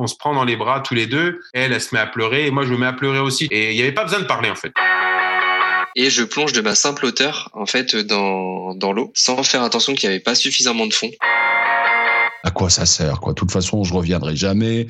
on 0.00 0.06
se 0.06 0.16
prend 0.16 0.34
dans 0.34 0.44
les 0.44 0.56
bras 0.56 0.80
tous 0.80 0.94
les 0.94 1.06
deux. 1.06 1.40
Elle, 1.52 1.72
elle 1.72 1.80
se 1.80 1.94
met 1.94 2.00
à 2.00 2.06
pleurer 2.06 2.46
et 2.46 2.50
moi, 2.50 2.64
je 2.64 2.72
me 2.72 2.78
mets 2.78 2.86
à 2.86 2.92
pleurer 2.92 3.20
aussi. 3.20 3.46
Et 3.50 3.70
il 3.70 3.76
n'y 3.76 3.82
avait 3.82 3.92
pas 3.92 4.04
besoin 4.04 4.20
de 4.20 4.24
parler, 4.26 4.50
en 4.50 4.56
fait 4.56 4.72
et 5.96 6.10
je 6.10 6.22
plonge 6.22 6.52
de 6.52 6.60
ma 6.60 6.74
simple 6.74 7.04
hauteur 7.06 7.50
en 7.52 7.66
fait 7.66 7.96
dans, 7.96 8.74
dans 8.74 8.92
l'eau 8.92 9.12
sans 9.14 9.42
faire 9.42 9.62
attention 9.62 9.94
qu'il 9.94 10.08
n'y 10.08 10.14
avait 10.14 10.22
pas 10.22 10.34
suffisamment 10.34 10.86
de 10.86 10.94
fond. 10.94 11.10
À 12.42 12.50
quoi 12.50 12.70
ça 12.70 12.86
sert 12.86 13.20
quoi? 13.20 13.32
De 13.32 13.38
toute 13.38 13.50
façon, 13.50 13.84
je 13.84 13.92
reviendrai 13.92 14.34
jamais. 14.34 14.86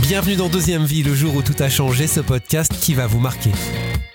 Bienvenue 0.00 0.34
dans 0.34 0.48
Deuxième 0.48 0.84
Vie, 0.84 1.02
le 1.02 1.14
jour 1.14 1.36
où 1.36 1.42
tout 1.42 1.54
a 1.60 1.68
changé, 1.68 2.06
ce 2.06 2.20
podcast 2.20 2.72
qui 2.80 2.94
va 2.94 3.06
vous 3.06 3.20
marquer. 3.20 3.52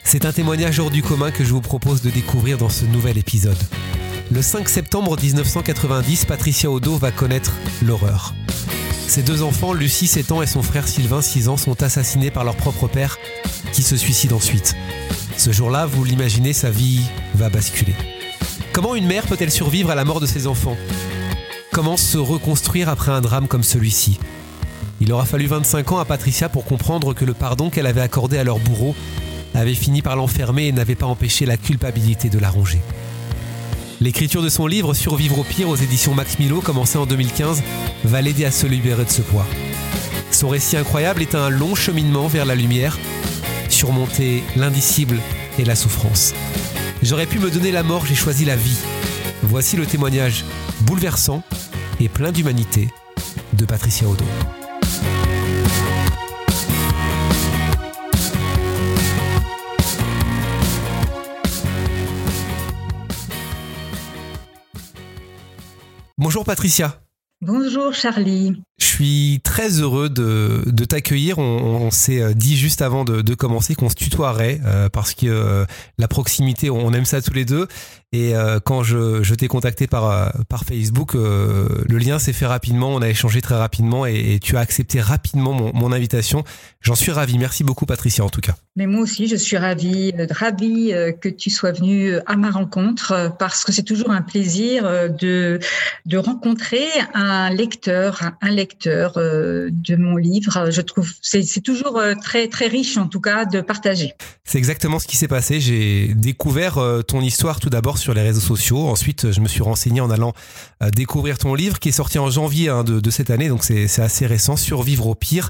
C'est 0.03 0.25
un 0.25 0.33
témoignage 0.33 0.79
hors 0.79 0.91
du 0.91 1.01
commun 1.01 1.31
que 1.31 1.43
je 1.43 1.51
vous 1.51 1.61
propose 1.61 2.01
de 2.01 2.09
découvrir 2.09 2.57
dans 2.57 2.69
ce 2.69 2.85
nouvel 2.85 3.17
épisode. 3.17 3.57
Le 4.29 4.41
5 4.41 4.67
septembre 4.67 5.17
1990, 5.21 6.25
Patricia 6.25 6.69
Odo 6.69 6.97
va 6.97 7.11
connaître 7.11 7.53
l'horreur. 7.81 8.33
Ses 9.07 9.23
deux 9.23 9.41
enfants, 9.41 9.73
Lucie 9.73 10.05
7 10.05 10.33
ans 10.33 10.41
et 10.41 10.47
son 10.47 10.61
frère 10.61 10.87
Sylvain 10.87 11.21
6 11.21 11.47
ans, 11.47 11.57
sont 11.57 11.81
assassinés 11.81 12.29
par 12.29 12.43
leur 12.43 12.55
propre 12.55 12.87
père, 12.87 13.17
qui 13.71 13.81
se 13.81 13.95
suicide 13.95 14.33
ensuite. 14.33 14.75
Ce 15.37 15.51
jour-là, 15.51 15.85
vous 15.85 16.03
l'imaginez, 16.03 16.51
sa 16.51 16.69
vie 16.69 17.01
va 17.33 17.49
basculer. 17.49 17.95
Comment 18.73 18.95
une 18.95 19.07
mère 19.07 19.25
peut-elle 19.25 19.49
survivre 19.49 19.89
à 19.89 19.95
la 19.95 20.03
mort 20.03 20.19
de 20.19 20.25
ses 20.25 20.45
enfants? 20.45 20.77
Comment 21.71 21.95
se 21.95 22.17
reconstruire 22.17 22.89
après 22.89 23.11
un 23.11 23.21
drame 23.21 23.47
comme 23.47 23.63
celui-ci? 23.63 24.19
Il 24.99 25.13
aura 25.13 25.25
fallu 25.25 25.47
25 25.47 25.93
ans 25.93 25.99
à 25.99 26.05
Patricia 26.05 26.49
pour 26.49 26.65
comprendre 26.65 27.13
que 27.13 27.23
le 27.23 27.33
pardon 27.33 27.69
qu'elle 27.69 27.87
avait 27.87 28.01
accordé 28.01 28.37
à 28.37 28.43
leur 28.43 28.59
bourreau 28.59 28.93
avait 29.53 29.73
fini 29.73 30.01
par 30.01 30.15
l'enfermer 30.15 30.67
et 30.67 30.71
n'avait 30.71 30.95
pas 30.95 31.05
empêché 31.05 31.45
la 31.45 31.57
culpabilité 31.57 32.29
de 32.29 32.39
la 32.39 32.49
ronger. 32.49 32.81
L'écriture 33.99 34.43
de 34.43 34.49
son 34.49 34.67
livre 34.67 34.93
Survivre 34.93 35.39
au 35.39 35.43
pire 35.43 35.69
aux 35.69 35.75
éditions 35.75 36.13
Max 36.13 36.37
Milo, 36.37 36.61
commencé 36.61 36.97
en 36.97 37.07
2015, 37.07 37.63
va 38.03 38.21
l'aider 38.21 38.45
à 38.45 38.51
se 38.51 38.67
libérer 38.67 39.05
de 39.05 39.09
ce 39.09 39.23
poids. 39.23 39.45
Son 40.29 40.49
récit 40.49 40.77
incroyable 40.77 41.23
est 41.23 41.33
un 41.33 41.49
long 41.49 41.73
cheminement 41.73 42.27
vers 42.27 42.45
la 42.45 42.53
lumière, 42.53 42.99
surmonter 43.69 44.43
l'indicible 44.55 45.17
et 45.57 45.65
la 45.65 45.75
souffrance. 45.75 46.35
J'aurais 47.01 47.25
pu 47.25 47.39
me 47.39 47.49
donner 47.49 47.71
la 47.71 47.81
mort, 47.81 48.05
j'ai 48.05 48.15
choisi 48.15 48.45
la 48.45 48.55
vie. 48.55 48.77
Voici 49.41 49.77
le 49.77 49.85
témoignage 49.85 50.45
bouleversant 50.81 51.41
et 51.99 52.07
plein 52.07 52.31
d'humanité 52.31 52.89
de 53.53 53.65
Patricia 53.65 54.07
Odo. 54.07 54.25
Bonjour 66.27 66.43
Patricia. 66.43 67.01
Bonjour 67.39 67.93
Charlie. 67.93 68.61
Je 68.79 68.85
suis 68.85 69.41
très 69.43 69.79
heureux 69.79 70.07
de, 70.07 70.85
t'accueillir. 70.85 71.39
On, 71.39 71.89
s'est 71.89 72.21
euh, 72.21 72.33
dit 72.33 72.55
juste 72.55 72.83
avant 72.83 73.05
de, 73.05 73.33
commencer 73.33 73.73
qu'on 73.73 73.89
se 73.89 73.95
tutoierait 73.95 74.61
euh, 74.65 74.87
parce 74.87 75.15
que 75.15 75.25
euh, 75.25 75.65
la 75.97 76.07
proximité, 76.07 76.69
on 76.69 76.93
aime 76.93 77.05
ça 77.05 77.21
tous 77.21 77.33
les 77.33 77.45
deux. 77.45 77.67
Et 78.13 78.33
quand 78.63 78.83
je, 78.83 79.33
t'ai 79.33 79.49
contacté 79.49 79.85
par, 79.85 80.31
par 80.47 80.63
Facebook, 80.63 81.13
le 81.13 81.97
lien 81.97 82.19
s'est 82.19 82.31
fait 82.31 82.45
rapidement. 82.45 82.87
On 82.95 83.01
a 83.01 83.09
échangé 83.09 83.41
très 83.41 83.55
rapidement 83.55 84.05
et, 84.05 84.39
tu 84.41 84.55
as 84.55 84.61
accepté 84.61 85.01
rapidement 85.01 85.51
mon, 85.73 85.91
invitation. 85.91 86.45
J'en 86.79 86.95
suis 86.95 87.11
ravi. 87.11 87.37
Merci 87.37 87.65
beaucoup 87.65 87.85
Patricia 87.85 88.23
en 88.23 88.29
tout 88.29 88.39
cas. 88.39 88.55
Mais 88.77 88.87
moi 88.87 89.01
aussi, 89.01 89.27
je 89.27 89.35
suis 89.35 89.57
ravie, 89.57 90.13
ravie 90.31 90.93
que 91.19 91.27
tu 91.27 91.49
sois 91.49 91.73
venue 91.73 92.13
à 92.25 92.37
ma 92.37 92.49
rencontre 92.49 93.35
parce 93.39 93.65
que 93.65 93.73
c'est 93.73 93.83
toujours 93.83 94.11
un 94.11 94.21
plaisir 94.21 94.83
de, 95.09 95.59
de 96.05 96.17
rencontrer 96.17 96.85
un 97.13 97.49
lecteur, 97.49 98.21
un 98.41 98.51
lecteur 98.51 98.66
euh, 98.85 99.69
de 99.71 99.95
mon 99.95 100.15
livre. 100.15 100.69
Je 100.71 100.81
trouve 100.81 101.11
c'est 101.21 101.61
toujours 101.61 101.97
euh, 101.97 102.13
très 102.21 102.47
très 102.47 102.67
riche 102.67 102.97
en 102.97 103.07
tout 103.07 103.21
cas 103.21 103.45
de 103.45 103.61
partager. 103.61 104.13
C'est 104.43 104.57
exactement 104.57 104.99
ce 104.99 105.07
qui 105.07 105.17
s'est 105.17 105.27
passé. 105.27 105.59
J'ai 105.59 106.13
découvert 106.13 106.77
euh, 106.77 107.01
ton 107.01 107.21
histoire 107.21 107.59
tout 107.59 107.69
d'abord 107.69 107.97
sur 107.97 108.13
les 108.13 108.21
réseaux 108.21 108.41
sociaux. 108.41 108.87
Ensuite, 108.87 109.31
je 109.31 109.41
me 109.41 109.47
suis 109.47 109.61
renseigné 109.61 110.01
en 110.01 110.09
allant 110.09 110.33
découvrir 110.93 111.37
ton 111.37 111.55
livre 111.55 111.79
qui 111.79 111.89
est 111.89 111.93
sorti 111.93 112.19
en 112.19 112.29
janvier 112.29 112.69
hein, 112.69 112.83
de, 112.83 112.99
de, 112.99 113.09
cette 113.09 113.29
année, 113.29 113.49
donc 113.49 113.63
c'est 113.63 113.99
assez 113.99 114.25
récent. 114.25 114.55
Survivre 114.55 115.07
au 115.07 115.15
pire. 115.15 115.49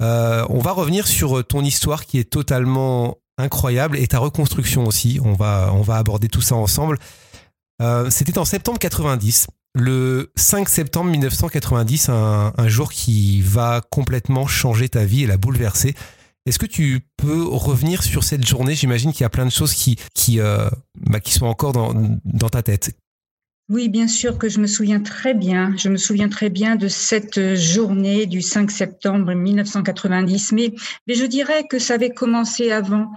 on 0.00 0.60
va 0.62 0.72
revenir 0.72 1.06
sur 1.06 1.44
ton 1.46 1.62
histoire 1.62 2.06
qui 2.06 2.18
est 2.18 2.30
totalement 2.30 3.18
incroyable 3.38 3.98
et 3.98 4.06
ta 4.06 4.18
reconstruction 4.18 4.86
aussi. 4.86 5.20
On 5.22 5.34
va 5.34 5.70
on 5.74 5.82
va 5.82 5.96
aborder 5.96 6.28
tout 6.28 6.42
ça 6.42 6.54
ensemble. 6.54 6.98
C'était 8.10 8.38
en 8.38 8.44
septembre 8.44 8.78
90 8.78 9.46
le 9.74 10.30
5 10.36 10.68
septembre 10.68 11.10
1990, 11.10 12.08
un, 12.08 12.68
jour 12.68 12.92
qui 12.92 13.42
va 13.42 13.82
complètement 13.90 14.46
changer 14.46 14.88
ta 14.88 15.04
vie 15.04 15.24
et 15.24 15.26
la 15.26 15.36
bouleverser. 15.36 15.94
Est-ce 16.46 16.58
que 16.58 16.66
tu 16.66 17.00
peux 17.16 17.42
revenir 17.42 18.02
sur 18.02 18.22
cette 18.22 18.46
journée? 18.46 18.74
J'imagine 18.74 19.12
qu'il 19.12 19.22
y 19.22 19.24
a 19.24 19.30
plein 19.30 19.46
de 19.46 19.50
choses 19.50 19.72
qui, 19.72 19.96
qui, 20.14 20.40
euh, 20.40 20.68
bah, 20.94 21.18
qui 21.18 21.32
sont 21.32 21.46
encore 21.46 21.72
dans, 21.72 21.94
dans 22.24 22.48
ta 22.50 22.62
tête. 22.62 22.92
Oui, 23.70 23.88
bien 23.88 24.08
sûr 24.08 24.36
que 24.36 24.50
je 24.50 24.60
me 24.60 24.66
souviens 24.66 25.00
très 25.00 25.32
bien. 25.32 25.74
Je 25.78 25.88
me 25.88 25.96
souviens 25.96 26.28
très 26.28 26.50
bien 26.50 26.76
de 26.76 26.86
cette 26.86 27.54
journée 27.54 28.26
du 28.26 28.42
5 28.42 28.70
septembre 28.70 29.32
1990. 29.32 30.52
Mais, 30.52 30.74
mais 31.06 31.14
je 31.14 31.24
dirais 31.24 31.64
que 31.68 31.78
ça 31.78 31.94
avait 31.94 32.10
commencé 32.10 32.70
avant. 32.70 33.10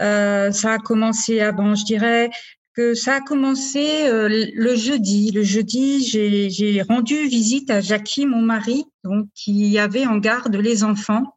Euh, 0.00 0.52
ça 0.52 0.74
a 0.74 0.78
commencé 0.78 1.40
avant, 1.40 1.74
je 1.74 1.84
dirais, 1.84 2.30
que 2.74 2.94
ça 2.94 3.16
a 3.16 3.20
commencé 3.20 4.06
euh, 4.06 4.28
le 4.54 4.76
jeudi. 4.76 5.30
Le 5.30 5.42
jeudi, 5.42 6.04
j'ai 6.06 6.82
rendu 6.82 7.26
visite 7.28 7.70
à 7.70 7.80
Jackie, 7.80 8.26
mon 8.26 8.42
mari, 8.42 8.84
donc 9.04 9.26
qui 9.34 9.78
avait 9.78 10.06
en 10.06 10.18
garde 10.18 10.54
les 10.56 10.84
enfants, 10.84 11.36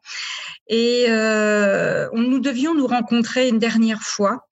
et 0.68 1.06
euh, 1.09 2.07
nous 2.13 2.40
devions 2.40 2.74
nous 2.74 2.88
rencontrer 2.88 3.50
une 3.50 3.59
dernière 3.59 4.01
fois. 4.01 4.47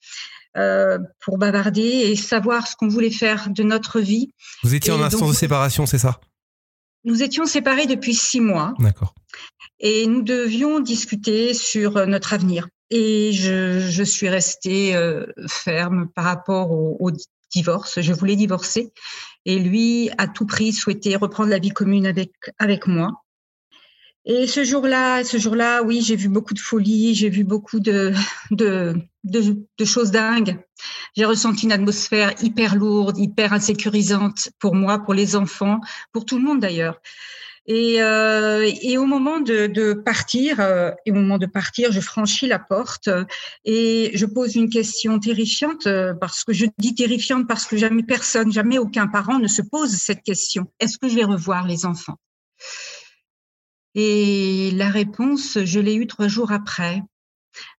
Euh, 0.55 0.99
pour 1.19 1.39
bavarder 1.39 1.81
et 1.81 2.15
savoir 2.15 2.67
ce 2.67 2.75
qu'on 2.75 2.87
voulait 2.87 3.09
faire 3.09 3.49
de 3.49 3.63
notre 3.63 3.99
vie. 3.99 4.29
Vous 4.61 4.75
étiez 4.75 4.93
en 4.93 5.01
instance 5.01 5.29
de 5.29 5.35
séparation, 5.35 5.87
c'est 5.87 5.97
ça? 5.97 6.21
Nous 7.05 7.23
étions 7.23 7.47
séparés 7.47 7.87
depuis 7.87 8.13
six 8.13 8.39
mois. 8.39 8.75
D'accord. 8.77 9.15
Et 9.79 10.05
nous 10.05 10.21
devions 10.21 10.79
discuter 10.79 11.55
sur 11.55 12.05
notre 12.05 12.33
avenir. 12.33 12.67
Et 12.95 13.31
je, 13.31 13.79
je 13.79 14.03
suis 14.03 14.29
restée 14.29 14.95
euh, 14.95 15.25
ferme 15.47 16.09
par 16.13 16.25
rapport 16.25 16.69
au, 16.69 17.09
divorce. 17.51 17.99
Je 17.99 18.13
voulais 18.13 18.35
divorcer. 18.35 18.93
Et 19.45 19.57
lui, 19.57 20.11
à 20.19 20.27
tout 20.27 20.45
prix, 20.45 20.73
souhaitait 20.73 21.15
reprendre 21.15 21.49
la 21.49 21.57
vie 21.57 21.71
commune 21.71 22.05
avec, 22.05 22.31
avec 22.59 22.85
moi. 22.85 23.09
Et 24.25 24.45
ce 24.45 24.63
jour-là, 24.63 25.23
ce 25.23 25.37
jour-là, 25.37 25.81
oui, 25.81 26.01
j'ai 26.01 26.15
vu 26.15 26.29
beaucoup 26.29 26.53
de 26.53 26.59
folie, 26.59 27.15
j'ai 27.15 27.29
vu 27.29 27.43
beaucoup 27.43 27.79
de, 27.79 28.13
de, 28.51 28.95
de, 29.23 29.65
de 29.75 29.85
choses 29.85 30.11
dingues. 30.11 30.59
J'ai 31.17 31.25
ressenti 31.25 31.65
une 31.65 31.71
atmosphère 31.71 32.35
hyper 32.43 32.75
lourde, 32.75 33.17
hyper 33.17 33.53
insécurisante 33.53 34.49
pour 34.59 34.75
moi, 34.75 34.99
pour 34.99 35.15
les 35.15 35.35
enfants, 35.35 35.79
pour 36.11 36.25
tout 36.25 36.37
le 36.37 36.43
monde 36.43 36.59
d'ailleurs. 36.59 37.01
Et, 37.65 38.01
euh, 38.01 38.69
et 38.81 38.97
au 38.97 39.05
moment 39.05 39.39
de, 39.39 39.67
de 39.67 39.93
partir, 39.93 40.59
euh, 40.59 40.91
et 41.05 41.11
au 41.11 41.15
moment 41.15 41.37
de 41.37 41.45
partir, 41.45 41.93
je 41.93 42.01
franchis 42.01 42.47
la 42.47 42.59
porte 42.59 43.09
et 43.63 44.11
je 44.15 44.25
pose 44.25 44.55
une 44.55 44.69
question 44.69 45.17
terrifiante 45.17 45.87
euh, 45.87 46.13
parce 46.13 46.43
que 46.43 46.51
je 46.51 46.65
dis 46.77 46.93
terrifiante 46.93 47.47
parce 47.47 47.65
que 47.65 47.77
jamais 47.77 48.03
personne, 48.03 48.51
jamais 48.51 48.79
aucun 48.79 49.07
parent 49.07 49.39
ne 49.39 49.47
se 49.47 49.61
pose 49.61 49.91
cette 49.91 50.23
question. 50.23 50.69
Est-ce 50.81 50.97
que 50.97 51.07
je 51.07 51.15
vais 51.15 51.23
revoir 51.23 51.65
les 51.65 51.85
enfants? 51.85 52.17
Et 53.95 54.71
la 54.71 54.89
réponse, 54.89 55.59
je 55.63 55.79
l'ai 55.79 55.95
eue 55.95 56.07
trois 56.07 56.27
jours 56.27 56.51
après. 56.51 57.01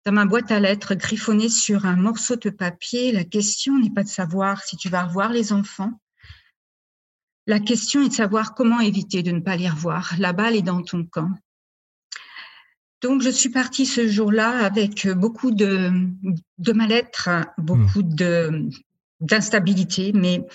Dans 0.05 0.11
ma 0.11 0.25
boîte 0.25 0.51
à 0.51 0.59
lettres 0.59 0.95
griffonnée 0.95 1.49
sur 1.49 1.85
un 1.85 1.95
morceau 1.95 2.35
de 2.35 2.49
papier, 2.51 3.11
la 3.11 3.23
question 3.23 3.77
n'est 3.79 3.89
pas 3.89 4.03
de 4.03 4.09
savoir 4.09 4.61
si 4.63 4.77
tu 4.77 4.87
vas 4.87 5.03
revoir 5.05 5.33
les 5.33 5.51
enfants, 5.51 5.91
la 7.47 7.59
question 7.59 8.03
est 8.03 8.09
de 8.09 8.13
savoir 8.13 8.53
comment 8.55 8.79
éviter 8.79 9.23
de 9.23 9.31
ne 9.31 9.39
pas 9.39 9.55
les 9.55 9.69
revoir. 9.69 10.13
La 10.17 10.33
balle 10.33 10.55
est 10.55 10.61
dans 10.61 10.81
ton 10.81 11.05
camp. 11.05 11.31
Donc, 13.01 13.21
je 13.21 13.29
suis 13.29 13.49
partie 13.49 13.85
ce 13.85 14.07
jour-là 14.07 14.65
avec 14.65 15.07
beaucoup 15.09 15.51
de, 15.51 15.91
de 16.57 16.71
mal-être, 16.71 17.29
beaucoup 17.57 18.01
de, 18.01 18.69
d'instabilité, 19.19 20.13
mais 20.13 20.45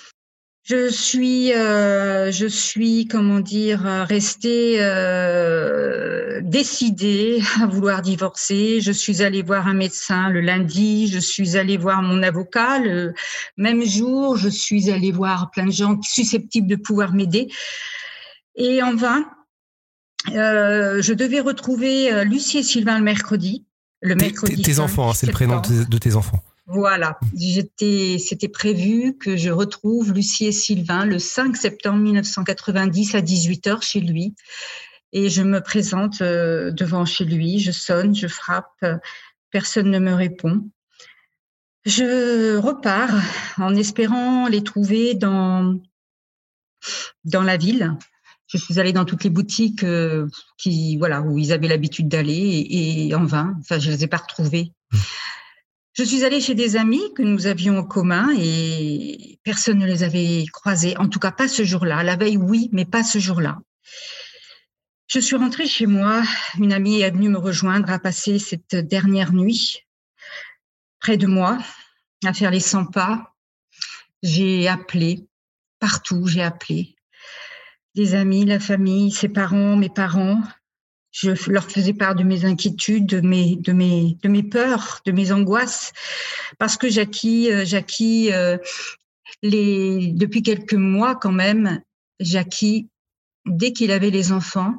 je 0.69 0.91
suis, 0.91 1.55
euh, 1.55 2.31
je 2.31 2.47
suis, 2.47 3.07
comment 3.07 3.41
dire, 3.41 3.81
restée 4.07 4.77
euh, 4.81 6.43
décidée 6.43 7.41
à 7.63 7.67
vouloir 7.67 8.03
divorcer. 8.03 8.83
Je 8.83 8.93
suis 8.93 9.23
allée 9.23 9.43
voir 9.43 9.67
un 9.67 9.73
médecin 9.73 10.29
le 10.29 10.43
lundi. 10.43 11.09
Je 11.09 11.21
suis 11.21 11.57
allée 11.57 11.79
voir 11.79 12.03
mon 12.03 12.23
avocat 12.23 12.81
le 12.81 13.15
même 13.57 13.83
jour. 13.83 14.37
Je 14.37 14.51
suis 14.51 14.91
allée 14.91 15.11
voir 15.11 15.51
plein 15.51 15.65
de 15.65 15.73
gens 15.73 15.99
susceptibles 16.03 16.69
de 16.69 16.77
pouvoir 16.77 17.15
m'aider. 17.15 17.49
Et 18.55 18.83
en 18.83 18.95
vain, 18.95 19.25
euh, 20.35 21.01
je 21.01 21.15
devais 21.15 21.41
retrouver 21.41 22.27
Lucie 22.27 22.59
et 22.59 22.63
Sylvain 22.63 22.99
le 22.99 23.05
mercredi. 23.05 23.65
Le 24.03 24.17
mercredi. 24.17 24.61
Tes, 24.61 24.81
enfants, 24.81 25.09
hein, 25.09 25.15
c'est 25.15 25.27
le 25.27 25.33
prénom 25.33 25.63
de 25.63 25.99
tes 25.99 26.15
enfants. 26.15 26.43
Voilà, 26.71 27.19
j'étais, 27.35 28.19
c'était 28.19 28.49
prévu 28.49 29.17
que 29.17 29.39
je 29.39 29.49
retrouve 29.49 30.13
Lucie 30.13 30.45
et 30.45 30.53
Sylvain 30.53 31.07
le 31.07 31.19
5 31.19 31.57
septembre 31.57 32.01
1990 32.01 33.15
à 33.15 33.21
18h 33.23 33.83
chez 33.83 34.01
lui. 34.01 34.35
Et 35.15 35.31
je 35.31 35.43
me 35.43 35.63
présente 35.63 36.21
euh, 36.21 36.71
devant 36.71 37.07
chez 37.07 37.25
lui, 37.25 37.59
je 37.59 37.73
sonne, 37.73 38.15
je 38.15 38.27
frappe, 38.27 38.85
personne 39.51 39.91
ne 39.91 39.99
me 39.99 40.13
répond. 40.13 40.69
Je 41.87 42.59
repars 42.59 43.15
en 43.57 43.75
espérant 43.75 44.47
les 44.47 44.63
trouver 44.63 45.15
dans, 45.15 45.81
dans 47.25 47.43
la 47.43 47.57
ville. 47.57 47.97
Je 48.47 48.59
suis 48.59 48.79
allée 48.79 48.93
dans 48.93 49.07
toutes 49.07 49.25
les 49.25 49.31
boutiques 49.31 49.85
euh, 49.85 50.27
qui, 50.59 50.99
voilà, 50.99 51.23
où 51.23 51.39
ils 51.39 51.53
avaient 51.53 51.69
l'habitude 51.69 52.09
d'aller 52.09 52.67
et, 52.69 53.15
en 53.15 53.25
vain. 53.25 53.57
Enfin, 53.61 53.79
je 53.79 53.91
les 53.91 54.05
ai 54.05 54.07
pas 54.07 54.19
retrouvés. 54.19 54.73
Je 55.99 56.05
suis 56.05 56.23
allée 56.23 56.41
chez 56.41 56.55
des 56.55 56.77
amis 56.77 57.13
que 57.17 57.23
nous 57.23 57.49
avions 57.49 57.77
en 57.77 57.83
commun 57.83 58.29
et 58.39 59.41
personne 59.43 59.81
ne 59.81 59.87
les 59.87 60.05
avait 60.05 60.45
croisés. 60.53 60.97
En 60.97 61.09
tout 61.09 61.19
cas, 61.19 61.33
pas 61.33 61.49
ce 61.49 61.65
jour-là. 61.65 62.05
La 62.05 62.15
veille, 62.15 62.37
oui, 62.37 62.69
mais 62.71 62.85
pas 62.85 63.03
ce 63.03 63.19
jour-là. 63.19 63.59
Je 65.09 65.19
suis 65.19 65.35
rentrée 65.35 65.67
chez 65.67 65.87
moi. 65.87 66.23
Une 66.57 66.73
amie 66.73 67.01
est 67.01 67.11
venue 67.11 67.31
me 67.31 67.39
rejoindre 67.39 67.91
à 67.91 67.99
passer 67.99 68.39
cette 68.39 68.77
dernière 68.77 69.33
nuit 69.33 69.89
près 71.01 71.17
de 71.17 71.27
moi, 71.27 71.59
à 72.25 72.33
faire 72.33 72.53
les 72.53 72.61
100 72.61 72.93
pas. 72.93 73.35
J'ai 74.23 74.69
appelé 74.69 75.27
partout, 75.81 76.29
j'ai 76.29 76.43
appelé 76.43 76.95
des 77.97 78.15
amis, 78.15 78.45
la 78.45 78.61
famille, 78.61 79.11
ses 79.11 79.29
parents, 79.29 79.75
mes 79.75 79.91
parents. 79.91 80.45
Je 81.21 81.51
leur 81.51 81.69
faisais 81.69 81.95
part 81.95 82.15
de 82.15 82.23
mes 82.23 82.45
inquiétudes, 82.45 83.07
de 83.07 83.21
mes, 83.21 83.57
de 83.57 83.73
mes, 83.73 84.17
de 84.23 84.29
mes 84.29 84.45
peurs, 84.45 85.01
de 85.05 85.11
mes 85.11 85.33
angoisses, 85.33 85.93
parce 86.59 86.77
que 86.77 86.89
Jackie, 86.89 87.51
euh, 87.51 87.65
Jackie, 87.65 88.33
euh, 88.33 88.57
les, 89.43 90.13
depuis 90.13 90.43
quelques 90.43 90.75
mois 90.75 91.17
quand 91.17 91.33
même, 91.33 91.83
Jackie, 92.21 92.89
dès 93.47 93.73
qu'il 93.73 93.91
avait 93.91 94.11
les 94.11 94.31
enfants, 94.31 94.75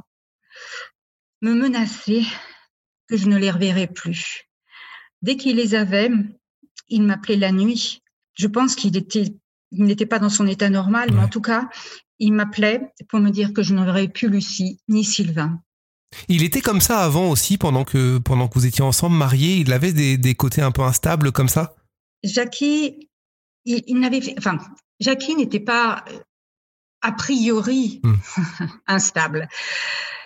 me 1.42 1.54
menaçait 1.54 2.24
que 3.08 3.18
je 3.18 3.28
ne 3.28 3.38
les 3.38 3.52
reverrais 3.52 3.88
plus. 3.88 4.46
Dès 5.22 5.36
qu'il 5.36 5.58
les 5.58 5.76
avait, 5.76 6.10
il 6.88 7.04
m'appelait 7.04 7.36
la 7.36 7.52
nuit. 7.52 8.02
Je 8.36 8.48
pense 8.48 8.76
qu'il 8.76 8.96
était, 8.96 9.34
il 9.72 9.84
n'était 9.84 10.06
pas 10.06 10.20
dans 10.20 10.30
son 10.30 10.48
état 10.48 10.70
normal, 10.70 11.10
mais 11.12 11.22
en 11.22 11.28
tout 11.28 11.42
cas, 11.42 11.70
il 12.20 12.32
m'appelait 12.32 12.94
pour 13.10 13.20
me 13.20 13.30
dire 13.30 13.52
que 13.52 13.64
je 13.64 13.74
n'aurais 13.74 14.08
plus 14.08 14.30
Lucie 14.30 14.80
ni 14.88 15.04
Sylvain. 15.04 15.62
Il 16.28 16.44
était 16.44 16.62
comme 16.62 16.82
ça 16.82 17.00
avant 17.00 17.30
aussi, 17.30 17.58
pendant 17.58 17.84
que, 17.84 18.18
pendant 18.18 18.48
que 18.48 18.56
vous 18.56 18.66
étiez 18.66 18.84
ensemble, 18.84 19.16
mariés. 19.16 19.58
Il 19.58 19.72
avait 19.74 19.94
des, 19.94 20.18
des 20.18 20.36
côtés 20.36 20.62
un 20.62 20.72
peu 20.72 20.82
instables 20.82 21.32
comme 21.32 21.50
ça? 21.50 21.76
Jackie, 22.24 23.10
il, 23.66 24.00
n'avait, 24.00 24.22
enfin, 24.38 24.58
Jackie 25.00 25.36
n'était 25.36 25.60
pas 25.60 26.04
a 27.02 27.12
priori 27.12 28.02
hmm. 28.04 28.16
instable. 28.88 29.48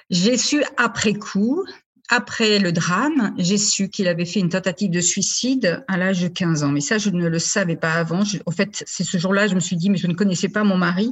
J'ai 0.10 0.38
su 0.38 0.64
après 0.78 1.14
coup, 1.14 1.64
après 2.10 2.60
le 2.60 2.72
drame, 2.72 3.34
j'ai 3.38 3.58
su 3.58 3.90
qu'il 3.90 4.08
avait 4.08 4.26
fait 4.26 4.40
une 4.40 4.50
tentative 4.50 4.92
de 4.92 5.02
suicide 5.02 5.84
à 5.88 5.98
l'âge 5.98 6.22
de 6.22 6.28
15 6.28 6.64
ans. 6.64 6.72
Mais 6.72 6.82
ça, 6.82 6.98
je 6.98 7.10
ne 7.10 7.28
le 7.28 7.40
savais 7.40 7.76
pas 7.76 7.94
avant. 7.94 8.24
en 8.46 8.52
fait, 8.52 8.84
c'est 8.86 9.04
ce 9.04 9.18
jour-là, 9.18 9.48
je 9.48 9.56
me 9.56 9.60
suis 9.60 9.78
dit, 9.78 9.90
mais 9.90 9.98
je 9.98 10.08
ne 10.08 10.14
connaissais 10.14 10.50
pas 10.50 10.64
mon 10.64 10.78
mari. 10.78 11.12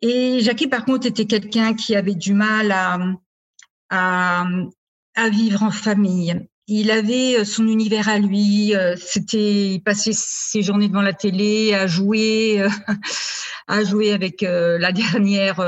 Et 0.00 0.40
Jackie, 0.40 0.68
par 0.68 0.84
contre, 0.84 1.06
était 1.06 1.26
quelqu'un 1.26 1.74
qui 1.74 1.96
avait 1.96 2.14
du 2.14 2.32
mal 2.32 2.70
à, 2.72 2.98
à, 3.90 4.46
à 5.14 5.28
vivre 5.28 5.62
en 5.62 5.70
famille. 5.70 6.48
Il 6.70 6.90
avait 6.90 7.46
son 7.46 7.66
univers 7.66 8.10
à 8.10 8.18
lui. 8.18 8.76
Euh, 8.76 8.94
c'était, 8.96 9.70
il 9.70 9.80
passait 9.80 10.12
ses 10.12 10.62
journées 10.62 10.88
devant 10.88 11.00
la 11.00 11.14
télé 11.14 11.72
à 11.72 11.86
jouer, 11.86 12.60
euh, 12.60 12.68
à 13.68 13.84
jouer 13.84 14.12
avec 14.12 14.42
euh, 14.42 14.76
la 14.76 14.92
dernière, 14.92 15.64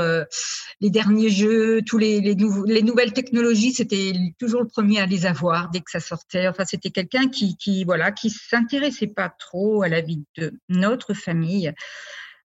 les 0.79 0.89
derniers 0.91 1.31
jeux, 1.31 1.81
tous 1.83 1.97
les, 1.97 2.21
les, 2.21 2.37
les 2.67 2.83
nouvelles 2.83 3.13
technologies. 3.13 3.73
C'était 3.73 4.13
toujours 4.39 4.61
le 4.61 4.67
premier 4.67 5.01
à 5.01 5.07
les 5.07 5.25
avoir 5.25 5.71
dès 5.71 5.79
que 5.79 5.89
ça 5.89 5.99
sortait. 5.99 6.47
Enfin, 6.47 6.65
c'était 6.65 6.91
quelqu'un 6.91 7.29
qui, 7.29 7.57
qui, 7.57 7.83
voilà, 7.83 8.11
qui 8.11 8.29
s'intéressait 8.29 9.07
pas 9.07 9.29
trop 9.29 9.81
à 9.81 9.89
la 9.89 10.01
vie 10.01 10.23
de 10.37 10.53
notre 10.69 11.15
famille. 11.15 11.73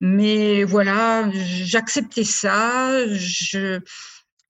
Mais 0.02 0.64
voilà, 0.64 1.30
j'acceptais 1.32 2.24
ça. 2.24 3.06
Je. 3.08 3.80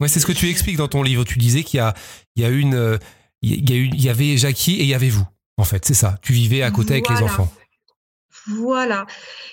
Ouais, 0.01 0.09
c'est 0.09 0.21
ce 0.21 0.27
que 0.27 0.33
tu 0.33 0.49
expliques 0.49 0.77
dans 0.77 0.89
ton 0.89 1.03
livre. 1.03 1.25
Tu 1.25 1.39
disais 1.39 1.63
qu'il 1.63 1.79
y 1.79 1.81
a, 1.81 1.95
il 2.37 2.43
y 2.43 2.47
a 2.47 2.49
une, 2.49 2.99
il 3.43 3.71
y, 3.71 3.73
a 3.73 3.77
il 3.77 4.03
y 4.03 4.09
avait 4.09 4.37
Jackie 4.37 4.75
et 4.75 4.83
il 4.83 4.89
y 4.89 4.95
avait 4.95 5.11
vous. 5.11 5.27
En 5.57 5.65
fait, 5.65 5.85
c'est 5.85 5.95
ça. 5.95 6.19
Tu 6.23 6.33
vivais 6.33 6.63
à 6.63 6.71
côté 6.71 6.95
avec 6.95 7.09
les 7.09 7.23
enfants. 7.23 7.53
Voilà. 8.49 9.07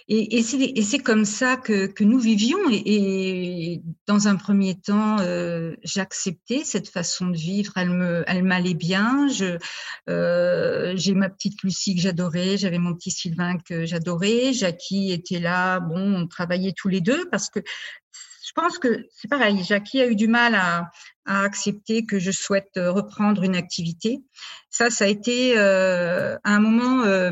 Et, 0.08 0.40
et 0.40 0.82
c'est 0.82 1.00
comme 1.00 1.26
ça 1.26 1.58
que, 1.58 1.86
que 1.86 2.04
nous 2.04 2.20
vivions. 2.20 2.58
Et, 2.72 3.74
et, 3.74 3.82
dans 4.08 4.28
un 4.28 4.36
premier 4.36 4.80
temps, 4.80 5.18
euh, 5.20 5.76
j'acceptais 5.84 6.64
cette 6.64 6.90
façon 6.90 7.28
de 7.28 7.38
vivre. 7.38 7.74
Elle 7.76 7.92
me, 7.92 8.24
elle 8.26 8.44
m'allait 8.44 8.74
bien. 8.74 9.28
Je, 9.28 9.58
euh, 10.10 10.94
j'ai 10.96 11.14
ma 11.14 11.30
petite 11.30 11.62
Lucie 11.62 11.96
que 11.96 12.02
j'adorais. 12.02 12.58
J'avais 12.58 12.80
mon 12.80 12.96
petit 12.96 13.12
Sylvain 13.12 13.58
que 13.58 13.86
j'adorais. 13.86 14.54
Jackie 14.54 15.12
était 15.12 15.40
là. 15.40 15.80
Bon, 15.80 16.16
on 16.16 16.28
travaillait 16.28 16.74
tous 16.76 16.88
les 16.88 17.02
deux 17.02 17.30
parce 17.30 17.50
que 17.50 17.60
je 18.50 18.54
pense 18.56 18.80
que 18.80 19.06
c'est 19.12 19.28
pareil. 19.28 19.64
Jackie 19.64 20.02
a 20.02 20.08
eu 20.08 20.16
du 20.16 20.28
mal 20.28 20.56
à, 20.56 20.90
à, 21.26 21.44
accepter 21.44 22.04
que 22.04 22.18
je 22.18 22.32
souhaite 22.32 22.72
reprendre 22.78 23.44
une 23.44 23.56
activité. 23.56 24.24
Ça, 24.72 24.90
ça 24.90 25.06
a 25.06 25.08
été 25.08 25.54
euh, 25.56 26.36
un 26.44 26.60
moment 26.60 27.04
euh, 27.04 27.30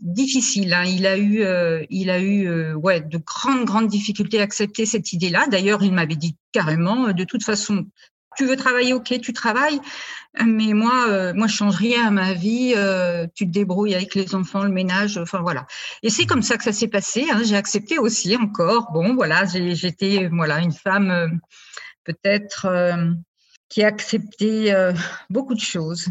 difficile. 0.00 0.74
Hein. 0.74 0.84
Il 0.84 1.06
a 1.06 1.16
eu, 1.16 1.42
euh, 1.42 1.84
il 1.88 2.10
a 2.10 2.18
eu 2.18 2.48
euh, 2.48 2.74
ouais, 2.74 3.00
de 3.00 3.18
grandes, 3.18 3.64
grandes 3.64 3.88
difficultés 3.88 4.40
à 4.40 4.42
accepter 4.42 4.86
cette 4.86 5.12
idée-là. 5.12 5.46
D'ailleurs, 5.48 5.82
il 5.84 5.92
m'avait 5.92 6.16
dit 6.16 6.36
carrément, 6.52 7.08
euh, 7.08 7.12
de 7.12 7.24
toute 7.24 7.44
façon, 7.44 7.86
tu 8.36 8.46
veux 8.46 8.56
travailler, 8.56 8.92
ok, 8.92 9.20
tu 9.20 9.32
travailles, 9.32 9.80
mais 10.44 10.72
moi, 10.72 11.32
moi, 11.32 11.46
je 11.46 11.54
change 11.54 11.76
rien 11.76 12.08
à 12.08 12.10
ma 12.10 12.32
vie. 12.34 12.74
tu 13.34 13.46
te 13.46 13.50
débrouilles 13.50 13.94
avec 13.94 14.14
les 14.14 14.34
enfants, 14.34 14.62
le 14.64 14.70
ménage, 14.70 15.16
enfin 15.18 15.40
voilà. 15.40 15.66
Et 16.02 16.10
c'est 16.10 16.26
comme 16.26 16.42
ça 16.42 16.56
que 16.56 16.64
ça 16.64 16.72
s'est 16.72 16.88
passé. 16.88 17.26
Hein. 17.32 17.42
J'ai 17.44 17.56
accepté 17.56 17.98
aussi 17.98 18.36
encore. 18.36 18.92
Bon, 18.92 19.14
voilà, 19.14 19.44
j'étais, 19.46 20.28
voilà, 20.30 20.60
une 20.60 20.72
femme 20.72 21.40
peut-être 22.04 22.68
qui 23.68 23.82
a 23.82 23.86
accepté 23.86 24.74
beaucoup 25.30 25.54
de 25.54 25.60
choses. 25.60 26.08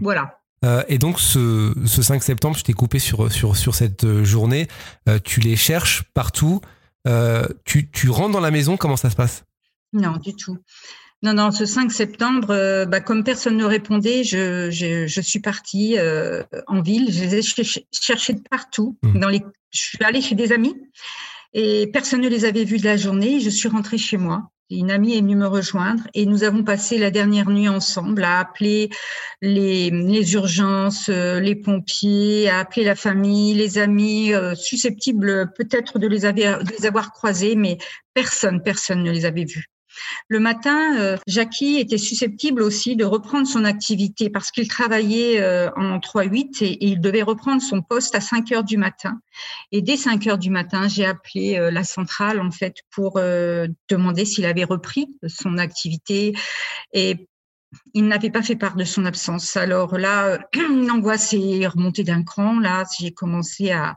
Voilà. 0.00 0.38
Euh, 0.64 0.82
et 0.88 0.98
donc 0.98 1.20
ce, 1.20 1.72
ce, 1.86 2.02
5 2.02 2.22
septembre, 2.22 2.56
je 2.56 2.64
t'ai 2.64 2.72
coupé 2.72 2.98
sur, 2.98 3.30
sur, 3.30 3.56
sur 3.56 3.74
cette 3.74 4.04
euh, 4.04 4.24
journée. 4.24 4.66
Euh, 5.08 5.18
tu 5.22 5.40
les 5.40 5.56
cherches 5.56 6.02
partout. 6.14 6.60
Euh, 7.06 7.46
tu, 7.64 7.90
tu 7.90 8.10
rentres 8.10 8.32
dans 8.32 8.40
la 8.40 8.50
maison, 8.50 8.76
comment 8.76 8.96
ça 8.96 9.10
se 9.10 9.16
passe? 9.16 9.44
Non, 9.92 10.16
du 10.16 10.34
tout. 10.34 10.58
Non, 11.22 11.34
non, 11.34 11.50
ce 11.50 11.66
5 11.66 11.90
septembre, 11.90 12.50
euh, 12.50 12.86
bah, 12.86 13.00
comme 13.00 13.24
personne 13.24 13.56
ne 13.56 13.64
répondait, 13.64 14.22
je, 14.22 14.70
je, 14.70 15.06
je 15.06 15.20
suis 15.20 15.40
partie 15.40 15.96
en 16.66 16.80
ville. 16.80 17.12
Je 17.12 17.24
les 17.24 17.34
ai 17.36 17.42
cherchés 17.92 18.34
de 18.34 18.42
partout. 18.48 18.96
Mmh. 19.02 19.18
Dans 19.18 19.28
les, 19.28 19.42
je 19.70 19.80
suis 19.80 20.04
allée 20.04 20.20
chez 20.20 20.34
des 20.34 20.52
amis 20.52 20.76
et 21.54 21.88
personne 21.92 22.20
ne 22.20 22.28
les 22.28 22.44
avait 22.44 22.64
vus 22.64 22.78
de 22.78 22.84
la 22.84 22.96
journée. 22.96 23.40
Je 23.40 23.50
suis 23.50 23.68
rentrée 23.68 23.98
chez 23.98 24.16
moi. 24.16 24.50
Une 24.70 24.90
amie 24.90 25.16
est 25.16 25.20
venue 25.20 25.36
me 25.36 25.46
rejoindre 25.46 26.02
et 26.12 26.26
nous 26.26 26.44
avons 26.44 26.62
passé 26.62 26.98
la 26.98 27.10
dernière 27.10 27.48
nuit 27.48 27.70
ensemble 27.70 28.22
à 28.22 28.38
appeler 28.38 28.90
les, 29.40 29.88
les 29.88 30.34
urgences, 30.34 31.08
euh, 31.08 31.40
les 31.40 31.54
pompiers, 31.56 32.50
à 32.50 32.58
appeler 32.58 32.84
la 32.84 32.94
famille, 32.94 33.54
les 33.54 33.78
amis 33.78 34.34
euh, 34.34 34.54
susceptibles 34.54 35.52
peut-être 35.56 35.98
de 35.98 36.06
les, 36.06 36.26
avoir, 36.26 36.62
de 36.62 36.70
les 36.70 36.84
avoir 36.84 37.12
croisés, 37.12 37.56
mais 37.56 37.78
personne, 38.12 38.62
personne 38.62 39.02
ne 39.02 39.10
les 39.10 39.24
avait 39.24 39.46
vus. 39.46 39.70
Le 40.28 40.40
matin, 40.40 40.98
euh, 40.98 41.16
Jackie 41.26 41.78
était 41.78 41.98
susceptible 41.98 42.62
aussi 42.62 42.96
de 42.96 43.04
reprendre 43.04 43.46
son 43.46 43.64
activité 43.64 44.30
parce 44.30 44.50
qu'il 44.50 44.68
travaillait 44.68 45.40
euh, 45.40 45.70
en 45.76 45.98
3-8 45.98 46.64
et, 46.64 46.84
il 46.84 47.00
devait 47.00 47.22
reprendre 47.22 47.62
son 47.62 47.82
poste 47.82 48.14
à 48.14 48.20
5 48.20 48.52
heures 48.52 48.64
du 48.64 48.76
matin. 48.76 49.20
Et 49.72 49.82
dès 49.82 49.96
5 49.96 50.26
heures 50.26 50.38
du 50.38 50.50
matin, 50.50 50.88
j'ai 50.88 51.04
appelé 51.04 51.58
euh, 51.58 51.70
la 51.70 51.84
centrale 51.84 52.40
en 52.40 52.50
fait 52.50 52.76
pour 52.90 53.20
demander 53.88 54.24
s'il 54.24 54.44
avait 54.44 54.64
repris 54.64 55.08
son 55.26 55.58
activité 55.58 56.34
et 56.92 57.28
il 57.92 58.06
n'avait 58.06 58.30
pas 58.30 58.42
fait 58.42 58.56
part 58.56 58.76
de 58.76 58.84
son 58.84 59.04
absence. 59.04 59.56
Alors 59.56 59.98
là, 59.98 60.38
l'angoisse 60.86 61.34
est 61.34 61.66
remontée 61.66 62.02
d'un 62.02 62.22
cran. 62.22 62.60
Là, 62.60 62.84
j'ai 62.98 63.12
commencé 63.12 63.70
à, 63.70 63.96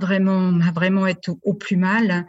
vraiment, 0.00 0.58
à 0.60 0.72
vraiment 0.72 1.06
être 1.06 1.30
au, 1.42 1.54
plus 1.54 1.76
mal. 1.76 2.26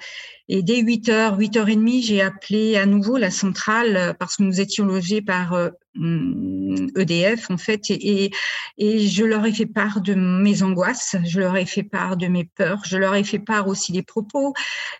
Et 0.49 0.63
dès 0.63 0.81
8 0.81 1.09
heures, 1.09 1.37
8 1.37 1.57
heures 1.57 1.69
et 1.69 1.75
demie, 1.75 2.01
j'ai 2.01 2.21
appelé 2.21 2.75
à 2.75 2.85
nouveau 2.85 3.17
la 3.17 3.31
centrale 3.31 4.15
parce 4.19 4.37
que 4.37 4.43
nous 4.43 4.59
étions 4.59 4.85
logés 4.85 5.21
par 5.21 5.53
EDF, 5.95 7.49
euh, 7.49 7.53
en 7.53 7.57
fait, 7.57 7.89
et, 7.89 8.31
je 8.77 9.23
leur 9.23 9.45
ai 9.45 9.53
fait 9.53 9.65
part 9.65 10.01
de 10.01 10.13
mes 10.13 10.63
angoisses, 10.63 11.15
je 11.25 11.39
leur 11.39 11.55
ai 11.55 11.65
fait 11.65 11.83
part 11.83 12.17
de 12.17 12.27
mes 12.27 12.45
peurs, 12.45 12.81
je 12.85 12.97
leur 12.97 13.15
ai 13.15 13.23
fait 13.23 13.39
part 13.39 13.67
aussi 13.67 13.91
des 13.91 14.03
propos 14.03 14.53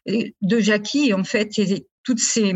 euh, 0.10 0.24
de 0.42 0.60
Jackie, 0.60 1.14
en 1.14 1.24
fait, 1.24 1.58
et 1.58 1.88
toutes 2.04 2.20
ces, 2.20 2.54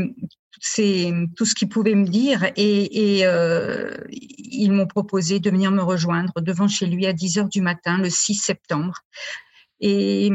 ces, 0.66 1.14
tout 1.36 1.44
ce 1.44 1.56
qu'ils 1.56 1.68
pouvaient 1.68 1.94
me 1.94 2.08
dire 2.08 2.46
et, 2.56 3.20
euh, 3.26 3.94
ils 4.10 4.72
m'ont 4.72 4.88
proposé 4.88 5.42
de 5.42 5.50
venir 5.50 5.72
me 5.72 5.84
rejoindre 5.84 6.40
devant 6.40 6.70
chez 6.70 6.86
lui 6.86 7.06
à 7.06 7.12
10 7.12 7.38
heures 7.38 7.50
du 7.50 7.60
matin 7.60 7.98
le 7.98 8.10
6 8.10 8.36
septembre. 8.36 9.02
Et 9.82 10.32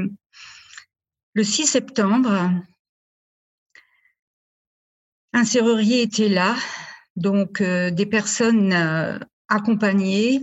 le 1.33 1.43
6 1.43 1.67
septembre, 1.67 2.53
un 5.33 5.45
serrurier 5.47 6.03
était 6.03 6.29
là, 6.29 6.57
donc 7.17 7.63
euh, 7.63 7.91
des 7.91 8.05
personnes 8.07 8.75
euh, 8.75 9.19
accompagnées, 9.49 10.43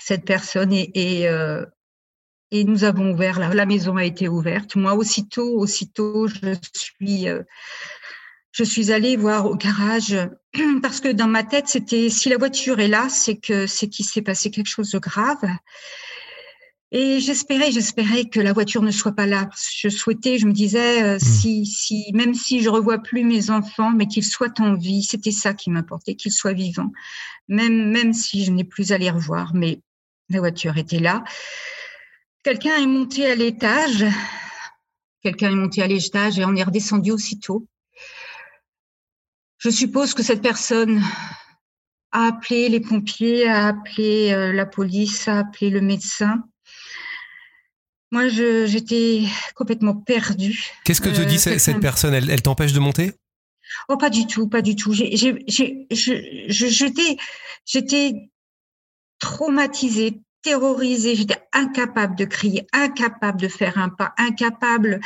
cette 0.00 0.24
personne 0.24 0.72
et, 0.72 0.88
et, 2.50 2.64
nous 2.64 2.82
avons 2.82 3.12
ouvert, 3.12 3.38
la, 3.38 3.66
maison 3.66 3.96
a 3.96 4.04
été 4.04 4.26
ouverte. 4.26 4.74
Moi, 4.74 4.94
aussitôt, 4.94 5.58
aussitôt, 5.58 6.26
je 6.26 6.56
suis, 6.74 7.28
je 8.52 8.64
suis 8.64 8.92
allée 8.92 9.16
voir 9.16 9.46
au 9.46 9.56
garage 9.56 10.16
parce 10.82 11.00
que 11.00 11.08
dans 11.08 11.28
ma 11.28 11.44
tête, 11.44 11.68
c'était 11.68 12.10
si 12.10 12.28
la 12.28 12.36
voiture 12.36 12.80
est 12.80 12.88
là, 12.88 13.08
c'est 13.08 13.36
que 13.36 13.66
c'est 13.66 13.88
qu'il 13.88 14.04
s'est 14.04 14.22
passé 14.22 14.50
quelque 14.50 14.68
chose 14.68 14.90
de 14.90 14.98
grave. 14.98 15.44
Et 16.92 17.20
j'espérais, 17.20 17.70
j'espérais 17.70 18.24
que 18.24 18.40
la 18.40 18.52
voiture 18.52 18.82
ne 18.82 18.90
soit 18.90 19.12
pas 19.12 19.26
là. 19.26 19.48
Je 19.76 19.88
souhaitais, 19.88 20.38
je 20.38 20.46
me 20.46 20.52
disais, 20.52 21.02
euh, 21.04 21.16
mmh. 21.16 21.20
si, 21.20 21.66
si, 21.66 22.10
même 22.14 22.34
si 22.34 22.62
je 22.62 22.68
revois 22.68 22.98
plus 22.98 23.22
mes 23.22 23.50
enfants, 23.50 23.90
mais 23.90 24.08
qu'ils 24.08 24.24
soient 24.24 24.52
en 24.58 24.74
vie, 24.74 25.04
c'était 25.04 25.30
ça 25.30 25.54
qui 25.54 25.70
m'importait, 25.70 26.16
qu'ils 26.16 26.32
soient 26.32 26.52
vivants. 26.52 26.90
Même, 27.46 27.90
même 27.92 28.12
si 28.12 28.44
je 28.44 28.50
n'ai 28.50 28.64
plus 28.64 28.90
à 28.90 28.98
les 28.98 29.10
revoir, 29.10 29.54
mais 29.54 29.80
la 30.30 30.40
voiture 30.40 30.78
était 30.78 30.98
là. 30.98 31.22
Quelqu'un 32.42 32.76
est 32.76 32.86
monté 32.86 33.30
à 33.30 33.36
l'étage. 33.36 34.04
Quelqu'un 35.22 35.50
est 35.50 35.56
monté 35.56 35.82
à 35.82 35.86
l'étage 35.86 36.40
et 36.40 36.44
on 36.44 36.56
est 36.56 36.62
redescendu 36.62 37.12
aussitôt. 37.12 37.68
Je 39.60 39.68
suppose 39.68 40.14
que 40.14 40.22
cette 40.22 40.40
personne 40.40 41.02
a 42.12 42.28
appelé 42.28 42.70
les 42.70 42.80
pompiers, 42.80 43.46
a 43.46 43.68
appelé 43.68 44.32
euh, 44.32 44.52
la 44.52 44.64
police, 44.64 45.28
a 45.28 45.40
appelé 45.40 45.68
le 45.68 45.82
médecin. 45.82 46.42
Moi, 48.10 48.28
j'étais 48.28 49.24
complètement 49.54 49.94
perdue. 49.94 50.64
Qu'est-ce 50.84 51.02
que 51.02 51.10
te 51.10 51.20
dit 51.20 51.36
euh, 51.46 51.58
cette 51.58 51.78
personne? 51.78 52.14
Elle, 52.14 52.30
elle 52.30 52.42
t'empêche 52.42 52.72
de 52.72 52.80
monter? 52.80 53.12
Oh, 53.88 53.98
pas 53.98 54.10
du 54.10 54.26
tout, 54.26 54.48
pas 54.48 54.62
du 54.62 54.76
tout. 54.76 54.94
J'étais 54.94 55.86
traumatisée, 59.18 60.22
terrorisée, 60.42 61.16
j'étais 61.16 61.38
incapable 61.52 62.16
de 62.16 62.24
crier, 62.24 62.66
incapable 62.72 63.40
de 63.40 63.48
faire 63.48 63.78
un 63.78 63.88
pas, 63.88 64.12
incapable. 64.18 65.00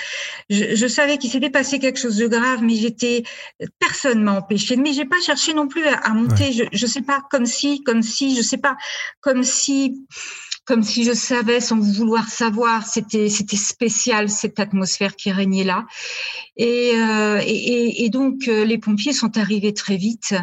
Je, 0.51 0.75
je 0.75 0.87
savais 0.87 1.19
qu'il 1.19 1.31
s'était 1.31 1.51
passé 1.51 1.79
quelque 1.79 1.99
chose 1.99 2.17
de 2.17 2.29
grave, 2.29 2.63
mais 2.63 2.75
j'étais 2.75 3.25
personne 3.79 4.23
m'a 4.23 4.33
empêché. 4.33 4.77
Mais 4.77 4.93
j'ai 4.93 5.05
pas 5.05 5.21
cherché 5.21 5.55
non 5.55 5.69
plus 5.69 5.87
à, 5.87 5.95
à 5.99 6.11
monter. 6.11 6.45
Ouais. 6.45 6.53
Je, 6.53 6.65
je 6.73 6.87
sais 6.87 7.03
pas, 7.03 7.23
comme 7.31 7.47
si, 7.47 7.83
comme 7.83 8.03
si, 8.03 8.37
je 8.37 8.43
sais 8.43 8.59
pas, 8.59 8.77
comme 9.21 9.43
si 9.43 10.05
comme 10.65 10.83
si 10.83 11.05
je 11.05 11.13
savais 11.13 11.61
sans 11.61 11.79
vouloir 11.79 12.29
savoir. 12.29 12.87
C'était 12.87 13.29
c'était 13.29 13.57
spécial 13.57 14.29
cette 14.31 14.59
atmosphère 14.59 15.15
qui 15.17 15.31
régnait 15.31 15.65
là. 15.65 15.85
Et 16.57 16.93
euh, 16.95 17.41
et, 17.45 18.05
et, 18.05 18.11
donc 18.11 18.49
euh, 18.49 18.65
les 18.65 18.79
pompiers 18.79 19.13
sont 19.13 19.37
arrivés 19.37 19.75
très 19.75 19.97
vite. 19.97 20.35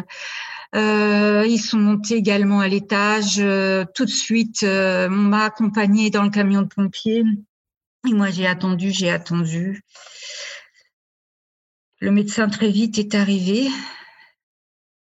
Euh, 0.74 1.44
ils 1.46 1.58
sont 1.58 1.78
montés 1.78 2.14
également 2.14 2.60
à 2.60 2.68
l'étage. 2.68 3.38
Euh, 3.38 3.84
tout 3.94 4.04
de 4.04 4.10
suite, 4.10 4.62
euh, 4.62 5.08
on 5.08 5.16
m'a 5.16 5.44
accompagné 5.44 6.10
dans 6.10 6.22
le 6.22 6.30
camion 6.30 6.62
de 6.62 6.68
pompiers. 6.68 7.24
Et 8.08 8.12
moi, 8.12 8.30
j'ai 8.30 8.46
attendu, 8.46 8.90
j'ai 8.90 9.10
attendu. 9.10 9.82
Le 12.00 12.10
médecin 12.10 12.48
très 12.48 12.70
vite 12.70 12.98
est 12.98 13.14
arrivé 13.14 13.68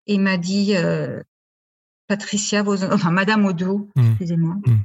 et 0.06 0.18
m'a 0.18 0.36
dit 0.36 0.76
euh, 0.76 1.22
Patricia, 2.06 2.62
vos, 2.62 2.84
enfin 2.84 3.10
Madame 3.10 3.46
Odo, 3.46 3.88
mmh. 3.96 4.10
excusez-moi, 4.10 4.56
mmh 4.66 4.80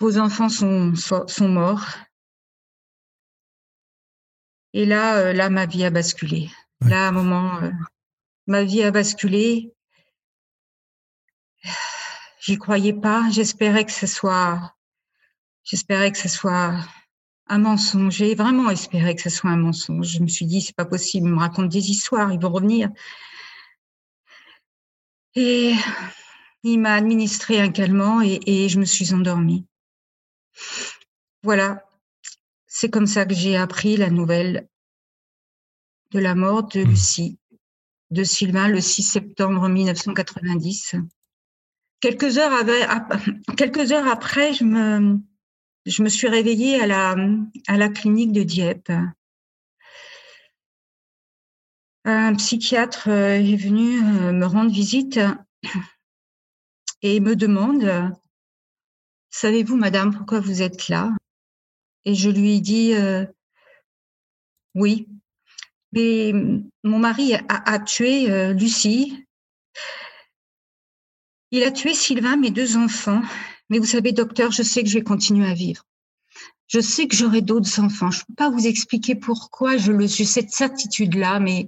vos 0.00 0.18
enfants 0.18 0.48
sont, 0.48 0.94
sont 0.94 1.48
morts. 1.48 1.86
Et 4.72 4.86
là, 4.86 5.16
euh, 5.18 5.32
là, 5.32 5.50
ma 5.50 5.66
vie 5.66 5.84
a 5.84 5.90
basculé. 5.90 6.48
Ouais. 6.80 6.90
Là, 6.90 7.04
à 7.04 7.08
un 7.08 7.12
moment, 7.12 7.62
euh, 7.62 7.70
ma 8.46 8.64
vie 8.64 8.82
a 8.82 8.90
basculé. 8.90 9.72
J'y 12.40 12.58
croyais 12.58 12.92
pas. 12.92 13.28
J'espérais 13.30 13.84
que 13.84 13.92
ce 13.92 14.06
soit, 14.06 14.74
j'espérais 15.64 16.10
que 16.10 16.18
ce 16.18 16.28
soit 16.28 16.74
un 17.46 17.58
mensonge. 17.58 18.14
J'ai 18.14 18.34
vraiment 18.34 18.70
espéré 18.70 19.14
que 19.14 19.22
ce 19.22 19.30
soit 19.30 19.50
un 19.50 19.56
mensonge. 19.56 20.06
Je 20.06 20.20
me 20.20 20.28
suis 20.28 20.46
dit, 20.46 20.60
c'est 20.60 20.76
pas 20.76 20.84
possible. 20.84 21.28
Ils 21.28 21.32
me 21.32 21.38
racontent 21.38 21.68
des 21.68 21.90
histoires. 21.90 22.32
Ils 22.32 22.40
vont 22.40 22.50
revenir. 22.50 22.90
Et 25.34 25.74
il 26.62 26.78
m'a 26.78 26.94
administré 26.94 27.60
un 27.60 27.70
calmant 27.70 28.20
et, 28.20 28.40
et 28.46 28.68
je 28.68 28.78
me 28.80 28.84
suis 28.84 29.14
endormie. 29.14 29.66
Voilà, 31.42 31.84
c'est 32.66 32.90
comme 32.90 33.06
ça 33.06 33.24
que 33.26 33.34
j'ai 33.34 33.56
appris 33.56 33.96
la 33.96 34.10
nouvelle 34.10 34.68
de 36.12 36.18
la 36.18 36.34
mort 36.34 36.64
de 36.64 36.80
Mmh. 36.80 36.88
Lucie, 36.88 37.38
de 38.10 38.24
Sylvain, 38.24 38.68
le 38.68 38.80
6 38.80 39.02
septembre 39.02 39.68
1990. 39.68 40.96
Quelques 42.00 42.38
heures, 42.38 42.52
après, 44.08 44.54
je 44.54 44.64
me, 44.64 46.08
suis 46.08 46.28
réveillée 46.28 46.80
à 46.80 46.86
la, 46.86 47.16
à 47.68 47.76
la 47.76 47.88
clinique 47.88 48.32
de 48.32 48.42
Dieppe. 48.42 48.92
Un 52.04 52.34
psychiatre 52.34 53.08
euh, 53.08 53.34
est 53.34 53.56
venu 53.56 53.98
euh, 53.98 54.32
me 54.32 54.46
rendre 54.46 54.72
visite 54.72 55.20
et 57.02 57.20
me 57.20 57.36
demande 57.36 58.14
Savez-vous, 59.30 59.76
madame, 59.76 60.14
pourquoi 60.14 60.40
vous 60.40 60.62
êtes 60.62 60.88
là? 60.88 61.10
Et 62.04 62.14
je 62.14 62.30
lui 62.30 62.60
dis 62.60 62.94
euh, 62.94 63.24
Oui, 64.74 65.06
mais 65.92 66.32
mon 66.84 66.98
mari 66.98 67.34
a, 67.34 67.78
tué 67.80 68.30
euh, 68.30 68.52
Lucie. 68.52 69.24
Il 71.50 71.64
a 71.64 71.72
tué 71.72 71.94
Sylvain, 71.94 72.36
mes 72.36 72.50
deux 72.50 72.76
enfants. 72.76 73.22
Mais 73.68 73.78
vous 73.78 73.86
savez, 73.86 74.12
docteur, 74.12 74.52
je 74.52 74.62
sais 74.62 74.82
que 74.82 74.88
je 74.88 74.98
vais 74.98 75.04
continuer 75.04 75.48
à 75.48 75.54
vivre. 75.54 75.84
Je 76.68 76.80
sais 76.80 77.08
que 77.08 77.16
j'aurai 77.16 77.42
d'autres 77.42 77.80
enfants. 77.80 78.10
Je 78.12 78.20
ne 78.20 78.24
peux 78.26 78.34
pas 78.34 78.50
vous 78.50 78.66
expliquer 78.66 79.16
pourquoi 79.16 79.76
je 79.76 79.90
le 79.90 80.06
j'ai 80.06 80.24
cette 80.24 80.50
certitude-là, 80.50 81.40
mais 81.40 81.66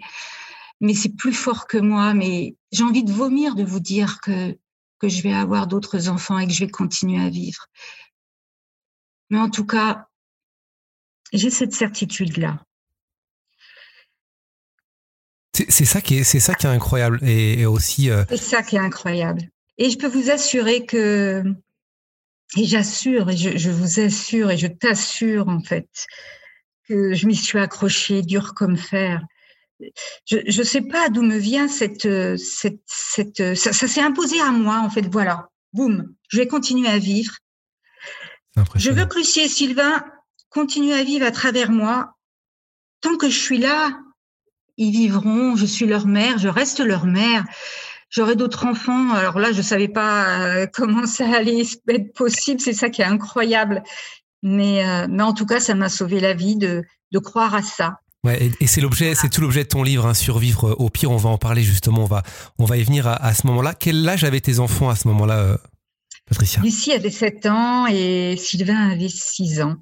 mais 0.81 0.95
c'est 0.95 1.17
plus 1.17 1.33
fort 1.33 1.67
que 1.67 1.79
moi. 1.79 2.15
Mais 2.15 2.57
j'ai 2.71 2.85
envie 2.85 3.03
de 3.03 3.13
vomir 3.13 3.57
de 3.57 3.65
vous 3.65 3.81
dire 3.81 4.21
que 4.21 4.57
que 5.01 5.09
je 5.09 5.23
vais 5.23 5.33
avoir 5.33 5.67
d'autres 5.67 6.09
enfants 6.09 6.39
et 6.39 6.47
que 6.47 6.53
je 6.53 6.65
vais 6.65 6.71
continuer 6.71 7.21
à 7.21 7.29
vivre. 7.29 7.67
Mais 9.31 9.39
en 9.39 9.51
tout 9.51 9.67
cas, 9.67 10.07
j'ai 11.33 11.51
cette 11.51 11.73
certitude-là. 11.73 12.65
C'est 15.55 15.85
ça 15.85 16.01
qui 16.01 16.19
est, 16.19 16.25
c'est 16.25 16.41
ça 16.41 16.55
qui 16.55 16.67
est 16.67 16.71
incroyable 16.71 17.19
et, 17.23 17.61
et 17.61 17.67
aussi. 17.67 18.11
Euh... 18.11 18.25
C'est 18.31 18.37
ça 18.39 18.63
qui 18.63 18.77
est 18.77 18.81
incroyable. 18.81 19.43
Et 19.77 19.91
je 19.91 19.99
peux 19.99 20.07
vous 20.07 20.31
assurer 20.31 20.87
que, 20.87 21.45
et 22.57 22.65
j'assure, 22.65 23.29
et 23.31 23.37
je, 23.37 23.59
je, 23.59 23.71
vous 23.71 24.01
assure, 24.01 24.51
et 24.51 24.57
je 24.57 24.67
t'assure 24.67 25.49
en 25.49 25.61
fait, 25.61 25.89
que 26.89 27.13
je 27.13 27.27
m'y 27.27 27.37
suis 27.37 27.59
accrochée 27.59 28.23
dur 28.23 28.55
comme 28.55 28.79
fer. 28.79 29.23
Je 30.27 30.37
ne 30.59 30.65
sais 30.65 30.83
pas 30.83 31.09
d'où 31.11 31.23
me 31.23 31.37
vient 31.37 31.69
cette, 31.69 32.09
cette, 32.39 32.81
cette 32.87 33.55
ça, 33.55 33.73
ça 33.73 33.89
s'est 33.89 34.01
imposé 34.01 34.41
à 34.41 34.53
moi 34.53 34.79
en 34.79 34.89
fait. 34.89 35.07
Voilà, 35.11 35.51
boum, 35.75 36.15
je 36.29 36.39
vais 36.39 36.47
continuer 36.47 36.89
à 36.89 36.99
vivre. 36.99 37.35
Je 38.77 38.91
veux 38.91 39.07
que 39.07 39.19
Lucie 39.19 39.41
et 39.41 39.49
Sylvain 39.49 40.05
continuent 40.49 40.93
à 40.93 41.05
vivre 41.05 41.27
à 41.27 41.31
travers 41.31 41.71
moi. 41.71 42.15
Tant 43.01 43.17
que 43.17 43.29
je 43.29 43.39
suis 43.39 43.59
là, 43.59 43.99
ils 44.77 44.91
vivront. 44.91 45.57
Je 45.57 45.67
suis 45.67 45.87
leur 45.87 46.07
mère, 46.07 46.39
je 46.39 46.49
reste 46.49 46.81
leur 46.81 47.07
mère. 47.07 47.45
J'aurai 48.11 48.37
d'autres 48.37 48.67
enfants. 48.67 49.11
Alors 49.13 49.39
là, 49.39 49.53
je 49.53 49.63
savais 49.63 49.89
pas 49.89 50.41
euh, 50.41 50.67
comment 50.73 51.07
ça 51.07 51.27
allait 51.35 51.63
être 51.89 52.13
possible. 52.15 52.61
C'est 52.61 52.75
ça 52.75 52.91
qui 52.91 53.03
est 53.03 53.07
incroyable. 53.07 53.83
Mais, 54.43 54.87
euh, 54.87 55.07
mais 55.09 55.23
en 55.23 55.33
tout 55.33 55.47
cas, 55.47 55.61
ça 55.61 55.75
m'a 55.75 55.89
sauvé 55.89 56.21
la 56.21 56.35
vie 56.35 56.57
de, 56.57 56.83
de 57.13 57.19
croire 57.19 57.55
à 57.55 57.63
ça. 57.63 57.99
Ouais, 58.25 58.45
et, 58.45 58.53
et 58.61 58.67
c'est 58.67 58.81
l'objet, 58.81 59.15
c'est 59.17 59.29
tout 59.29 59.41
l'objet 59.41 59.65
de 59.65 59.69
ton 59.69 59.83
livre, 59.83 60.07
hein, 60.07 60.15
Survivre 60.15 60.77
au 60.79 60.91
pire. 60.91 61.11
On 61.11 61.17
va 61.17 61.31
en 61.31 61.39
parler 61.39 61.63
justement. 61.63 62.03
On 62.03 62.07
va, 62.07 62.23
on 62.59 62.65
va 62.65 62.77
y 62.77 62.83
venir 62.83 63.07
à, 63.07 63.15
à 63.15 63.35
ce 63.35 63.47
moment-là. 63.49 63.75
Quel 63.75 64.09
âge 64.09 64.25
avaient 64.25 64.41
tes 64.41 64.59
enfants 64.59 64.91
à 64.91 64.97
ce 64.97 65.09
moment-là, 65.09 65.39
euh, 65.39 65.57
Patricia? 66.27 66.61
Lucie 66.63 66.93
avait 66.93 67.11
7 67.11 67.47
ans 67.47 67.87
et 67.87 68.37
Sylvain 68.37 68.91
avait 68.91 69.09
6 69.09 69.63
ans. 69.63 69.77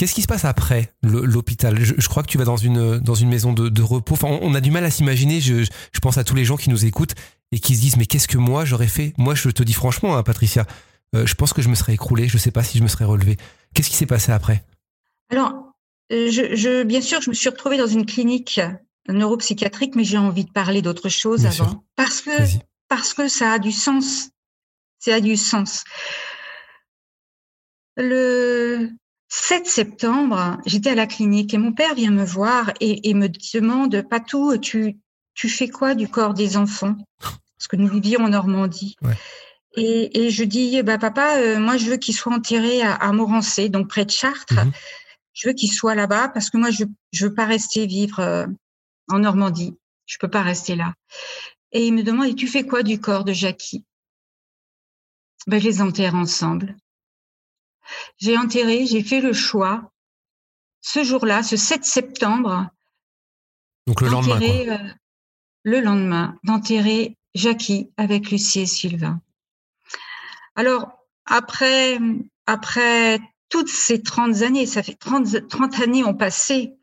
Qu'est-ce 0.00 0.14
qui 0.14 0.22
se 0.22 0.26
passe 0.26 0.46
après 0.46 0.94
l'hôpital? 1.02 1.78
Je, 1.78 1.92
je, 1.98 2.08
crois 2.08 2.22
que 2.22 2.28
tu 2.28 2.38
vas 2.38 2.46
dans 2.46 2.56
une, 2.56 3.00
dans 3.00 3.12
une 3.12 3.28
maison 3.28 3.52
de, 3.52 3.68
de 3.68 3.82
repos. 3.82 4.14
Enfin, 4.14 4.28
on, 4.28 4.38
on, 4.40 4.54
a 4.54 4.62
du 4.62 4.70
mal 4.70 4.82
à 4.86 4.90
s'imaginer. 4.90 5.42
Je, 5.42 5.62
je, 5.62 6.00
pense 6.00 6.16
à 6.16 6.24
tous 6.24 6.34
les 6.34 6.46
gens 6.46 6.56
qui 6.56 6.70
nous 6.70 6.86
écoutent 6.86 7.14
et 7.52 7.58
qui 7.58 7.76
se 7.76 7.82
disent 7.82 7.98
Mais 7.98 8.06
qu'est-ce 8.06 8.26
que 8.26 8.38
moi 8.38 8.64
j'aurais 8.64 8.88
fait? 8.88 9.12
Moi, 9.18 9.34
je 9.34 9.50
te 9.50 9.62
dis 9.62 9.74
franchement, 9.74 10.16
hein, 10.16 10.22
Patricia, 10.22 10.66
euh, 11.14 11.26
je 11.26 11.34
pense 11.34 11.52
que 11.52 11.60
je 11.60 11.68
me 11.68 11.74
serais 11.74 11.92
écroulé. 11.92 12.28
Je 12.28 12.36
ne 12.36 12.38
sais 12.38 12.50
pas 12.50 12.62
si 12.62 12.78
je 12.78 12.82
me 12.82 12.88
serais 12.88 13.04
relevé. 13.04 13.36
Qu'est-ce 13.74 13.90
qui 13.90 13.96
s'est 13.96 14.06
passé 14.06 14.32
après? 14.32 14.64
Alors, 15.28 15.52
je, 16.08 16.56
je, 16.56 16.82
bien 16.82 17.02
sûr, 17.02 17.20
je 17.20 17.28
me 17.28 17.34
suis 17.34 17.50
retrouvée 17.50 17.76
dans 17.76 17.86
une 17.86 18.06
clinique 18.06 18.58
neuropsychiatrique, 19.06 19.96
mais 19.96 20.04
j'ai 20.04 20.16
envie 20.16 20.46
de 20.46 20.50
parler 20.50 20.80
d'autre 20.80 21.10
chose 21.10 21.42
Bien 21.42 21.50
avant. 21.50 21.68
sûr. 21.72 21.82
Parce 21.96 22.22
que, 22.22 22.30
parce 22.88 23.12
que 23.12 23.28
ça 23.28 23.52
a 23.52 23.58
du 23.58 23.70
sens. 23.70 24.30
Ça 24.98 25.16
a 25.16 25.20
du 25.20 25.36
sens. 25.36 25.84
Le 27.98 28.92
7 29.30 29.66
septembre, 29.66 30.58
j'étais 30.66 30.90
à 30.90 30.94
la 30.96 31.06
clinique 31.06 31.54
et 31.54 31.58
mon 31.58 31.72
père 31.72 31.94
vient 31.94 32.10
me 32.10 32.24
voir 32.24 32.72
et, 32.80 33.08
et 33.08 33.14
me 33.14 33.28
demande, 33.28 34.02
Patou, 34.02 34.58
tu, 34.58 34.98
tu 35.34 35.48
fais 35.48 35.68
quoi 35.68 35.94
du 35.94 36.08
corps 36.08 36.34
des 36.34 36.56
enfants? 36.56 36.96
Parce 37.20 37.68
que 37.68 37.76
nous 37.76 37.86
vivions 37.86 38.24
en 38.24 38.28
Normandie. 38.28 38.96
Ouais. 39.02 39.14
Et, 39.76 40.24
et 40.24 40.30
je 40.30 40.42
dis, 40.42 40.82
bah, 40.82 40.98
papa, 40.98 41.38
euh, 41.38 41.60
moi, 41.60 41.76
je 41.76 41.86
veux 41.86 41.96
qu'il 41.96 42.14
soit 42.14 42.34
enterré 42.34 42.82
à, 42.82 42.94
à 42.94 43.12
Morancé, 43.12 43.68
donc 43.68 43.88
près 43.88 44.04
de 44.04 44.10
Chartres. 44.10 44.52
Mhm. 44.64 44.72
Je 45.32 45.48
veux 45.48 45.54
qu'il 45.54 45.70
soit 45.70 45.94
là-bas 45.94 46.28
parce 46.28 46.50
que 46.50 46.58
moi, 46.58 46.70
je 46.70 46.84
je 47.12 47.26
veux 47.26 47.34
pas 47.34 47.46
rester 47.46 47.86
vivre 47.86 48.18
euh, 48.18 48.46
en 49.08 49.20
Normandie. 49.20 49.78
Je 50.06 50.18
peux 50.18 50.28
pas 50.28 50.42
rester 50.42 50.74
là. 50.74 50.94
Et 51.70 51.86
il 51.86 51.94
me 51.94 52.02
demande, 52.02 52.26
et 52.26 52.34
tu 52.34 52.48
fais 52.48 52.66
quoi 52.66 52.82
du 52.82 53.00
corps 53.00 53.24
de 53.24 53.32
Jackie? 53.32 53.84
Ben, 55.46 55.60
Je 55.60 55.66
les 55.66 55.82
enterre 55.82 56.16
ensemble. 56.16 56.74
J'ai 58.18 58.36
enterré, 58.36 58.86
j'ai 58.86 59.02
fait 59.02 59.20
le 59.20 59.32
choix, 59.32 59.90
ce 60.80 61.04
jour-là, 61.04 61.42
ce 61.42 61.56
7 61.56 61.84
septembre, 61.84 62.68
Donc 63.86 64.00
le 64.00 64.08
lendemain, 64.08 64.38
quoi. 64.38 64.74
euh, 64.74 64.78
le 65.62 65.80
lendemain, 65.80 66.38
d'enterrer 66.44 67.16
Jackie 67.34 67.90
avec 67.96 68.30
Lucie 68.30 68.60
et 68.60 68.66
Sylvain. 68.66 69.20
Alors, 70.56 70.88
après, 71.26 71.98
après 72.46 73.20
toutes 73.48 73.68
ces 73.68 74.02
30 74.02 74.42
années, 74.42 74.66
ça 74.66 74.82
fait 74.82 74.94
30, 74.94 75.48
30 75.48 75.80
années 75.80 76.04
ont 76.04 76.14
passé, 76.14 76.74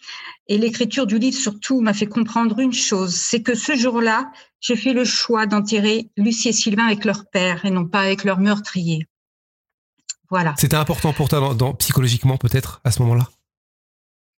et 0.47 0.57
l'écriture 0.57 1.07
du 1.07 1.17
livre 1.17 1.37
surtout 1.37 1.81
m'a 1.81 1.93
fait 1.93 2.07
comprendre 2.07 2.59
une 2.59 2.73
chose, 2.73 3.15
c'est 3.15 3.41
que 3.41 3.55
ce 3.55 3.75
jour-là, 3.75 4.31
j'ai 4.59 4.75
fait 4.75 4.93
le 4.93 5.05
choix 5.05 5.45
d'enterrer 5.45 6.09
Lucie 6.17 6.49
et 6.49 6.53
Sylvain 6.53 6.85
avec 6.85 7.05
leur 7.05 7.29
père 7.29 7.65
et 7.65 7.71
non 7.71 7.85
pas 7.85 8.01
avec 8.01 8.23
leur 8.23 8.39
meurtrier. 8.39 9.07
Voilà. 10.29 10.53
C'était 10.57 10.75
important 10.75 11.13
pour 11.13 11.29
toi 11.29 11.39
dans, 11.39 11.53
dans- 11.55 11.73
psychologiquement 11.75 12.37
peut-être 12.37 12.81
à 12.83 12.91
ce 12.91 13.01
moment-là? 13.03 13.27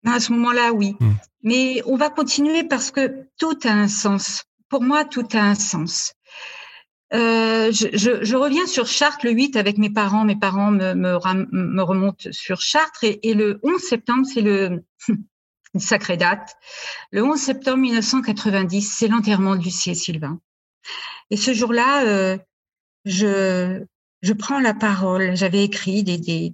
À 0.06 0.20
ce 0.20 0.32
moment-là, 0.34 0.72
oui. 0.74 0.96
Hmm. 1.00 1.14
Mais 1.44 1.82
on 1.86 1.98
va 1.98 2.10
continuer 2.10 2.64
parce 2.64 2.92
que 2.92 3.28
tout 3.38 3.58
a 3.66 3.72
un 3.72 3.88
sens. 3.88 4.44
Pour 4.70 4.82
moi, 4.84 5.06
tout 5.06 5.28
a 5.34 5.40
un 5.40 5.56
sens. 5.56 6.14
Euh, 7.14 7.72
je, 7.72 7.88
je, 7.94 8.24
je 8.24 8.36
reviens 8.36 8.66
sur 8.68 8.86
Chartres 8.86 9.26
le 9.26 9.32
8 9.32 9.56
avec 9.56 9.78
mes 9.78 9.90
parents. 9.90 10.26
Mes 10.26 10.36
parents 10.36 10.72
me, 10.72 10.94
me, 10.94 11.16
ram- 11.16 11.48
me 11.52 11.82
remontent 11.82 12.32
sur 12.32 12.60
Chartres 12.62 13.04
et, 13.06 13.30
et 13.30 13.34
le 13.34 13.60
11 13.64 13.82
septembre, 13.82 14.26
c'est 14.32 14.42
le 14.42 14.84
une 15.74 15.80
sacrée 15.80 16.18
date. 16.18 16.56
Le 17.12 17.24
11 17.24 17.40
septembre 17.40 17.78
1990, 17.78 18.82
c'est 18.82 19.08
l'enterrement 19.08 19.56
de 19.56 19.64
Lucie 19.64 19.92
et 19.92 19.96
Sylvain. 19.96 20.40
Et 21.30 21.38
ce 21.38 21.54
jour-là, 21.54 22.04
euh, 22.06 22.38
je, 23.06 23.84
je 24.28 24.34
prends 24.34 24.60
la 24.60 24.74
parole. 24.74 25.38
J'avais 25.38 25.64
écrit 25.64 26.04
des, 26.04 26.18
des, 26.18 26.54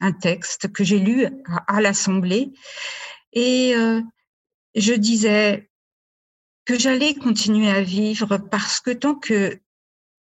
un 0.00 0.12
texte 0.12 0.70
que 0.70 0.84
j'ai 0.84 0.98
lu 0.98 1.26
à, 1.66 1.80
l'Assemblée 1.80 2.52
et 3.32 3.74
euh, 3.74 4.02
je 4.74 4.92
disais 4.92 5.70
que 6.66 6.78
j'allais 6.78 7.14
continuer 7.14 7.70
à 7.70 7.80
vivre 7.80 8.36
parce 8.36 8.80
que 8.80 8.90
tant 8.90 9.14
que 9.14 9.58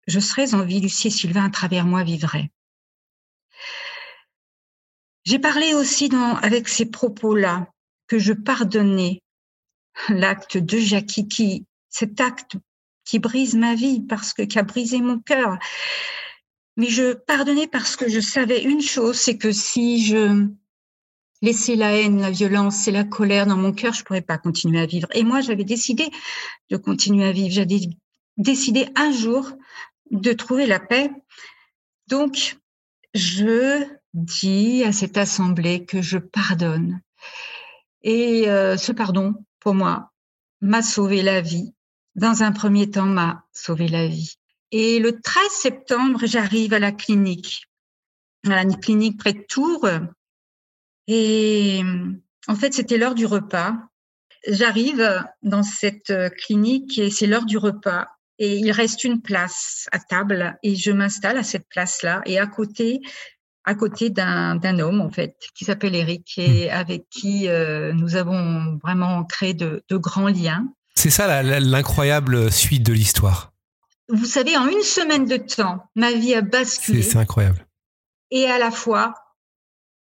je 0.07 0.19
serais 0.22 0.53
en 0.53 0.63
vie, 0.63 0.79
Lucie 0.79 1.12
Sylvain 1.12 1.45
à 1.45 1.50
travers 1.50 1.86
moi 1.86 2.03
vivraient. 2.03 2.51
J'ai 5.25 5.39
parlé 5.39 5.74
aussi 5.74 6.10
avec 6.41 6.69
ces 6.69 6.86
propos-là 6.86 7.67
que 8.07 8.17
je 8.17 8.33
pardonnais 8.33 9.22
l'acte 10.07 10.57
de 10.57 10.77
Jackie, 10.77 11.27
qui, 11.27 11.65
cet 11.89 12.22
acte 12.22 12.55
qui 13.03 13.19
brise 13.19 13.55
ma 13.55 13.75
vie 13.75 14.01
parce 14.01 14.33
que 14.33 14.43
qui 14.43 14.57
a 14.57 14.63
brisé 14.63 15.01
mon 15.01 15.19
cœur. 15.19 15.57
Mais 16.77 16.87
je 16.87 17.13
pardonnais 17.13 17.67
parce 17.67 17.95
que 17.95 18.09
je 18.09 18.19
savais 18.19 18.63
une 18.63 18.81
chose, 18.81 19.17
c'est 19.17 19.37
que 19.37 19.51
si 19.51 20.03
je 20.05 20.47
laissais 21.41 21.75
la 21.75 21.95
haine, 21.95 22.21
la 22.21 22.31
violence 22.31 22.87
et 22.87 22.91
la 22.91 23.03
colère 23.03 23.45
dans 23.45 23.57
mon 23.57 23.73
cœur, 23.73 23.93
je 23.93 24.03
pourrais 24.03 24.21
pas 24.21 24.37
continuer 24.37 24.79
à 24.79 24.85
vivre. 24.85 25.07
Et 25.13 25.23
moi, 25.23 25.41
j'avais 25.41 25.65
décidé 25.65 26.09
de 26.69 26.77
continuer 26.77 27.25
à 27.25 27.31
vivre. 27.31 27.53
J'avais 27.53 27.81
décidé 28.38 28.88
un 28.95 29.12
jour 29.12 29.51
de 30.09 30.33
trouver 30.33 30.65
la 30.65 30.79
paix. 30.79 31.12
Donc, 32.07 32.57
je 33.13 33.83
dis 34.13 34.83
à 34.83 34.91
cette 34.91 35.17
assemblée 35.17 35.86
que 35.86 36.01
je 36.01 36.17
pardonne. 36.17 37.01
Et 38.03 38.49
euh, 38.49 38.77
ce 38.77 38.91
pardon, 38.91 39.36
pour 39.59 39.73
moi, 39.75 40.12
m'a 40.62 40.81
sauvé 40.81 41.21
la 41.23 41.41
vie. 41.41 41.73
Dans 42.15 42.43
un 42.43 42.51
premier 42.51 42.89
temps, 42.89 43.05
m'a 43.05 43.43
sauvé 43.51 43.88
la 43.88 44.07
vie. 44.07 44.36
Et 44.75 44.97
le 44.97 45.21
13 45.21 45.51
septembre, 45.51 46.21
j'arrive 46.23 46.73
à 46.73 46.79
la 46.79 46.91
clinique, 46.91 47.67
à 48.47 48.63
la 48.63 48.65
clinique 48.65 49.19
près 49.19 49.33
de 49.33 49.45
Tours. 49.47 49.88
Et 51.05 51.83
en 52.47 52.55
fait, 52.55 52.73
c'était 52.73 52.97
l'heure 52.97 53.13
du 53.13 53.27
repas. 53.27 53.75
J'arrive 54.47 55.23
dans 55.43 55.62
cette 55.62 56.12
clinique 56.39 56.97
et 56.97 57.12
c'est 57.12 57.27
l'heure 57.27 57.45
du 57.45 57.59
repas. 57.59 58.07
Et 58.39 58.57
il 58.57 58.71
reste 58.71 59.03
une 59.03 59.21
place 59.21 59.88
à 59.91 59.99
table 59.99 60.57
et 60.63 60.75
je 60.75 60.89
m'installe 60.91 61.38
à 61.38 61.43
cette 61.43 61.69
place-là. 61.69 62.23
Et 62.25 62.39
à 62.39 62.47
côté, 62.47 62.99
à 63.65 63.75
côté 63.75 64.09
d'un 64.09 64.79
homme 64.79 65.01
en 65.01 65.12
fait 65.12 65.36
qui 65.53 65.65
s'appelle 65.65 65.93
Eric 65.93 66.33
et 66.38 66.71
avec 66.71 67.07
qui 67.12 67.47
euh, 67.47 67.93
nous 67.93 68.15
avons 68.15 68.79
vraiment 68.81 69.23
créé 69.23 69.53
de, 69.53 69.83
de 69.88 69.97
grands 69.97 70.29
liens. 70.29 70.67
C'est 70.95 71.12
ça 71.12 71.43
l'incroyable 71.43 72.51
suite 72.51 72.83
de 72.83 72.91
l'histoire. 72.91 73.52
Vous 74.13 74.26
savez, 74.26 74.56
en 74.56 74.67
une 74.67 74.84
semaine 74.84 75.26
de 75.26 75.38
temps, 75.38 75.84
ma 75.95 76.12
vie 76.12 76.36
a 76.36 76.41
basculé 76.41 77.02
c'est 77.02 77.17
incroyable. 77.17 77.65
et 78.30 78.45
à 78.45 78.60
la 78.60 78.69
fois, 78.69 79.15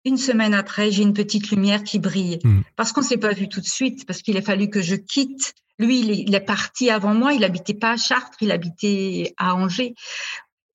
une 0.05 0.17
semaine 0.17 0.55
après, 0.55 0.93
j'ai 0.93 1.03
une 1.03 1.13
petite 1.13 1.51
lumière 1.51 1.83
qui 1.83 1.99
brille. 1.99 2.39
Mm. 2.45 2.61
Parce 2.77 2.93
qu'on 2.93 3.03
s'est 3.03 3.17
pas 3.17 3.33
vu 3.33 3.49
tout 3.49 3.61
de 3.61 3.67
suite, 3.67 4.07
parce 4.07 4.23
qu'il 4.23 4.37
a 4.37 4.43
fallu 4.43 4.71
que 4.71 4.81
je 4.81 4.95
quitte. 4.95 5.55
Lui, 5.81 5.99
il 5.99 6.11
est, 6.11 6.19
il 6.19 6.35
est 6.35 6.41
parti 6.41 6.89
avant 6.89 7.13
moi. 7.13 7.33
Il 7.33 7.43
habitait 7.43 7.75
pas 7.75 7.91
à 7.91 7.97
Chartres, 7.97 8.39
il 8.41 8.53
habitait 8.53 9.35
à 9.37 9.57
Angers. 9.57 9.95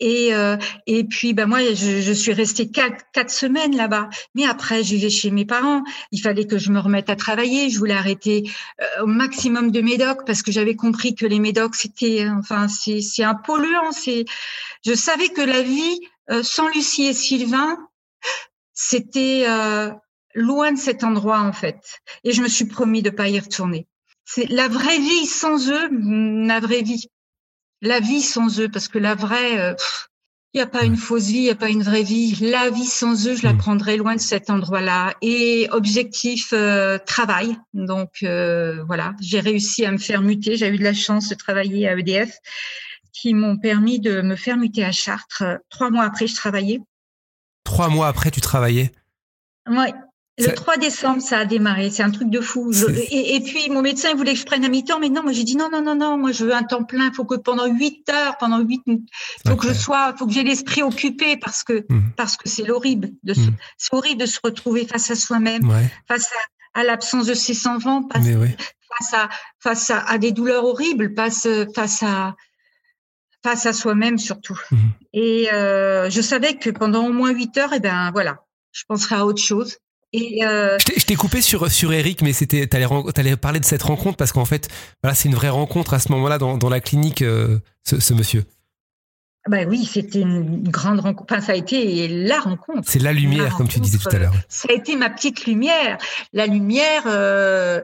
Et, 0.02 0.34
euh, 0.34 0.58
et 0.88 1.04
puis, 1.04 1.34
ben 1.34 1.46
moi, 1.46 1.60
je, 1.64 2.02
je 2.02 2.12
suis 2.12 2.34
restée 2.34 2.70
quatre, 2.70 3.06
quatre 3.14 3.30
semaines 3.30 3.78
là-bas. 3.78 4.10
Mais 4.36 4.46
après, 4.46 4.84
je 4.84 4.96
vivais 4.96 5.12
chez 5.12 5.30
mes 5.30 5.46
parents. 5.46 5.84
Il 6.12 6.20
fallait 6.20 6.48
que 6.48 6.58
je 6.58 6.72
me 6.72 6.80
remette 6.80 7.10
à 7.10 7.16
travailler. 7.16 7.70
Je 7.70 7.78
voulais 7.78 7.94
arrêter 7.94 8.50
euh, 8.82 9.04
au 9.04 9.06
maximum 9.06 9.70
de 9.72 9.80
médocs 9.82 10.26
parce 10.26 10.42
que 10.42 10.52
j'avais 10.52 10.76
compris 10.76 11.14
que 11.14 11.28
les 11.28 11.40
médocs, 11.40 11.76
c'était, 11.76 12.26
euh, 12.26 12.34
enfin, 12.40 12.68
c'est 12.68 13.00
c'est 13.00 13.24
un 13.24 13.36
polluant. 13.36 13.92
C'est, 13.92 14.26
je 14.84 14.94
savais 14.94 15.30
que 15.30 15.42
la 15.42 15.62
vie 15.62 16.00
euh, 16.32 16.42
sans 16.42 16.68
Lucie 16.70 17.06
et 17.06 17.14
Sylvain, 17.14 17.78
c'était 18.74 19.44
euh, 19.48 19.92
loin 20.34 20.72
de 20.72 20.80
cet 20.80 21.04
endroit 21.04 21.42
en 21.42 21.54
fait. 21.54 22.00
Et 22.24 22.32
je 22.32 22.42
me 22.42 22.48
suis 22.48 22.66
promis 22.66 23.04
de 23.04 23.12
pas 23.12 23.30
y 23.30 23.40
retourner. 23.40 23.88
C'est 24.26 24.50
la 24.50 24.68
vraie 24.68 24.98
vie 24.98 25.26
sans 25.28 25.70
eux, 25.70 25.90
la 26.48 26.60
vraie 26.60 26.82
vie. 26.82 27.08
La 27.82 28.00
vie 28.00 28.22
sans 28.22 28.60
eux, 28.60 28.70
parce 28.70 28.88
que 28.88 29.00
la 29.00 29.16
vraie, 29.16 29.60
euh, 29.60 29.74
il 30.54 30.58
n'y 30.58 30.62
a 30.62 30.68
pas 30.68 30.84
une 30.84 30.98
fausse 30.98 31.28
vie, 31.28 31.38
il 31.38 31.44
n'y 31.44 31.50
a 31.50 31.56
pas 31.56 31.70
une 31.70 31.82
vraie 31.84 32.04
vie. 32.04 32.36
La 32.42 32.70
vie 32.70 32.86
sans 32.86 33.28
eux, 33.28 33.36
je 33.36 33.44
la 33.44 33.54
Mm. 33.54 33.58
prendrai 33.58 33.98
loin 33.98 34.16
de 34.16 34.20
cet 34.22 34.50
endroit-là. 34.50 35.16
Et 35.22 35.68
objectif, 35.72 36.50
euh, 36.54 36.98
travail. 37.00 37.58
Donc 37.74 38.18
euh, 38.24 38.84
voilà, 38.84 39.16
j'ai 39.22 39.40
réussi 39.40 39.86
à 39.86 39.92
me 39.92 39.98
faire 39.98 40.22
muter. 40.22 40.58
J'ai 40.58 40.68
eu 40.68 40.78
de 40.78 40.84
la 40.84 40.94
chance 40.94 41.30
de 41.30 41.36
travailler 41.36 41.88
à 41.88 41.98
EDF, 41.98 42.38
qui 43.14 43.34
m'ont 43.34 43.58
permis 43.58 44.00
de 44.00 44.22
me 44.22 44.36
faire 44.36 44.58
muter 44.58 44.84
à 44.84 44.92
Chartres. 44.92 45.44
Trois 45.70 45.90
mois 45.90 46.04
après, 46.04 46.28
je 46.28 46.36
travaillais. 46.36 46.80
Trois 47.64 47.90
mois 47.90 48.08
après, 48.08 48.30
tu 48.32 48.42
travaillais? 48.42 48.92
Ouais. 49.68 49.94
Le 50.42 50.48
Ça- 50.48 50.52
3 50.54 50.78
décembre, 50.78 51.22
ça 51.22 51.38
a 51.40 51.46
démarré. 51.46 51.90
C'est 51.90 52.04
un 52.04 52.12
truc 52.12 52.30
de 52.30 52.42
fou. 52.42 52.72
Je- 52.74 52.86
et, 52.90 53.36
et 53.36 53.40
puis, 53.42 53.70
mon 53.70 53.82
médecin, 53.82 54.10
il 54.12 54.18
voulait 54.18 54.34
que 54.34 54.40
je 54.40 54.46
prenne 54.46 54.66
un 54.66 54.70
mi-temps, 54.70 55.00
mais 55.00 55.10
non, 55.10 55.24
moi, 55.24 55.32
j'ai 55.32 55.44
dit 55.44 55.56
non, 55.56 55.70
non, 55.72 55.82
non, 55.82 55.96
non, 55.96 56.18
moi, 56.18 56.32
je 56.32 56.46
veux 56.46 56.54
un 56.54 56.64
temps 56.64 56.84
plein. 56.84 57.08
Il 57.10 57.14
faut 57.16 57.26
que 57.26 57.36
pendant 57.36 57.68
8 57.68 58.10
heures, 58.10 58.38
pendant 58.38 58.60
8, 58.60 58.82
il 58.88 59.02
faut 59.48 59.56
que 59.56 59.68
je 59.68 59.74
sois, 59.74 60.14
faut 60.18 60.26
que 60.28 60.34
j'ai 60.34 60.44
l'esprit 60.44 60.84
occupé 60.84 61.38
parce 61.38 61.64
que, 61.64 61.86
Mhm. 61.90 62.12
parce 62.18 62.38
que 62.38 62.50
c'est 62.50 62.70
horrible 62.70 63.10
de 63.24 63.34
se, 63.34 63.40
Mhm. 63.42 63.56
c'est 63.78 63.94
horrible 63.94 64.22
de 64.22 64.26
se 64.26 64.40
retrouver 64.44 64.86
face 64.88 65.12
à 65.12 65.16
soi-même, 65.16 65.70
Ouais, 65.70 65.86
face 66.08 66.28
à, 66.74 66.80
à 66.82 66.84
l'absence 66.84 67.26
de 67.28 67.34
ses 67.34 67.68
enfants, 67.68 68.08
face, 68.12 68.26
face 68.98 69.14
à, 69.14 69.30
face 69.60 69.90
à, 69.92 70.00
à 70.08 70.18
des 70.18 70.32
douleurs 70.32 70.66
horribles, 70.66 71.14
face, 71.16 71.48
face 71.76 72.04
à, 72.04 72.36
face 73.44 73.66
à 73.66 73.74
soi-même 73.74 74.18
surtout. 74.18 74.60
Mhm. 74.72 74.80
Et 75.14 75.50
euh, 75.52 76.10
je 76.10 76.22
savais 76.22 76.56
que 76.56 76.70
pendant 76.70 77.06
au 77.08 77.12
moins 77.12 77.32
8 77.32 77.58
heures, 77.58 77.74
eh 77.74 77.80
ben 77.80 78.12
voilà, 78.12 78.44
je 78.72 78.84
penserai 78.88 79.16
à 79.16 79.26
autre 79.26 79.42
chose. 79.42 79.78
Et 80.14 80.46
euh, 80.46 80.78
Je 80.98 81.06
t'ai- 81.06 81.16
coupé 81.16 81.42
sur, 81.42 81.72
sur 81.72 81.94
Eric, 81.94 82.22
mais 82.22 82.34
c'était, 82.34 82.68
t'allais, 82.68 83.36
parler 83.38 83.60
de 83.60 83.66
cette 83.66 83.84
rencontre 83.84 84.18
parce 84.18 84.32
qu'en 84.32 84.46
fait, 84.46 84.68
voilà, 85.04 85.16
c'est 85.16 85.30
une 85.30 85.36
vraie 85.36 85.50
rencontre 85.50 85.94
à 85.94 86.00
ce 86.00 86.12
moment-là 86.12 86.38
dans, 86.38 86.58
dans 86.58 86.70
la 86.70 86.80
clinique, 86.82 87.22
euh, 87.22 87.60
ce 87.84 88.14
monsieur. 88.14 88.44
Bah 89.48 89.64
oui, 89.68 89.86
c'était 89.86 90.20
une 90.22 90.62
grande 90.70 91.00
rencontre. 91.00 91.34
Enfin, 91.34 91.42
ça 91.42 91.54
a 91.54 91.56
été 91.56 92.08
la 92.08 92.40
rencontre. 92.40 92.82
C'est 92.86 93.00
la 93.00 93.12
lumière, 93.12 93.56
comme 93.56 93.68
tu 93.68 93.80
disais 93.80 93.98
tout 93.98 94.16
à 94.16 94.20
l'heure. 94.20 94.34
Ça 94.50 94.68
a 94.70 94.74
été 94.74 94.96
ma 94.96 95.10
petite 95.10 95.46
lumière, 95.46 95.98
la 96.32 96.46
lumière 96.46 97.04
euh, 97.08 97.82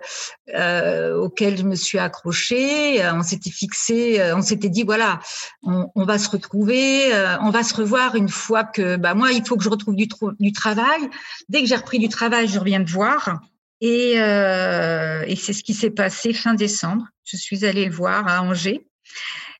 euh, 0.54 1.18
auquel 1.18 1.58
je 1.58 1.64
me 1.64 1.76
suis 1.76 1.98
accrochée. 1.98 3.02
On 3.12 3.24
s'était 3.24 3.50
fixé, 3.50 4.22
on 4.36 4.42
s'était 4.42 4.70
dit 4.70 4.84
voilà, 4.84 5.20
on, 5.64 5.90
on, 5.96 6.06
va 6.06 6.20
se 6.20 6.30
retrouver, 6.30 7.12
on 7.42 7.50
va 7.50 7.64
se 7.64 7.74
revoir 7.74 8.16
une 8.16 8.30
fois 8.30 8.64
que, 8.64 8.96
bah 8.96 9.16
moi, 9.16 9.32
il 9.32 9.44
faut 9.44 9.58
que 9.58 9.64
je 9.64 9.70
retrouve 9.70 9.96
du, 9.96 10.08
du 10.40 10.52
travail. 10.52 11.10
Dès 11.50 11.62
que 11.62 11.68
j'ai 11.68 11.76
repris 11.76 11.98
du 11.98 12.10
travail, 12.10 12.48
je 12.48 12.60
reviens 12.60 12.84
te 12.84 12.92
voir. 12.92 13.40
Et, 13.82 14.20
euh, 14.20 15.24
et 15.28 15.36
c'est 15.36 15.54
ce 15.54 15.64
qui 15.64 15.74
s'est 15.74 15.92
passé 15.92 16.34
fin 16.34 16.54
décembre. 16.54 17.06
Je 17.26 17.38
suis 17.38 17.66
allée 17.66 17.86
le 17.86 17.94
voir 17.94 18.28
à 18.28 18.42
Angers. 18.42 18.88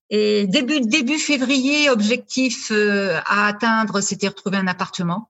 Et 0.10 0.48
début 0.48 0.82
début 0.82 1.20
février, 1.20 1.90
objectif 1.90 2.72
euh, 2.72 3.20
à 3.26 3.48
atteindre, 3.48 4.02
c'était 4.02 4.28
retrouver 4.28 4.58
un 4.58 4.68
appartement. 4.68 5.30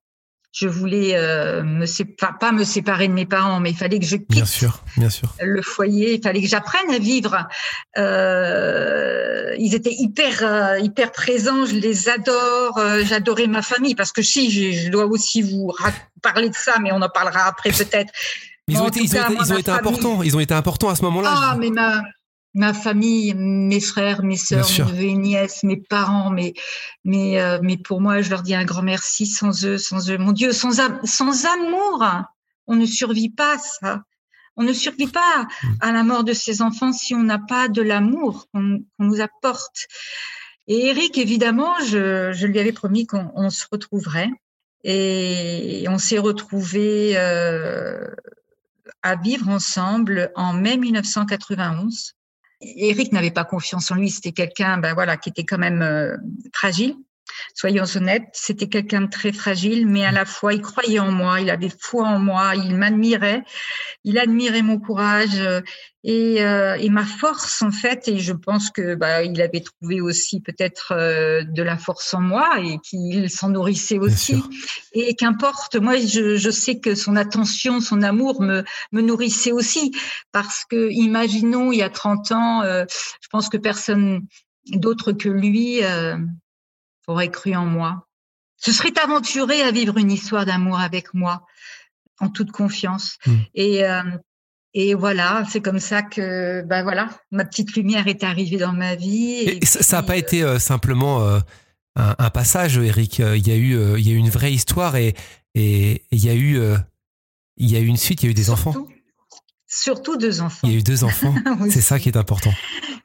Je 0.59 0.67
voulais 0.67 1.11
euh, 1.15 1.61
me 1.61 1.85
séparer, 1.85 2.33
pas 2.39 2.51
me 2.51 2.63
séparer 2.63 3.07
de 3.07 3.13
mes 3.13 3.27
parents, 3.27 3.59
mais 3.59 3.71
il 3.71 3.77
fallait 3.77 3.99
que 3.99 4.05
je 4.05 4.15
quitte 4.15 4.29
bien 4.29 4.45
sûr, 4.45 4.83
bien 4.95 5.09
sûr. 5.09 5.35
le 5.39 5.61
foyer. 5.61 6.15
Il 6.15 6.21
fallait 6.21 6.41
que 6.41 6.47
j'apprenne 6.47 6.89
à 6.89 6.97
vivre. 6.97 7.47
Euh, 7.97 9.53
ils 9.59 9.75
étaient 9.75 9.93
hyper 9.93 10.39
euh, 10.41 10.79
hyper 10.79 11.11
présents. 11.11 11.65
Je 11.65 11.75
les 11.75 12.09
adore. 12.09 12.77
Euh, 12.79 13.03
j'adorais 13.05 13.45
ma 13.45 13.61
famille 13.61 13.93
parce 13.93 14.11
que 14.11 14.23
si 14.23 14.49
je, 14.49 14.85
je 14.85 14.89
dois 14.89 15.05
aussi 15.05 15.43
vous 15.43 15.71
parler 16.23 16.49
de 16.49 16.55
ça, 16.55 16.77
mais 16.81 16.91
on 16.91 17.01
en 17.01 17.09
parlera 17.09 17.43
après 17.43 17.71
peut-être. 17.71 18.11
Ils 18.69 18.79
ont, 18.79 18.87
été, 18.87 18.99
ils, 19.01 19.15
ont 19.15 19.23
été, 19.23 19.33
ils 19.39 19.53
ont 19.53 19.57
été, 19.57 19.71
importants. 19.71 20.23
Ils 20.23 20.35
ont 20.35 20.39
été 20.41 20.53
importants 20.53 20.89
à 20.89 20.95
ce 20.95 21.01
moment-là. 21.03 21.33
Ah, 21.33 21.55
mais 21.57 21.69
ma, 21.69 22.01
ma 22.57 22.73
famille, 22.73 23.35
mes 23.35 23.79
frères, 23.79 24.23
mes 24.23 24.35
sœurs, 24.35 24.67
mes 24.67 24.91
neveux 24.91 25.09
et 25.09 25.13
nièces, 25.13 25.63
mes 25.63 25.77
parents, 25.77 26.31
mais, 26.31 26.55
mais, 27.05 27.39
euh, 27.39 27.59
mais 27.61 27.77
pour 27.77 28.01
moi, 28.01 28.21
je 28.21 28.31
leur 28.31 28.41
dis 28.41 28.55
un 28.55 28.65
grand 28.65 28.81
merci. 28.81 29.27
Sans 29.27 29.63
eux, 29.63 29.77
sans 29.77 30.09
eux, 30.09 30.17
mon 30.17 30.31
Dieu, 30.31 30.51
sans, 30.51 30.81
sans 31.03 31.45
amour, 31.45 32.03
on 32.65 32.75
ne 32.75 32.85
survit 32.87 33.29
pas 33.29 33.57
ça. 33.59 34.01
On 34.55 34.63
ne 34.63 34.73
survit 34.73 35.07
pas 35.07 35.47
à 35.81 35.91
la 35.91 36.01
mort 36.01 36.23
de 36.23 36.33
ses 36.33 36.63
enfants 36.63 36.91
si 36.91 37.13
on 37.13 37.21
n'a 37.21 37.37
pas 37.37 37.67
de 37.67 37.83
l'amour 37.83 38.47
qu'on 38.51 38.79
nous 38.97 39.21
apporte. 39.21 39.85
Et 40.65 40.87
Eric, 40.87 41.19
évidemment, 41.19 41.75
je, 41.85 42.33
je 42.33 42.47
lui 42.47 42.59
avais 42.59 42.71
promis 42.71 43.05
qu'on 43.05 43.51
se 43.51 43.65
retrouverait. 43.71 44.31
Et 44.83 45.85
on 45.89 45.99
s'est 45.99 46.17
retrouvés 46.17 47.13
euh, 47.17 48.07
à 49.03 49.15
vivre 49.15 49.47
ensemble 49.47 50.31
en 50.35 50.53
mai 50.53 50.77
1991. 50.77 52.16
Eric 52.61 53.11
n'avait 53.11 53.31
pas 53.31 53.45
confiance 53.45 53.91
en 53.91 53.95
lui, 53.95 54.09
c'était 54.09 54.31
quelqu'un 54.31 54.77
ben 54.77 54.93
voilà, 54.93 55.17
qui 55.17 55.29
était 55.29 55.45
quand 55.45 55.57
même 55.57 55.81
euh, 55.81 56.17
fragile. 56.53 56.95
Soyons 57.55 57.85
honnêtes, 57.95 58.29
c'était 58.33 58.67
quelqu'un 58.67 59.01
de 59.01 59.09
très 59.09 59.31
fragile, 59.31 59.87
mais 59.87 60.05
à 60.05 60.11
la 60.11 60.25
fois 60.25 60.53
il 60.53 60.61
croyait 60.61 60.99
en 60.99 61.11
moi, 61.11 61.41
il 61.41 61.49
avait 61.49 61.71
foi 61.79 62.05
en 62.07 62.19
moi, 62.19 62.53
il 62.55 62.75
m'admirait, 62.75 63.43
il 64.03 64.17
admirait 64.17 64.61
mon 64.61 64.79
courage 64.79 65.39
euh, 65.39 65.61
et, 66.03 66.41
euh, 66.41 66.75
et, 66.75 66.89
ma 66.89 67.05
force 67.05 67.61
en 67.61 67.71
fait. 67.71 68.07
Et 68.07 68.19
je 68.19 68.31
pense 68.31 68.69
que 68.69 68.95
bah, 68.95 69.23
il 69.23 69.41
avait 69.41 69.59
trouvé 69.59 69.99
aussi 69.99 70.39
peut-être 70.41 70.93
euh, 70.93 71.43
de 71.43 71.61
la 71.61 71.77
force 71.77 72.13
en 72.13 72.21
moi 72.21 72.59
et 72.63 72.77
qu'il 72.79 73.29
s'en 73.29 73.49
nourrissait 73.49 73.97
aussi. 73.97 74.41
Et 74.93 75.15
qu'importe, 75.15 75.75
moi 75.75 75.97
je, 75.97 76.37
je, 76.37 76.49
sais 76.49 76.79
que 76.79 76.95
son 76.95 77.15
attention, 77.17 77.81
son 77.81 78.01
amour 78.01 78.41
me, 78.41 78.63
me 78.93 79.01
nourrissait 79.01 79.51
aussi 79.51 79.91
parce 80.31 80.63
que 80.69 80.89
imaginons 80.91 81.71
il 81.71 81.79
y 81.79 81.83
a 81.83 81.89
30 81.89 82.31
ans, 82.31 82.63
euh, 82.63 82.85
je 83.21 83.27
pense 83.29 83.49
que 83.49 83.57
personne 83.57 84.21
d'autre 84.67 85.11
que 85.11 85.29
lui 85.29 85.81
aurait 87.07 87.31
cru 87.31 87.55
en 87.55 87.65
moi, 87.65 88.07
se 88.57 88.71
serait 88.71 88.97
aventuré 89.01 89.61
à 89.61 89.71
vivre 89.71 89.97
une 89.97 90.11
histoire 90.11 90.45
d'amour 90.45 90.79
avec 90.79 91.13
moi, 91.13 91.45
en 92.19 92.29
toute 92.29 92.51
confiance. 92.51 93.17
Mmh. 93.25 93.33
Et, 93.55 93.85
euh, 93.85 94.03
et 94.73 94.93
voilà, 94.95 95.43
c'est 95.49 95.61
comme 95.61 95.79
ça 95.79 96.01
que, 96.01 96.61
ben 96.63 96.83
voilà, 96.83 97.09
ma 97.31 97.45
petite 97.45 97.75
lumière 97.75 98.07
est 98.07 98.23
arrivée 98.23 98.57
dans 98.57 98.73
ma 98.73 98.95
vie. 98.95 99.59
Et, 99.61 99.65
ça 99.65 99.97
n'a 99.97 100.03
pas 100.03 100.17
été 100.17 100.43
euh, 100.43 100.59
simplement 100.59 101.21
euh, 101.21 101.39
un, 101.95 102.15
un, 102.17 102.29
passage, 102.29 102.77
Eric. 102.77 103.19
Il 103.19 103.47
y 103.47 103.51
a 103.51 103.55
eu, 103.55 103.97
il 103.97 104.07
y 104.07 104.11
a 104.11 104.13
eu 104.13 104.17
une 104.17 104.29
vraie 104.29 104.53
histoire 104.53 104.95
et, 104.95 105.15
et 105.55 106.03
il 106.11 106.23
y 106.23 106.29
a 106.29 106.35
eu, 106.35 106.59
il 107.57 107.71
y 107.71 107.75
a 107.75 107.79
eu 107.79 107.85
une 107.85 107.97
suite. 107.97 108.23
Il 108.23 108.25
y 108.25 108.29
a 108.29 108.31
eu 108.31 108.35
des 108.35 108.45
surtout, 108.45 108.69
enfants. 108.69 108.87
Surtout 109.67 110.17
deux 110.17 110.41
enfants. 110.41 110.67
Il 110.67 110.73
y 110.73 110.75
a 110.75 110.79
eu 110.79 110.83
deux 110.83 111.03
enfants. 111.03 111.33
c'est 111.69 111.81
ça 111.81 111.99
qui 111.99 112.09
est 112.09 112.17
important. 112.17 112.53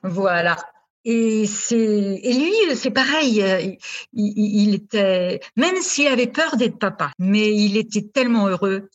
Voilà. 0.02 0.56
Et 1.04 1.44
et 1.70 2.32
lui 2.32 2.76
c'est 2.76 2.90
pareil. 2.90 3.42
Euh, 3.42 3.74
il, 4.12 4.74
était 4.74 5.40
même 5.56 5.76
s'il 5.80 6.08
avait 6.08 6.26
peur 6.26 6.56
d'être 6.56 6.78
papa, 6.78 7.10
mais 7.18 7.54
il 7.54 7.76
était 7.76 8.08
tellement 8.12 8.48
heureux 8.48 8.88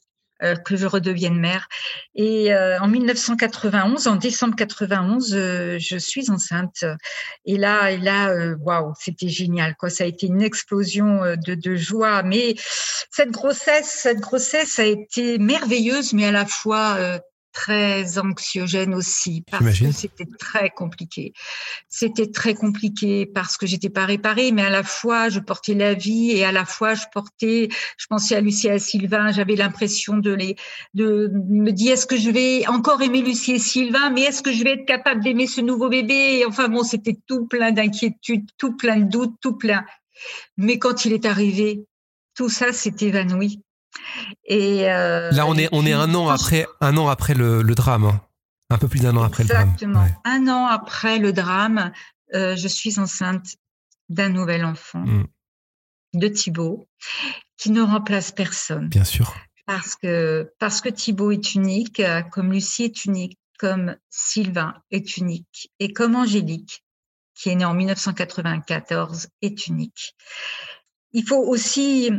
euh, 0.44 0.56
que 0.56 0.76
je 0.76 0.86
redevienne 0.86 1.40
mère. 1.40 1.68
Et 2.14 2.54
euh, 2.54 2.80
en 2.80 2.88
1991, 2.88 4.06
en 4.06 4.18
décembre 4.18 4.56
91, 4.56 5.34
euh, 5.34 5.78
je 5.80 5.98
suis 5.98 6.30
enceinte. 6.30 6.86
Et 7.46 7.58
là, 7.58 7.90
et 7.90 7.98
là, 7.98 8.32
waouh, 8.62 8.94
c'était 9.00 9.30
génial. 9.30 9.76
Quoi, 9.76 9.90
ça 9.90 10.04
a 10.04 10.08
été 10.08 10.28
une 10.28 10.44
explosion 10.44 11.22
de, 11.44 11.56
de 11.56 11.76
joie. 11.76 12.22
Mais 12.22 12.54
cette 13.10 13.32
grossesse, 13.32 13.90
cette 14.04 14.20
grossesse 14.20 14.78
a 14.78 14.86
été 14.86 15.40
merveilleuse, 15.40 16.14
mais 16.14 16.26
à 16.28 16.32
la 16.32 16.46
fois 16.46 17.20
très 17.58 18.20
anxiogène 18.20 18.94
aussi 18.94 19.44
parce 19.50 19.80
que 19.80 19.92
c'était 19.92 20.28
très 20.38 20.70
compliqué. 20.70 21.34
C'était 21.90 22.30
très 22.30 22.54
compliqué 22.54 23.26
parce 23.26 23.58
que 23.58 23.66
j'étais 23.66 23.90
pas 23.90 24.06
réparée, 24.06 24.52
mais 24.52 24.62
à 24.62 24.70
la 24.70 24.84
fois 24.84 25.30
je 25.30 25.40
portais 25.40 25.74
la 25.74 25.96
vie 25.96 26.30
et 26.32 26.46
à 26.46 26.52
la 26.52 26.66
fois 26.66 26.94
je 26.94 27.06
portais, 27.12 27.70
je 27.98 28.06
pensais 28.08 28.36
à 28.36 28.42
Lucie 28.42 28.68
et 28.68 28.72
à 28.72 28.80
Sylvain. 28.80 29.32
J'avais 29.32 29.56
l'impression 29.56 30.18
de 30.18 30.34
les, 30.34 30.56
de 30.94 31.32
me 31.50 31.72
dire 31.72 31.94
est-ce 31.94 32.06
que 32.06 32.16
je 32.16 32.30
vais 32.30 32.68
encore 32.68 33.02
aimer 33.02 33.24
Lucie 33.24 33.54
et 33.54 33.60
Sylvain, 33.60 34.12
mais 34.12 34.22
est-ce 34.22 34.44
que 34.44 34.52
je 34.52 34.64
vais 34.64 34.74
être 34.74 34.86
capable 34.86 35.24
d'aimer 35.24 35.48
ce 35.48 35.62
nouveau 35.62 35.90
bébé? 35.90 36.46
Enfin 36.48 36.68
bon, 36.70 36.84
c'était 36.84 37.18
tout 37.26 37.48
plein 37.48 37.72
d'inquiétudes, 37.72 38.46
tout 38.60 38.78
plein 38.78 38.98
de 38.98 39.10
doutes, 39.10 39.36
tout 39.42 39.58
plein. 39.58 39.84
Mais 40.58 40.78
quand 40.78 41.06
il 41.06 41.14
est 41.14 41.26
arrivé, 41.26 41.86
tout 42.36 42.50
ça 42.50 42.72
s'est 42.72 42.96
évanoui. 43.02 43.62
Et 44.46 44.90
euh, 44.90 45.32
là, 45.32 45.46
on 45.48 45.56
est 45.56 45.70
on 45.72 45.86
est 45.86 45.94
un 45.94 46.14
an 46.16 46.30
après 46.30 46.66
un 46.82 46.98
an 46.98 47.08
après 47.08 47.34
le, 47.34 47.62
le 47.62 47.76
drame, 47.76 48.06
hein. 48.06 48.22
un 48.70 48.78
peu 48.78 48.88
plus 48.88 49.02
d'un 49.02 49.16
an 49.18 49.24
après 49.24 49.44
le 49.44 49.50
drame. 49.50 49.70
Exactement. 49.74 50.08
Un 50.26 50.48
an 50.48 50.66
après 50.68 51.20
le 51.20 51.34
drame, 51.34 51.92
euh, 52.34 52.56
je 52.56 52.68
suis 52.68 53.00
enceinte 53.00 53.56
d'un 54.10 54.30
nouvel 54.30 54.66
enfant, 54.66 55.06
mm. 55.06 55.26
de 56.16 56.28
Thibaut, 56.28 56.88
qui 57.58 57.72
ne 57.72 57.82
remplace 57.82 58.32
personne. 58.32 58.90
Bien 58.90 59.04
sûr. 59.04 59.36
Parce 59.66 59.96
que 59.96 60.52
parce 60.60 60.80
que 60.80 60.90
Thibaut 60.90 61.32
est 61.32 61.56
unique, 61.56 62.02
comme 62.32 62.54
Lucie 62.54 62.86
est 62.86 63.06
unique, 63.06 63.38
comme 63.58 63.98
Sylvain 64.10 64.76
est 64.92 65.18
unique, 65.18 65.72
et 65.80 65.92
comme 65.92 66.16
Angélique, 66.16 66.84
qui 67.36 67.50
est 67.50 67.56
née 67.56 67.66
en 67.66 67.74
1994, 67.74 69.28
est 69.42 69.68
unique. 69.68 70.16
Il 71.12 71.26
faut 71.26 71.44
aussi 71.44 72.12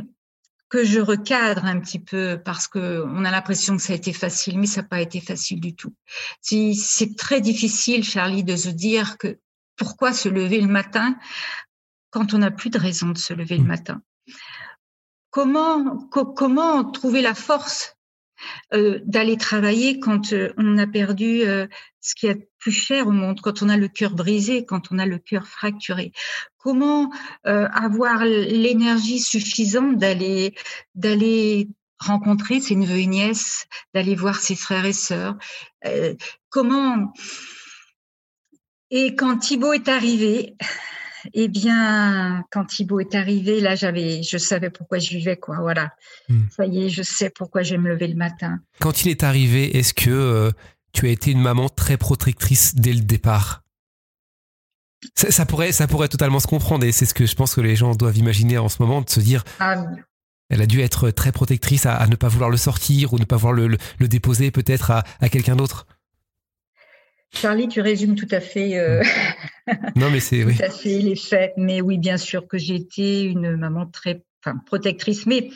que 0.68 0.84
je 0.84 1.00
recadre 1.00 1.64
un 1.64 1.80
petit 1.80 1.98
peu 1.98 2.40
parce 2.44 2.68
que 2.68 3.02
on 3.06 3.24
a 3.24 3.30
l'impression 3.30 3.76
que 3.76 3.82
ça 3.82 3.92
a 3.92 3.96
été 3.96 4.12
facile, 4.12 4.58
mais 4.58 4.66
ça 4.66 4.82
n'a 4.82 4.88
pas 4.88 5.00
été 5.00 5.20
facile 5.20 5.60
du 5.60 5.74
tout. 5.74 5.94
C'est 6.40 7.16
très 7.16 7.40
difficile, 7.40 8.04
Charlie, 8.04 8.44
de 8.44 8.56
se 8.56 8.68
dire 8.68 9.16
que 9.18 9.38
pourquoi 9.76 10.12
se 10.12 10.28
lever 10.28 10.60
le 10.60 10.68
matin 10.68 11.16
quand 12.10 12.34
on 12.34 12.38
n'a 12.38 12.50
plus 12.50 12.70
de 12.70 12.78
raison 12.78 13.08
de 13.08 13.18
se 13.18 13.32
lever 13.32 13.56
le 13.56 13.64
mmh. 13.64 13.66
matin. 13.66 14.02
Comment 15.30 16.08
comment 16.08 16.84
trouver 16.90 17.22
la 17.22 17.34
force 17.34 17.97
euh, 18.74 19.00
d'aller 19.04 19.36
travailler 19.36 19.98
quand 19.98 20.32
euh, 20.32 20.52
on 20.56 20.78
a 20.78 20.86
perdu 20.86 21.42
euh, 21.42 21.66
ce 22.00 22.14
qui 22.14 22.26
est 22.26 22.48
plus 22.58 22.72
cher 22.72 23.06
au 23.06 23.12
monde, 23.12 23.40
quand 23.40 23.62
on 23.62 23.68
a 23.68 23.76
le 23.76 23.88
cœur 23.88 24.12
brisé, 24.12 24.64
quand 24.64 24.90
on 24.90 24.98
a 24.98 25.06
le 25.06 25.18
cœur 25.18 25.46
fracturé. 25.46 26.12
Comment 26.56 27.10
avoir 27.44 28.24
l'énergie 28.24 29.20
suffisante 29.20 29.96
d'aller 29.96 30.54
d'aller 30.94 31.68
rencontrer 31.98 32.60
ses 32.60 32.76
neveux 32.76 32.98
et 32.98 33.06
nièces, 33.06 33.66
d'aller 33.94 34.14
voir 34.14 34.36
ses 34.40 34.56
frères 34.56 34.86
et 34.86 34.92
sœurs. 34.92 35.36
comment? 36.48 37.12
Et 38.90 39.14
quand 39.14 39.38
Thibaut 39.38 39.72
est 39.72 39.88
arrivé, 39.88 40.56
eh 41.34 41.48
bien, 41.48 42.44
quand 42.50 42.64
Thibaut 42.64 43.00
est 43.00 43.14
arrivé, 43.14 43.60
là, 43.60 43.74
j'avais, 43.74 44.22
je 44.22 44.38
savais 44.38 44.70
pourquoi 44.70 44.98
je 44.98 45.10
vivais, 45.10 45.36
quoi. 45.36 45.58
Voilà. 45.60 45.92
Hmm. 46.28 46.42
Ça 46.50 46.66
y 46.66 46.84
est, 46.84 46.88
je 46.88 47.02
sais 47.02 47.30
pourquoi 47.30 47.62
j'aime 47.62 47.82
me 47.82 47.90
lever 47.90 48.08
le 48.08 48.14
matin. 48.14 48.60
Quand 48.80 49.04
il 49.04 49.08
est 49.08 49.22
arrivé, 49.22 49.76
est-ce 49.76 49.94
que 49.94 50.10
euh, 50.10 50.50
tu 50.92 51.06
as 51.06 51.10
été 51.10 51.30
une 51.30 51.40
maman 51.40 51.68
très 51.68 51.96
protectrice 51.96 52.74
dès 52.74 52.92
le 52.92 53.00
départ? 53.00 53.62
Ça, 55.14 55.46
pourrait, 55.46 55.72
ça 55.72 55.86
pourrait 55.86 56.08
totalement 56.08 56.40
se 56.40 56.48
comprendre 56.48 56.84
et 56.84 56.90
c'est 56.90 57.06
ce 57.06 57.14
que 57.14 57.24
je 57.24 57.36
pense 57.36 57.54
que 57.54 57.60
les 57.60 57.76
gens 57.76 57.94
doivent 57.94 58.16
imaginer 58.16 58.58
en 58.58 58.68
ce 58.68 58.82
moment, 58.82 59.00
de 59.00 59.08
se 59.08 59.20
dire. 59.20 59.44
Ah. 59.60 59.84
Elle 60.50 60.62
a 60.62 60.66
dû 60.66 60.80
être 60.80 61.10
très 61.10 61.30
protectrice 61.30 61.86
à, 61.86 62.04
ne 62.08 62.16
pas 62.16 62.28
vouloir 62.28 62.50
le 62.50 62.56
sortir 62.56 63.12
ou 63.12 63.18
ne 63.18 63.24
pas 63.24 63.36
vouloir 63.36 63.68
le, 63.68 64.08
déposer 64.08 64.50
peut-être 64.50 64.90
à 64.90 65.28
quelqu'un 65.28 65.56
d'autre. 65.56 65.86
Charlie, 67.32 67.68
tu 67.68 67.80
résumes 67.80 68.14
tout 68.14 68.28
à 68.30 68.40
fait. 68.40 68.78
Euh, 68.78 69.02
non, 69.96 70.10
mais 70.10 70.20
c'est 70.20 70.44
oui. 70.44 70.56
tout 70.56 70.64
à 70.64 70.70
fait 70.70 70.98
les 70.98 71.16
faits. 71.16 71.52
Mais 71.56 71.80
oui, 71.80 71.98
bien 71.98 72.16
sûr 72.16 72.46
que 72.46 72.58
j'ai 72.58 72.74
été 72.74 73.22
une 73.22 73.56
maman 73.56 73.86
très, 73.86 74.22
enfin, 74.42 74.58
protectrice. 74.66 75.26
Mais 75.26 75.50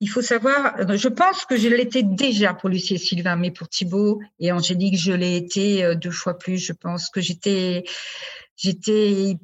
il 0.00 0.08
faut 0.08 0.22
savoir, 0.22 0.74
je 0.96 1.08
pense 1.08 1.44
que 1.44 1.56
je 1.56 1.68
l'étais 1.68 2.02
déjà 2.02 2.54
pour 2.54 2.68
Lucie 2.68 2.94
et 2.94 2.98
Sylvain, 2.98 3.36
mais 3.36 3.50
pour 3.50 3.68
Thibaut 3.68 4.20
et 4.38 4.52
Angélique, 4.52 4.98
je 4.98 5.12
l'ai 5.12 5.36
été 5.36 5.84
euh, 5.84 5.94
deux 5.94 6.10
fois 6.10 6.38
plus. 6.38 6.58
Je 6.58 6.72
pense 6.72 7.10
que 7.10 7.20
j'étais, 7.20 7.84
j'étais, 8.56 9.36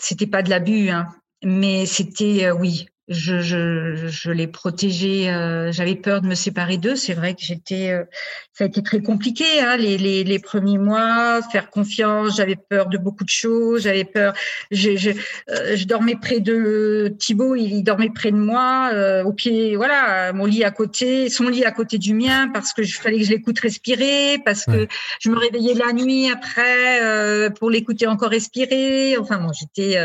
c'était 0.00 0.26
pas 0.26 0.42
de 0.42 0.50
l'abus, 0.50 0.90
hein, 0.90 1.08
mais 1.42 1.86
c'était, 1.86 2.46
euh, 2.46 2.54
oui, 2.54 2.86
je, 3.08 3.40
je, 3.40 4.08
je 4.08 4.30
l'ai 4.30 4.46
protégé. 4.46 5.28
Euh, 5.30 5.70
J'avais 5.72 5.94
peur 5.94 6.22
de 6.22 6.26
me 6.26 6.34
séparer 6.34 6.78
d'eux. 6.78 6.96
C'est 6.96 7.12
vrai 7.12 7.34
que 7.34 7.42
j'étais, 7.42 7.90
euh, 7.90 8.04
ça 8.52 8.64
a 8.64 8.66
été 8.66 8.82
très 8.82 9.02
compliqué 9.02 9.44
hein, 9.60 9.76
les, 9.76 9.98
les, 9.98 10.24
les, 10.24 10.38
premiers 10.38 10.78
mois. 10.78 11.42
Faire 11.52 11.68
confiance. 11.70 12.36
J'avais 12.36 12.56
peur 12.56 12.86
de 12.86 12.96
beaucoup 12.96 13.24
de 13.24 13.28
choses. 13.28 13.82
J'avais 13.82 14.04
peur. 14.04 14.32
Je, 14.70 14.96
je, 14.96 15.10
euh, 15.10 15.76
je, 15.76 15.84
dormais 15.84 16.16
près 16.16 16.40
de 16.40 17.14
Thibaut. 17.18 17.54
Il, 17.54 17.82
dormait 17.82 18.10
près 18.10 18.30
de 18.30 18.38
moi, 18.38 18.90
euh, 18.94 19.22
au 19.24 19.32
pied. 19.32 19.76
Voilà, 19.76 20.32
mon 20.32 20.46
lit 20.46 20.64
à 20.64 20.70
côté, 20.70 21.28
son 21.28 21.48
lit 21.48 21.64
à 21.64 21.72
côté 21.72 21.98
du 21.98 22.14
mien, 22.14 22.48
parce 22.54 22.72
que 22.72 22.82
je 22.82 22.98
fallait 22.98 23.18
que 23.18 23.24
je 23.24 23.30
l'écoute 23.30 23.60
respirer, 23.60 24.38
parce 24.44 24.64
que 24.64 24.86
je 25.20 25.28
me 25.28 25.36
réveillais 25.36 25.74
la 25.74 25.92
nuit 25.92 26.30
après 26.30 27.50
pour 27.58 27.68
l'écouter 27.68 28.06
encore 28.06 28.30
respirer. 28.30 29.18
Enfin 29.18 29.38
bon, 29.38 29.50
j'étais 29.52 29.98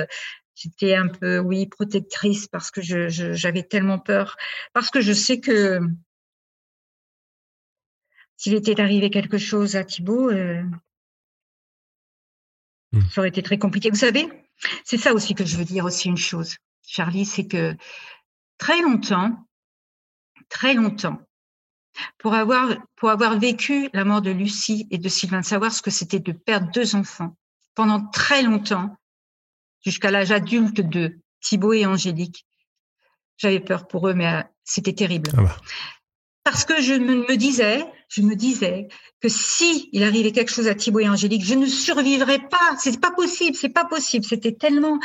j'étais 0.60 0.96
un 0.96 1.08
peu, 1.08 1.40
oui, 1.40 1.68
protectrice 1.68 2.48
parce 2.48 2.70
que 2.70 2.82
j'avais 2.82 3.10
je, 3.10 3.68
tellement 3.68 4.00
peur. 4.00 4.36
Parce 4.74 4.90
que 4.90 5.02
je 5.02 5.14
sais 5.14 5.40
que 5.40 5.80
s'il 8.38 8.54
était 8.54 8.80
arrivé 8.80 9.10
quelque 9.10 9.38
chose 9.38 9.76
à 9.76 9.84
Thibault, 9.84 10.30
euh, 10.30 10.64
hmm. 12.92 13.02
ça 13.10 13.22
aurait 13.22 13.30
été 13.30 13.42
très 13.42 13.58
compliqué. 13.58 13.90
Vous 13.90 13.96
savez, 13.96 14.28
c'est 14.84 14.98
ça 14.98 15.14
aussi 15.14 15.34
que 15.34 15.46
je 15.46 15.58
veux 15.58 15.66
dire 15.66 15.86
aussi 15.86 16.10
une 16.10 16.18
chose, 16.18 16.58
Charlie, 16.86 17.26
c'est 17.26 17.48
que 17.48 17.76
très 18.58 18.82
longtemps, 18.82 19.48
très 20.50 20.74
longtemps, 20.74 21.22
pour 22.18 22.34
avoir, 22.34 22.76
pour 22.96 23.10
avoir 23.10 23.40
vécu 23.40 23.90
la 23.94 24.04
mort 24.04 24.22
de 24.22 24.32
Lucie 24.32 24.88
et 24.92 24.98
de 24.98 25.10
Sylvain, 25.10 25.40
de 25.40 25.46
savoir 25.46 25.72
ce 25.72 25.82
que 25.82 25.92
c'était 25.92 26.20
de 26.20 26.32
perdre 26.32 26.72
deux 26.72 26.96
enfants, 26.96 27.36
pendant 27.76 28.06
très 28.08 28.42
longtemps, 28.42 28.99
jusqu'à 29.86 30.12
l'âge 30.12 30.32
adulte 30.32 30.82
de 30.82 31.20
Thibaut 31.42 31.74
et 31.74 31.86
Angélique. 31.86 32.46
J'avais 33.38 33.60
peur 33.60 33.88
pour 33.88 34.08
eux, 34.08 34.14
mais 34.14 34.28
euh, 34.28 34.42
c'était 34.64 34.94
terrible. 34.94 35.32
Ah 35.38 35.42
bah. 35.42 35.58
Parce 36.44 36.66
que 36.66 36.82
je 36.82 36.94
me, 36.94 37.38
disais, 37.38 37.86
je 38.08 38.22
me 38.22 38.36
disais 38.36 38.88
que 39.22 39.30
si 39.30 39.90
il 39.92 40.04
arrivait 40.04 40.32
quelque 40.32 40.52
chose 40.52 40.68
à 40.68 40.74
Thibaut 40.74 41.00
et 41.00 41.08
Angélique, 41.08 41.46
je 41.46 41.54
ne 41.54 41.66
survivrais 41.68 42.40
pas. 42.40 42.76
C'est 42.80 43.00
pas 43.00 43.12
possible, 43.12 43.56
c'est 43.56 43.70
pas 43.70 43.86
possible. 43.86 44.26
C'était 44.26 44.54
tellement, 44.54 45.00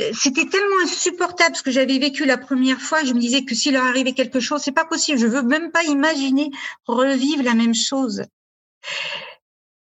euh, 0.00 0.10
c'était 0.12 0.46
tellement 0.46 0.82
insupportable 0.82 1.54
ce 1.54 1.62
que 1.62 1.70
j'avais 1.70 1.98
vécu 1.98 2.24
la 2.24 2.38
première 2.38 2.80
fois. 2.80 3.04
Je 3.04 3.12
me 3.12 3.20
disais 3.20 3.44
que 3.44 3.54
s'il 3.54 3.74
leur 3.74 3.86
arrivait 3.86 4.14
quelque 4.14 4.40
chose, 4.40 4.62
c'est 4.62 4.72
pas 4.72 4.84
possible. 4.84 5.18
Je 5.18 5.26
veux 5.26 5.42
même 5.42 5.70
pas 5.70 5.84
imaginer 5.84 6.50
revivre 6.86 7.44
la 7.44 7.54
même 7.54 7.74
chose. 7.74 8.24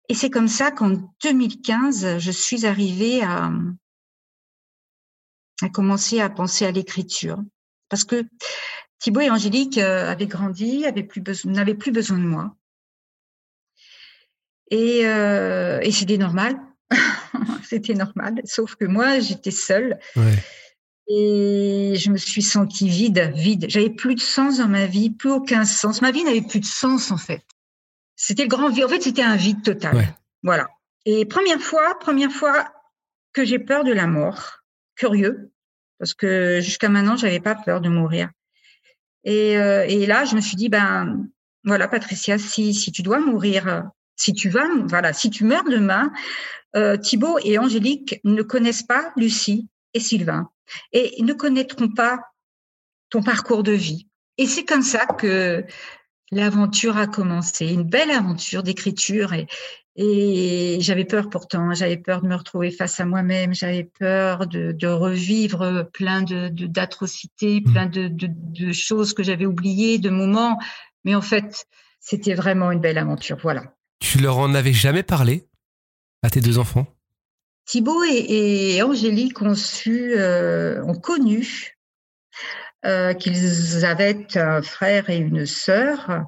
Et 0.08 0.14
c'est 0.14 0.30
comme 0.30 0.50
ça 0.50 0.72
qu'en 0.72 0.92
2015, 1.24 2.18
je 2.20 2.32
suis 2.32 2.66
arrivée 2.66 3.24
à, 3.24 3.50
a 5.66 5.70
commencé 5.70 6.20
à 6.20 6.30
penser 6.30 6.66
à 6.66 6.72
l'écriture. 6.72 7.40
Parce 7.90 8.04
que 8.04 8.24
Thibaut 9.00 9.22
et 9.22 9.30
Angélique 9.30 9.78
euh, 9.78 10.10
avaient 10.10 10.28
grandi, 10.28 10.86
avaient 10.86 11.04
plus 11.04 11.46
n'avaient 11.46 11.76
plus 11.76 11.92
besoin 11.92 12.18
de 12.18 12.24
moi. 12.24 12.56
Et, 14.70 15.06
euh, 15.06 15.80
et 15.82 15.92
c'était 15.92 16.18
normal. 16.18 16.58
c'était 17.64 17.94
normal. 17.94 18.42
Sauf 18.46 18.76
que 18.76 18.86
moi, 18.86 19.20
j'étais 19.20 19.52
seule. 19.52 20.00
Et 21.08 21.96
je 21.98 22.10
me 22.10 22.18
suis 22.18 22.42
sentie 22.42 22.88
vide, 22.88 23.34
vide. 23.36 23.66
J'avais 23.68 23.90
plus 23.90 24.16
de 24.16 24.22
sens 24.22 24.60
dans 24.60 24.68
ma 24.68 24.86
vie, 24.86 25.10
plus 25.10 25.32
aucun 25.32 25.66
sens. 25.66 26.02
Ma 26.02 26.12
vie 26.12 26.24
n'avait 26.24 26.42
plus 26.42 26.62
de 26.62 26.66
sens, 26.66 27.12
en 27.12 27.18
fait. 27.18 27.44
C'était 28.16 28.44
le 28.44 28.50
grand 28.50 28.70
vide. 28.70 28.86
En 28.86 28.88
fait, 28.88 29.02
c'était 29.02 29.24
un 29.24 29.36
vide 29.36 29.62
total. 29.64 30.16
Voilà. 30.44 30.70
Et 31.06 31.26
première 31.26 31.60
fois, 31.60 31.98
première 32.00 32.32
fois 32.32 32.72
que 33.34 33.44
j'ai 33.44 33.60
peur 33.60 33.84
de 33.84 33.92
la 33.92 34.08
mort 34.08 34.61
curieux 35.02 35.52
parce 35.98 36.14
que 36.14 36.62
jusqu'à 36.62 36.90
maintenant, 36.90 37.16
j'avais 37.16 37.40
pas 37.40 37.56
peur 37.56 37.82
de 37.82 37.90
mourir. 37.90 38.30
Et, 39.24 39.58
euh, 39.58 39.86
et, 39.88 40.06
là, 40.06 40.26
je 40.26 40.36
me 40.36 40.42
suis 40.42 40.56
dit, 40.56 40.70
ben 40.70 41.28
voilà, 41.64 41.88
Patricia, 41.88 42.38
si, 42.38 42.74
si 42.74 42.92
tu 42.92 43.02
dois 43.02 43.20
mourir, 43.20 43.90
si 44.16 44.34
tu 44.34 44.50
vas, 44.50 44.68
voilà, 44.88 45.14
si 45.14 45.30
tu 45.30 45.44
meurs 45.44 45.64
demain, 45.64 46.12
euh, 46.76 46.98
Thibaut 46.98 47.38
et 47.44 47.58
Angélique 47.58 48.20
ne 48.24 48.42
connaissent 48.44 48.84
pas 48.84 49.12
Lucie 49.16 49.68
et 49.94 50.00
Sylvain 50.00 50.50
et 50.92 51.22
ne 51.22 51.34
connaîtront 51.34 51.90
pas 51.90 52.20
ton 53.10 53.22
parcours 53.22 53.64
de 53.64 53.74
vie. 53.74 54.08
Et 54.38 54.48
c'est 54.48 54.66
comme 54.66 54.84
ça 54.84 55.06
que 55.06 55.64
l'aventure 56.32 56.98
a 56.98 57.08
commencé, 57.08 57.68
une 57.68 57.84
belle 57.84 58.12
aventure 58.12 58.64
d'écriture 58.64 59.34
et, 59.34 59.48
et 59.96 60.78
j'avais 60.80 61.06
peur 61.06 61.30
pourtant, 61.30 61.74
j'avais 61.74 61.98
peur 61.98 62.22
de 62.22 62.28
me 62.28 62.36
retrouver 62.36 62.72
face 62.72 63.00
à 63.00 63.06
moi-même, 63.06 63.54
j'avais 63.54 63.84
peur 63.84 64.48
de, 64.48 64.72
de, 64.72 64.88
revivre 64.88 65.90
plein 65.94 66.22
de 66.22 66.48
d'atrocités, 66.50 67.62
mmh. 67.62 67.72
plein 67.72 67.86
de, 67.88 68.08
de, 68.08 68.28
de, 68.30 68.72
choses 68.72 69.14
que 69.14 69.24
j'avais 69.24 69.46
oubliées, 69.46 69.98
de 70.00 70.10
moments. 70.10 70.58
Mais 71.04 71.14
en 71.14 71.22
fait, 71.22 71.66
c'était 72.00 72.36
vraiment 72.36 72.72
une 72.72 72.80
belle 72.80 72.98
aventure. 72.98 73.38
Voilà. 73.42 73.76
Tu 74.00 74.20
leur 74.20 74.38
en 74.38 74.54
avais 74.54 74.74
jamais 74.74 75.04
parlé 75.04 75.48
à 76.24 76.30
tes 76.30 76.42
deux 76.42 76.58
enfants? 76.58 76.88
Thibaut 77.66 78.04
et, 78.04 78.76
et, 78.76 78.84
Angélique 78.84 79.42
ont 79.42 79.56
su, 79.56 80.14
euh, 80.16 80.84
ont 80.84 80.96
connu 80.96 81.78
euh, 82.86 83.14
qu'ils 83.14 83.86
avaient 83.86 84.28
un 84.36 84.62
frère 84.62 85.10
et 85.10 85.18
une 85.18 85.46
sœur, 85.46 86.26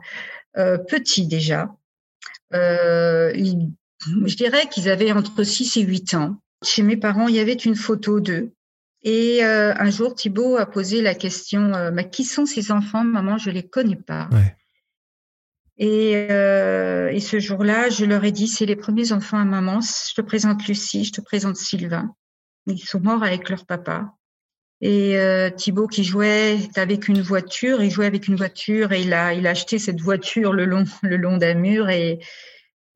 euh, 0.57 0.77
petits 0.77 1.27
déjà. 1.27 1.75
Euh, 2.53 3.33
je 3.33 4.35
dirais 4.35 4.67
qu'ils 4.69 4.89
avaient 4.89 5.11
entre 5.11 5.43
6 5.43 5.77
et 5.77 5.81
8 5.81 6.13
ans. 6.15 6.37
Chez 6.63 6.83
mes 6.83 6.97
parents, 6.97 7.27
il 7.27 7.35
y 7.35 7.39
avait 7.39 7.53
une 7.53 7.75
photo 7.75 8.19
d'eux. 8.19 8.53
Et 9.03 9.43
euh, 9.43 9.73
un 9.75 9.89
jour, 9.89 10.15
Thibault 10.15 10.57
a 10.57 10.65
posé 10.65 11.01
la 11.01 11.13
question 11.13 11.73
euh, 11.73 11.91
mais 11.91 12.09
Qui 12.09 12.23
sont 12.23 12.45
ces 12.45 12.71
enfants 12.71 13.03
Maman, 13.03 13.37
je 13.37 13.49
les 13.49 13.67
connais 13.67 13.97
pas. 13.97 14.29
Et, 15.77 16.27
euh, 16.29 17.09
et, 17.09 17.19
ce 17.19 17.39
jour-là, 17.39 17.89
je 17.89 18.05
leur 18.05 18.23
ai 18.23 18.31
dit 18.31 18.47
C'est 18.47 18.65
les 18.65 18.75
premiers 18.75 19.11
enfants 19.11 19.39
à 19.39 19.45
maman. 19.45 19.79
Je 19.81 20.13
te 20.13 20.21
présente 20.21 20.65
Lucie, 20.67 21.03
je 21.03 21.11
te 21.11 21.21
présente 21.21 21.57
Sylvain. 21.57 22.15
Ils 22.65 22.79
sont 22.79 23.01
morts 23.01 23.23
avec 23.23 23.49
leur 23.49 23.65
papa. 23.65 24.13
Et 24.85 25.17
euh, 25.17 25.49
Thibaut 25.49 25.87
qui 25.87 26.03
jouait 26.03 26.57
avec 26.75 27.07
une 27.07 27.21
voiture, 27.21 27.81
il 27.81 27.89
jouait 27.89 28.05
avec 28.05 28.27
une 28.27 28.35
voiture 28.35 28.91
et 28.91 29.01
il 29.01 29.13
a, 29.13 29.33
il 29.33 29.47
a 29.47 29.51
acheté 29.51 29.79
cette 29.79 30.01
voiture 30.01 30.51
le 30.51 30.65
long, 30.65 30.83
le 31.03 31.15
long 31.15 31.37
d'un 31.37 31.53
mur 31.53 31.89
et, 31.89 32.19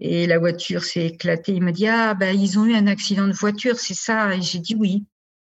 et 0.01 0.27
la 0.27 0.37
voiture 0.37 0.83
s'est 0.83 1.05
éclatée. 1.05 1.53
Il 1.53 1.63
m'a 1.63 1.71
dit 1.71 1.87
ah 1.87 2.13
ben 2.13 2.37
ils 2.37 2.59
ont 2.59 2.65
eu 2.65 2.75
un 2.75 2.87
accident 2.87 3.25
de 3.25 3.31
voiture, 3.31 3.79
c'est 3.79 3.93
ça. 3.93 4.35
Et 4.35 4.41
j'ai 4.41 4.59
dit 4.59 4.75
oui. 4.75 5.05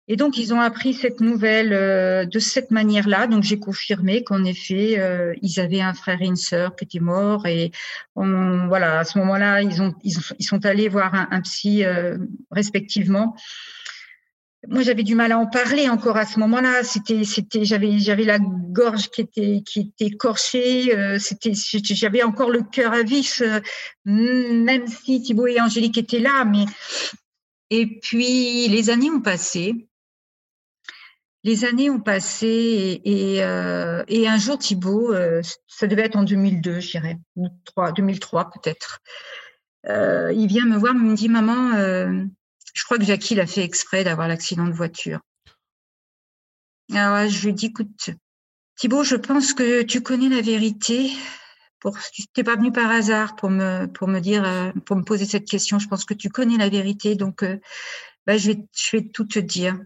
Et 0.08 0.16
donc 0.16 0.38
ils 0.38 0.54
ont 0.54 0.60
appris 0.60 0.94
cette 0.94 1.20
nouvelle 1.20 1.74
euh, 1.74 2.24
de 2.24 2.38
cette 2.38 2.70
manière-là. 2.70 3.26
Donc 3.26 3.42
j'ai 3.42 3.58
confirmé 3.58 4.24
qu'en 4.24 4.42
effet 4.44 4.98
euh, 4.98 5.34
ils 5.42 5.60
avaient 5.60 5.82
un 5.82 5.92
frère 5.92 6.22
et 6.22 6.26
une 6.26 6.36
sœur 6.36 6.74
qui 6.74 6.84
étaient 6.84 7.00
morts. 7.00 7.46
Et 7.48 7.70
on, 8.16 8.66
voilà 8.66 9.00
à 9.00 9.04
ce 9.04 9.18
moment-là 9.18 9.60
ils 9.60 9.82
ont 9.82 9.92
ils, 10.04 10.16
ils 10.38 10.46
sont 10.46 10.64
allés 10.64 10.88
voir 10.88 11.14
un, 11.14 11.28
un 11.32 11.42
psy 11.42 11.84
euh, 11.84 12.16
respectivement 12.50 13.36
moi 14.68 14.82
j'avais 14.82 15.02
du 15.02 15.14
mal 15.14 15.32
à 15.32 15.38
en 15.38 15.46
parler 15.46 15.88
encore 15.88 16.16
à 16.16 16.26
ce 16.26 16.38
moment-là. 16.38 16.84
C'était 16.84 17.24
c'était 17.24 17.64
j'avais 17.64 17.98
j'avais 17.98 18.24
la 18.24 18.38
gorge 18.38 19.08
qui 19.08 19.22
était 19.22 19.62
qui 19.64 19.80
était 19.80 20.14
écorchée 20.14 20.96
euh, 20.96 21.18
c'était 21.18 21.52
j'avais 21.54 22.22
encore 22.22 22.50
le 22.50 22.62
cœur 22.62 22.92
à 22.92 23.02
vif 23.02 23.42
euh, 23.42 23.60
même 24.04 24.86
si 24.86 25.22
Thibaut 25.22 25.46
et 25.46 25.60
Angélique 25.60 25.98
étaient 25.98 26.18
là 26.18 26.44
mais 26.44 26.64
et 27.70 27.86
puis 28.00 28.68
les 28.68 28.90
années 28.90 29.10
ont 29.10 29.20
passé. 29.20 29.86
Les 31.42 31.64
années 31.64 31.88
ont 31.88 32.00
passé 32.00 33.00
et, 33.02 33.42
euh, 33.42 34.04
et 34.08 34.28
un 34.28 34.36
jour 34.36 34.58
Thibaut 34.58 35.14
ça 35.66 35.86
devait 35.86 36.02
être 36.02 36.16
en 36.16 36.24
2002 36.24 36.80
je 36.80 36.90
dirais 36.90 37.16
2003 37.96 38.50
peut-être 38.50 39.00
il 39.86 40.46
vient 40.48 40.66
me 40.66 40.76
voir 40.76 40.92
il 40.94 41.00
me 41.00 41.14
dit 41.14 41.30
maman 41.30 42.28
je 42.74 42.84
crois 42.84 42.98
que 42.98 43.04
Jackie 43.04 43.34
l'a 43.34 43.46
fait 43.46 43.64
exprès 43.64 44.04
d'avoir 44.04 44.28
l'accident 44.28 44.66
de 44.66 44.72
voiture. 44.72 45.20
Alors 46.92 47.28
je 47.28 47.46
lui 47.46 47.54
dis, 47.54 47.66
écoute, 47.66 48.10
Thibaut, 48.76 49.04
je 49.04 49.16
pense 49.16 49.52
que 49.52 49.82
tu 49.82 50.02
connais 50.02 50.28
la 50.28 50.40
vérité. 50.40 51.12
Pour, 51.80 51.98
tu 52.12 52.22
n'es 52.36 52.44
pas 52.44 52.56
venu 52.56 52.72
par 52.72 52.90
hasard 52.90 53.36
pour 53.36 53.50
me, 53.50 53.86
pour 53.86 54.08
me 54.08 54.20
dire, 54.20 54.44
euh, 54.44 54.70
pour 54.84 54.96
me 54.96 55.02
poser 55.02 55.24
cette 55.24 55.46
question. 55.46 55.78
Je 55.78 55.88
pense 55.88 56.04
que 56.04 56.14
tu 56.14 56.28
connais 56.28 56.56
la 56.56 56.68
vérité, 56.68 57.14
donc 57.14 57.42
euh, 57.42 57.58
bah, 58.26 58.36
je, 58.36 58.52
vais, 58.52 58.58
je 58.76 58.96
vais 58.96 59.08
tout 59.08 59.24
te 59.24 59.38
dire. 59.38 59.78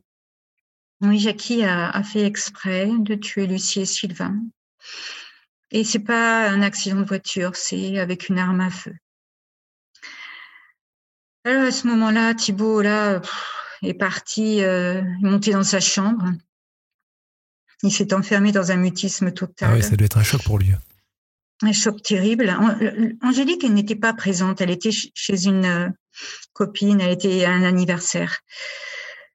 Oui, 1.00 1.18
Jackie 1.18 1.64
a, 1.64 1.90
a 1.90 2.02
fait 2.02 2.24
exprès 2.24 2.88
de 2.98 3.14
tuer 3.14 3.46
Lucie 3.46 3.80
et 3.80 3.86
Sylvain. 3.86 4.40
Et 5.70 5.84
c'est 5.84 5.98
pas 5.98 6.48
un 6.48 6.62
accident 6.62 7.00
de 7.00 7.06
voiture, 7.06 7.56
c'est 7.56 7.98
avec 7.98 8.28
une 8.28 8.38
arme 8.38 8.60
à 8.60 8.70
feu. 8.70 8.94
Alors 11.44 11.64
à 11.64 11.70
ce 11.70 11.86
moment-là, 11.88 12.34
Thibault 12.34 12.80
là 12.80 13.20
est 13.82 13.94
parti 13.94 14.62
euh, 14.62 15.02
monter 15.20 15.52
dans 15.52 15.62
sa 15.62 15.80
chambre. 15.80 16.24
Il 17.82 17.92
s'est 17.92 18.14
enfermé 18.14 18.50
dans 18.50 18.72
un 18.72 18.76
mutisme 18.76 19.30
total. 19.30 19.70
Ah 19.72 19.76
oui, 19.76 19.82
ça 19.82 19.94
doit 19.96 20.06
être 20.06 20.16
un 20.16 20.22
choc 20.22 20.42
pour 20.42 20.58
lui. 20.58 20.72
Un 21.62 21.72
choc 21.72 22.02
terrible. 22.02 22.56
Angélique, 23.22 23.62
elle 23.62 23.74
n'était 23.74 23.94
pas 23.94 24.14
présente. 24.14 24.62
Elle 24.62 24.70
était 24.70 24.90
chez 24.90 25.44
une 25.44 25.64
euh, 25.66 25.88
copine. 26.54 27.00
Elle 27.02 27.12
était 27.12 27.44
à 27.44 27.50
un 27.50 27.62
anniversaire. 27.62 28.38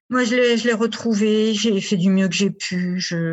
Moi, 0.08 0.24
je 0.24 0.34
l'ai, 0.34 0.58
je 0.58 0.66
l'ai 0.66 0.74
retrouvée. 0.74 1.54
J'ai 1.54 1.80
fait 1.80 1.96
du 1.96 2.10
mieux 2.10 2.28
que 2.28 2.34
j'ai 2.34 2.50
pu. 2.50 2.98
Je, 2.98 3.32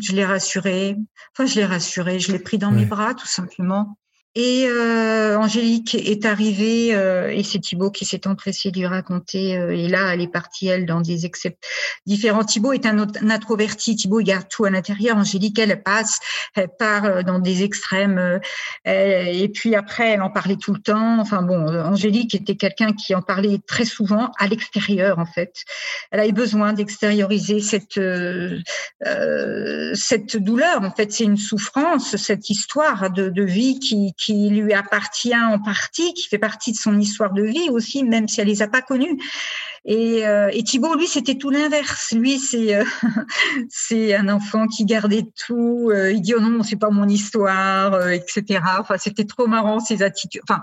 je 0.00 0.12
l'ai 0.12 0.24
rassurée. 0.24 0.96
Enfin, 1.32 1.44
je 1.44 1.56
l'ai 1.56 1.66
rassurée. 1.66 2.18
Je 2.18 2.32
l'ai 2.32 2.38
pris 2.38 2.56
dans 2.56 2.70
mes 2.70 2.86
bras, 2.86 3.12
tout 3.12 3.26
simplement. 3.26 3.98
Et 4.34 4.66
euh, 4.66 5.36
Angélique 5.36 5.94
est 5.94 6.24
arrivée, 6.24 6.94
euh, 6.94 7.28
et 7.28 7.42
c'est 7.42 7.58
Thibaut 7.58 7.90
qui 7.90 8.06
s'est 8.06 8.26
empressé 8.26 8.70
de 8.70 8.78
lui 8.78 8.86
raconter. 8.86 9.58
Euh, 9.58 9.76
et 9.76 9.88
là, 9.88 10.14
elle 10.14 10.22
est 10.22 10.32
partie, 10.32 10.68
elle, 10.68 10.86
dans 10.86 11.02
des 11.02 11.26
excès 11.26 11.58
différents. 12.06 12.42
Thibaut 12.42 12.72
est 12.72 12.86
un, 12.86 12.98
un, 12.98 13.30
introverti. 13.30 13.94
Thibaut, 13.94 14.20
il 14.20 14.24
garde 14.24 14.48
tout 14.48 14.64
à 14.64 14.70
l'intérieur. 14.70 15.18
Angélique, 15.18 15.58
elle 15.58 15.82
passe, 15.82 16.18
elle 16.54 16.70
part 16.78 17.04
euh, 17.04 17.22
dans 17.22 17.40
des 17.40 17.62
extrêmes. 17.62 18.16
Euh, 18.16 18.38
et 18.86 19.50
puis 19.50 19.74
après, 19.74 20.12
elle 20.12 20.22
en 20.22 20.30
parlait 20.30 20.56
tout 20.56 20.72
le 20.72 20.80
temps. 20.80 21.20
Enfin 21.20 21.42
bon, 21.42 21.68
Angélique 21.68 22.34
était 22.34 22.56
quelqu'un 22.56 22.94
qui 22.94 23.14
en 23.14 23.20
parlait 23.20 23.60
très 23.66 23.84
souvent 23.84 24.32
à 24.38 24.48
l'extérieur, 24.48 25.18
en 25.18 25.26
fait. 25.26 25.62
Elle 26.10 26.20
avait 26.20 26.32
besoin 26.32 26.72
d'extérioriser 26.72 27.60
cette 27.60 28.00
cette 29.94 30.36
douleur. 30.36 30.82
En 30.82 30.90
fait, 30.90 31.12
c'est 31.12 31.24
une 31.24 31.36
souffrance, 31.36 32.16
cette 32.16 32.48
histoire 32.48 33.10
de, 33.10 33.28
de 33.28 33.42
vie 33.42 33.78
qui 33.78 34.14
qui 34.22 34.50
lui 34.50 34.72
appartient 34.72 35.36
en 35.36 35.58
partie, 35.58 36.14
qui 36.14 36.28
fait 36.28 36.38
partie 36.38 36.72
de 36.72 36.76
son 36.76 36.98
histoire 36.98 37.32
de 37.32 37.42
vie 37.42 37.68
aussi, 37.70 38.04
même 38.04 38.28
si 38.28 38.40
elle 38.40 38.48
les 38.48 38.62
a 38.62 38.68
pas 38.68 38.82
connus. 38.82 39.18
Et, 39.84 40.26
euh, 40.26 40.50
Thibault, 40.64 40.94
lui, 40.94 41.08
c'était 41.08 41.34
tout 41.34 41.50
l'inverse. 41.50 42.12
Lui, 42.12 42.38
c'est 42.38 42.74
euh, 42.74 42.84
c'est 43.68 44.14
un 44.14 44.28
enfant 44.28 44.68
qui 44.68 44.84
gardait 44.84 45.26
tout. 45.46 45.90
Euh, 45.92 46.12
il 46.12 46.20
dit 46.20 46.34
oh 46.36 46.40
non, 46.40 46.62
c'est 46.62 46.76
pas 46.76 46.90
mon 46.90 47.08
histoire, 47.08 48.10
etc. 48.10 48.60
Enfin, 48.78 48.96
c'était 48.98 49.24
trop 49.24 49.46
marrant 49.46 49.80
ses 49.80 50.02
attitudes. 50.02 50.42
Enfin, 50.48 50.62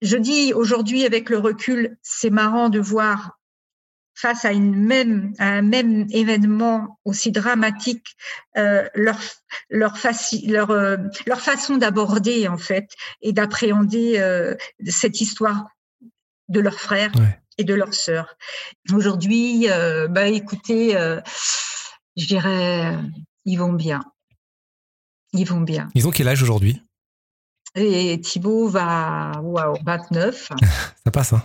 je 0.00 0.16
dis 0.16 0.52
aujourd'hui 0.54 1.04
avec 1.04 1.28
le 1.28 1.38
recul, 1.38 1.98
c'est 2.02 2.30
marrant 2.30 2.68
de 2.70 2.80
voir 2.80 3.38
face 4.14 4.44
à 4.44 4.52
une 4.52 4.74
même 4.76 5.32
à 5.38 5.48
un 5.48 5.62
même 5.62 6.06
événement 6.10 6.98
aussi 7.04 7.32
dramatique 7.32 8.16
euh, 8.56 8.88
leur 8.94 9.18
leur, 9.70 9.98
faci, 9.98 10.46
leur, 10.46 10.70
euh, 10.70 10.96
leur 11.26 11.40
façon 11.40 11.76
d'aborder 11.76 12.46
en 12.48 12.58
fait 12.58 12.90
et 13.22 13.32
d'appréhender 13.32 14.18
euh, 14.18 14.54
cette 14.86 15.20
histoire 15.20 15.66
de 16.48 16.60
leurs 16.60 16.78
frères 16.80 17.12
Ouais. 17.16 17.40
et 17.58 17.64
de 17.64 17.74
leurs 17.74 17.94
sœurs. 17.94 18.36
Aujourd'hui, 18.92 19.66
bah 20.10 20.26
écoutez, 20.28 20.92
je 22.16 22.26
dirais, 22.26 22.98
ils 23.44 23.56
vont 23.56 23.72
bien. 23.72 24.00
Ils 25.32 25.46
vont 25.48 25.62
bien. 25.62 25.88
Ils 25.94 26.06
ont 26.06 26.10
quel 26.10 26.28
âge 26.28 26.42
aujourd'hui? 26.42 26.82
Et 27.74 28.20
Thibaut 28.20 28.68
va, 28.68 29.32
waouh, 29.42 29.76
29. 29.84 30.50
Ça 31.04 31.10
passe, 31.10 31.32
hein 31.32 31.42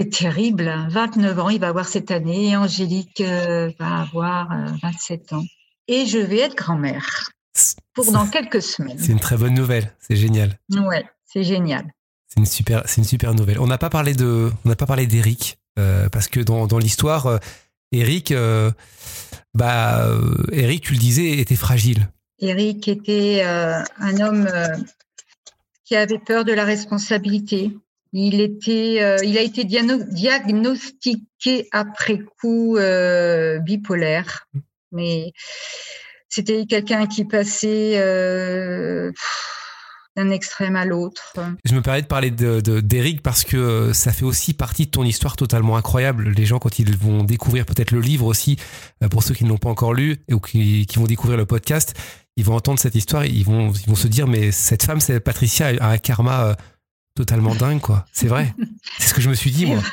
C'est 0.00 0.08
terrible. 0.08 0.72
29 0.88 1.38
ans, 1.38 1.48
il 1.50 1.60
va 1.60 1.68
avoir 1.68 1.86
cette 1.86 2.10
année. 2.10 2.56
Angélique 2.56 3.20
euh, 3.20 3.70
va 3.78 4.00
avoir 4.00 4.50
euh, 4.50 4.70
27 4.82 5.34
ans. 5.34 5.44
Et 5.88 6.06
je 6.06 6.16
vais 6.16 6.38
être 6.38 6.56
grand-mère 6.56 7.30
pour 7.92 8.10
dans 8.10 8.26
quelques 8.26 8.62
semaines. 8.62 8.98
C'est 8.98 9.12
une 9.12 9.20
très 9.20 9.36
bonne 9.36 9.52
nouvelle. 9.52 9.92
C'est 9.98 10.16
génial. 10.16 10.58
Ouais, 10.70 11.04
c'est 11.26 11.44
génial. 11.44 11.84
C'est 12.28 12.40
une 12.40 12.46
super, 12.46 12.82
c'est 12.86 13.02
une 13.02 13.06
super 13.06 13.34
nouvelle. 13.34 13.58
On 13.60 13.66
n'a 13.66 13.76
pas 13.76 13.90
parlé 13.90 14.14
de, 14.14 14.50
on 14.64 14.68
n'a 14.68 14.76
pas 14.76 14.86
parlé 14.86 15.06
d'Eric 15.06 15.58
euh, 15.78 16.08
parce 16.08 16.28
que 16.28 16.40
dans, 16.40 16.66
dans 16.66 16.78
l'histoire, 16.78 17.26
euh, 17.26 17.38
Eric, 17.92 18.30
euh, 18.30 18.70
bah, 19.52 20.06
euh, 20.06 20.46
Eric, 20.52 20.84
tu 20.84 20.94
le 20.94 20.98
disais, 20.98 21.38
était 21.38 21.56
fragile. 21.56 22.08
Eric 22.38 22.88
était 22.88 23.42
euh, 23.44 23.82
un 23.98 24.20
homme 24.20 24.46
euh, 24.46 24.68
qui 25.84 25.96
avait 25.96 26.18
peur 26.18 26.44
de 26.44 26.52
la 26.52 26.64
responsabilité. 26.64 27.76
Il 28.12 28.40
était, 28.40 28.96
euh, 29.00 29.18
il 29.24 29.38
a 29.38 29.42
été 29.42 29.62
diagnostiqué 29.64 31.68
après 31.70 32.18
coup 32.40 32.76
euh, 32.76 33.60
bipolaire, 33.60 34.48
mais 34.90 35.32
c'était 36.28 36.66
quelqu'un 36.66 37.06
qui 37.06 37.24
passait 37.24 37.92
euh, 37.98 39.12
d'un 40.16 40.30
extrême 40.30 40.74
à 40.74 40.84
l'autre. 40.84 41.36
Je 41.64 41.72
me 41.72 41.82
permets 41.82 42.02
de 42.02 42.08
parler 42.08 42.32
de, 42.32 42.60
de- 42.60 42.80
d'Eric 42.80 43.22
parce 43.22 43.44
que 43.44 43.92
ça 43.92 44.12
fait 44.12 44.24
aussi 44.24 44.54
partie 44.54 44.86
de 44.86 44.90
ton 44.90 45.04
histoire 45.04 45.36
totalement 45.36 45.76
incroyable. 45.76 46.30
Les 46.30 46.46
gens, 46.46 46.58
quand 46.58 46.80
ils 46.80 46.96
vont 46.96 47.22
découvrir 47.22 47.64
peut-être 47.64 47.92
le 47.92 48.00
livre 48.00 48.26
aussi, 48.26 48.56
pour 49.12 49.22
ceux 49.22 49.34
qui 49.34 49.44
ne 49.44 49.50
l'ont 49.50 49.56
pas 49.58 49.70
encore 49.70 49.94
lu 49.94 50.16
ou 50.32 50.40
qui, 50.40 50.84
vont 50.96 51.04
découvrir 51.04 51.38
le 51.38 51.46
podcast, 51.46 51.94
ils 52.36 52.44
vont 52.44 52.56
entendre 52.56 52.80
cette 52.80 52.96
histoire, 52.96 53.24
ils 53.24 53.44
vont, 53.44 53.70
ils 53.72 53.88
vont 53.88 53.94
se 53.94 54.08
dire, 54.08 54.26
mais 54.26 54.50
cette 54.50 54.82
femme, 54.82 54.98
c'est 54.98 55.20
Patricia, 55.20 55.68
a 55.78 55.90
un 55.90 55.98
karma 55.98 56.56
totalement 57.14 57.54
dingue, 57.54 57.80
quoi. 57.80 58.06
C'est 58.12 58.28
vrai. 58.28 58.54
C'est 58.98 59.08
ce 59.08 59.14
que 59.14 59.20
je 59.20 59.28
me 59.28 59.34
suis 59.34 59.50
dit, 59.50 59.66
moi. 59.66 59.80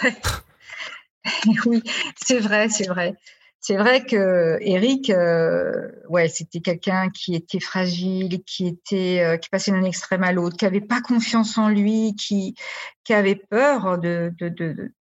Oui, 1.65 1.83
c'est 2.15 2.39
vrai, 2.39 2.69
c'est 2.69 2.87
vrai. 2.87 3.13
C'est 3.59 3.75
vrai 3.75 4.05
que 4.05 4.57
Eric, 4.61 5.09
euh, 5.09 5.89
ouais, 6.07 6.29
c'était 6.29 6.61
quelqu'un 6.61 7.09
qui 7.09 7.35
était 7.35 7.59
fragile, 7.59 8.41
qui 8.45 8.67
était, 8.67 9.19
euh, 9.21 9.35
qui 9.37 9.49
passait 9.49 9.71
d'un 9.71 9.83
extrême 9.83 10.23
à 10.23 10.31
l'autre, 10.31 10.55
qui 10.55 10.65
avait 10.65 10.79
pas 10.79 11.01
confiance 11.01 11.57
en 11.57 11.67
lui, 11.67 12.15
qui, 12.15 12.55
qui 13.03 13.13
avait 13.13 13.35
peur 13.35 13.97
de, 13.97 14.31
de, 14.39 14.47
de, 14.47 14.93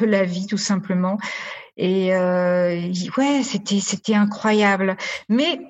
de 0.00 0.06
la 0.06 0.24
vie 0.24 0.46
tout 0.46 0.56
simplement. 0.56 1.18
Et 1.76 2.14
euh, 2.14 2.90
ouais, 3.18 3.42
c'était, 3.42 3.80
c'était 3.80 4.14
incroyable. 4.14 4.96
Mais 5.28 5.60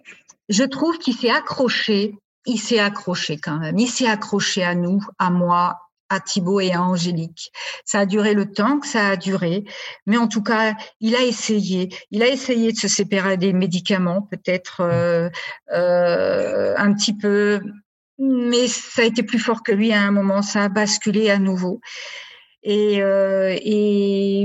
je 0.48 0.64
trouve 0.64 0.98
qu'il 0.98 1.14
s'est 1.14 1.30
accroché. 1.30 2.14
Il 2.48 2.58
s'est 2.58 2.80
accroché 2.80 3.36
quand 3.36 3.58
même. 3.58 3.78
Il 3.78 3.88
s'est 3.88 4.08
accroché 4.08 4.64
à 4.64 4.74
nous, 4.74 5.00
à 5.18 5.30
moi, 5.30 5.78
à 6.08 6.20
Thibaut 6.20 6.60
et 6.60 6.72
à 6.72 6.82
Angélique. 6.82 7.52
Ça 7.84 8.00
a 8.00 8.06
duré 8.06 8.34
le 8.34 8.50
temps 8.50 8.80
que 8.80 8.86
ça 8.86 9.08
a 9.08 9.16
duré, 9.16 9.64
mais 10.06 10.16
en 10.16 10.28
tout 10.28 10.42
cas, 10.42 10.74
il 11.00 11.14
a 11.14 11.22
essayé. 11.22 11.90
Il 12.10 12.22
a 12.22 12.28
essayé 12.28 12.72
de 12.72 12.78
se 12.78 12.88
séparer 12.88 13.36
des 13.36 13.52
médicaments, 13.52 14.22
peut-être 14.22 14.80
euh, 14.80 15.28
euh, 15.72 16.74
un 16.76 16.94
petit 16.94 17.14
peu, 17.14 17.60
mais 18.18 18.66
ça 18.66 19.02
a 19.02 19.04
été 19.04 19.22
plus 19.22 19.38
fort 19.38 19.62
que 19.62 19.72
lui 19.72 19.92
à 19.92 20.00
un 20.00 20.10
moment. 20.10 20.42
Ça 20.42 20.64
a 20.64 20.68
basculé 20.68 21.30
à 21.30 21.38
nouveau. 21.38 21.80
Et, 22.64 23.00
euh, 23.02 23.56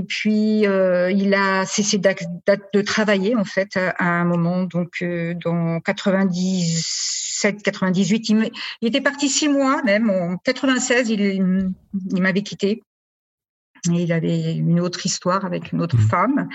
puis 0.07 0.61
il 0.61 1.33
a 1.33 1.65
cessé 1.65 1.97
de 1.97 2.81
travailler 2.81 3.35
en 3.35 3.43
fait 3.43 3.77
à, 3.77 4.05
un 4.05 4.25
moment. 4.25 4.63
Donc 4.63 5.03
dans 5.43 5.79
97, 7.51 7.63
98, 7.63 8.29
il, 8.29 8.36
me- 8.36 8.49
il 8.82 8.88
était 8.88 9.01
parti 9.01 9.29
six 9.29 9.49
mois 9.49 9.82
même. 9.84 10.10
En 10.10 10.38
96, 10.38 11.10
il, 11.10 11.21
il 12.12 12.21
m'avait 12.21 12.41
quitté. 12.43 12.84
Et 13.91 14.03
il 14.03 14.13
avait 14.13 14.56
une 14.56 14.79
autre 14.79 15.06
histoire 15.06 15.43
avec 15.45 15.71
une 15.73 15.82
autre 15.82 15.97
Mhm. 15.97 16.08
femme. 16.08 16.49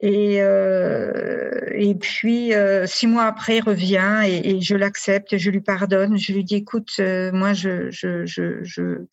Et, 0.00 0.36
euh, 0.40 1.50
et 1.72 1.94
puis, 1.96 2.54
euh, 2.54 2.86
six 2.86 3.06
mois 3.08 3.24
après, 3.24 3.56
il 3.58 3.62
revient 3.62 4.22
et, 4.24 4.50
et 4.56 4.60
je 4.60 4.76
l'accepte, 4.76 5.36
je 5.36 5.50
lui 5.50 5.60
pardonne. 5.60 6.16
Je 6.16 6.32
lui 6.32 6.44
dis, 6.44 6.54
écoute, 6.56 6.92
euh, 7.00 7.32
moi, 7.32 7.52
je, 7.52 7.90
je, 7.90 8.24
je, 8.24 8.62
je, 8.62 9.04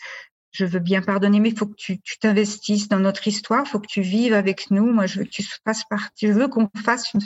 je 0.56 0.66
veux 0.66 0.80
bien 0.80 1.02
pardonner, 1.02 1.40
mais 1.40 1.50
il 1.50 1.58
faut 1.58 1.66
que 1.66 1.76
tu 1.76 2.00
t'investisses 2.20 2.88
dans 2.88 3.00
notre 3.00 3.28
histoire, 3.28 3.64
il 3.66 3.70
faut 3.70 3.80
que 3.80 3.88
tu 3.88 4.02
vives 4.02 4.34
avec 4.34 4.72
nous. 4.72 4.92
Moi, 4.92 5.06
je 5.06 5.20
veux 5.20 5.26
que 5.26 5.30
tu 5.30 5.44
fasses 5.66 5.84
partie, 5.90 6.28
je 6.28 6.32
veux 6.32 6.48
qu'on 6.48 6.70
fasse 6.84 7.14
une, 7.14 7.22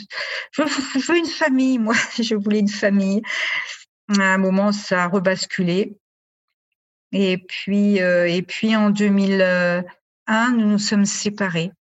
je 0.52 0.64
veux, 0.64 1.18
une 1.18 1.26
famille, 1.26 1.78
moi, 1.78 1.96
je 2.20 2.36
voulais 2.36 2.60
une 2.60 2.68
famille. 2.68 3.22
À 4.18 4.34
un 4.34 4.38
moment, 4.40 4.72
ça 4.72 5.04
a 5.04 5.08
rebasculé. 5.08 6.00
Et 7.12 7.38
puis, 7.38 8.02
euh, 8.02 8.28
et 8.28 8.42
puis 8.42 8.76
en 8.76 8.90
2001, 8.90 9.84
nous 10.54 10.66
nous 10.66 10.80
sommes 10.80 11.06
séparés. 11.06 11.72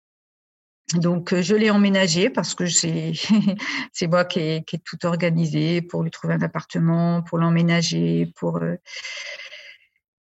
Donc, 0.95 1.33
euh, 1.33 1.41
je 1.41 1.55
l'ai 1.55 1.69
emménagé 1.69 2.29
parce 2.29 2.55
que 2.55 2.65
c'est 3.93 4.07
moi 4.07 4.25
qui 4.25 4.39
ai, 4.39 4.63
qui 4.63 4.75
ai 4.75 4.79
tout 4.79 5.03
organisé 5.05 5.81
pour 5.81 6.03
lui 6.03 6.11
trouver 6.11 6.35
un 6.35 6.41
appartement, 6.41 7.23
pour 7.23 7.37
l'emménager, 7.39 8.31
pour 8.35 8.57
euh, 8.57 8.75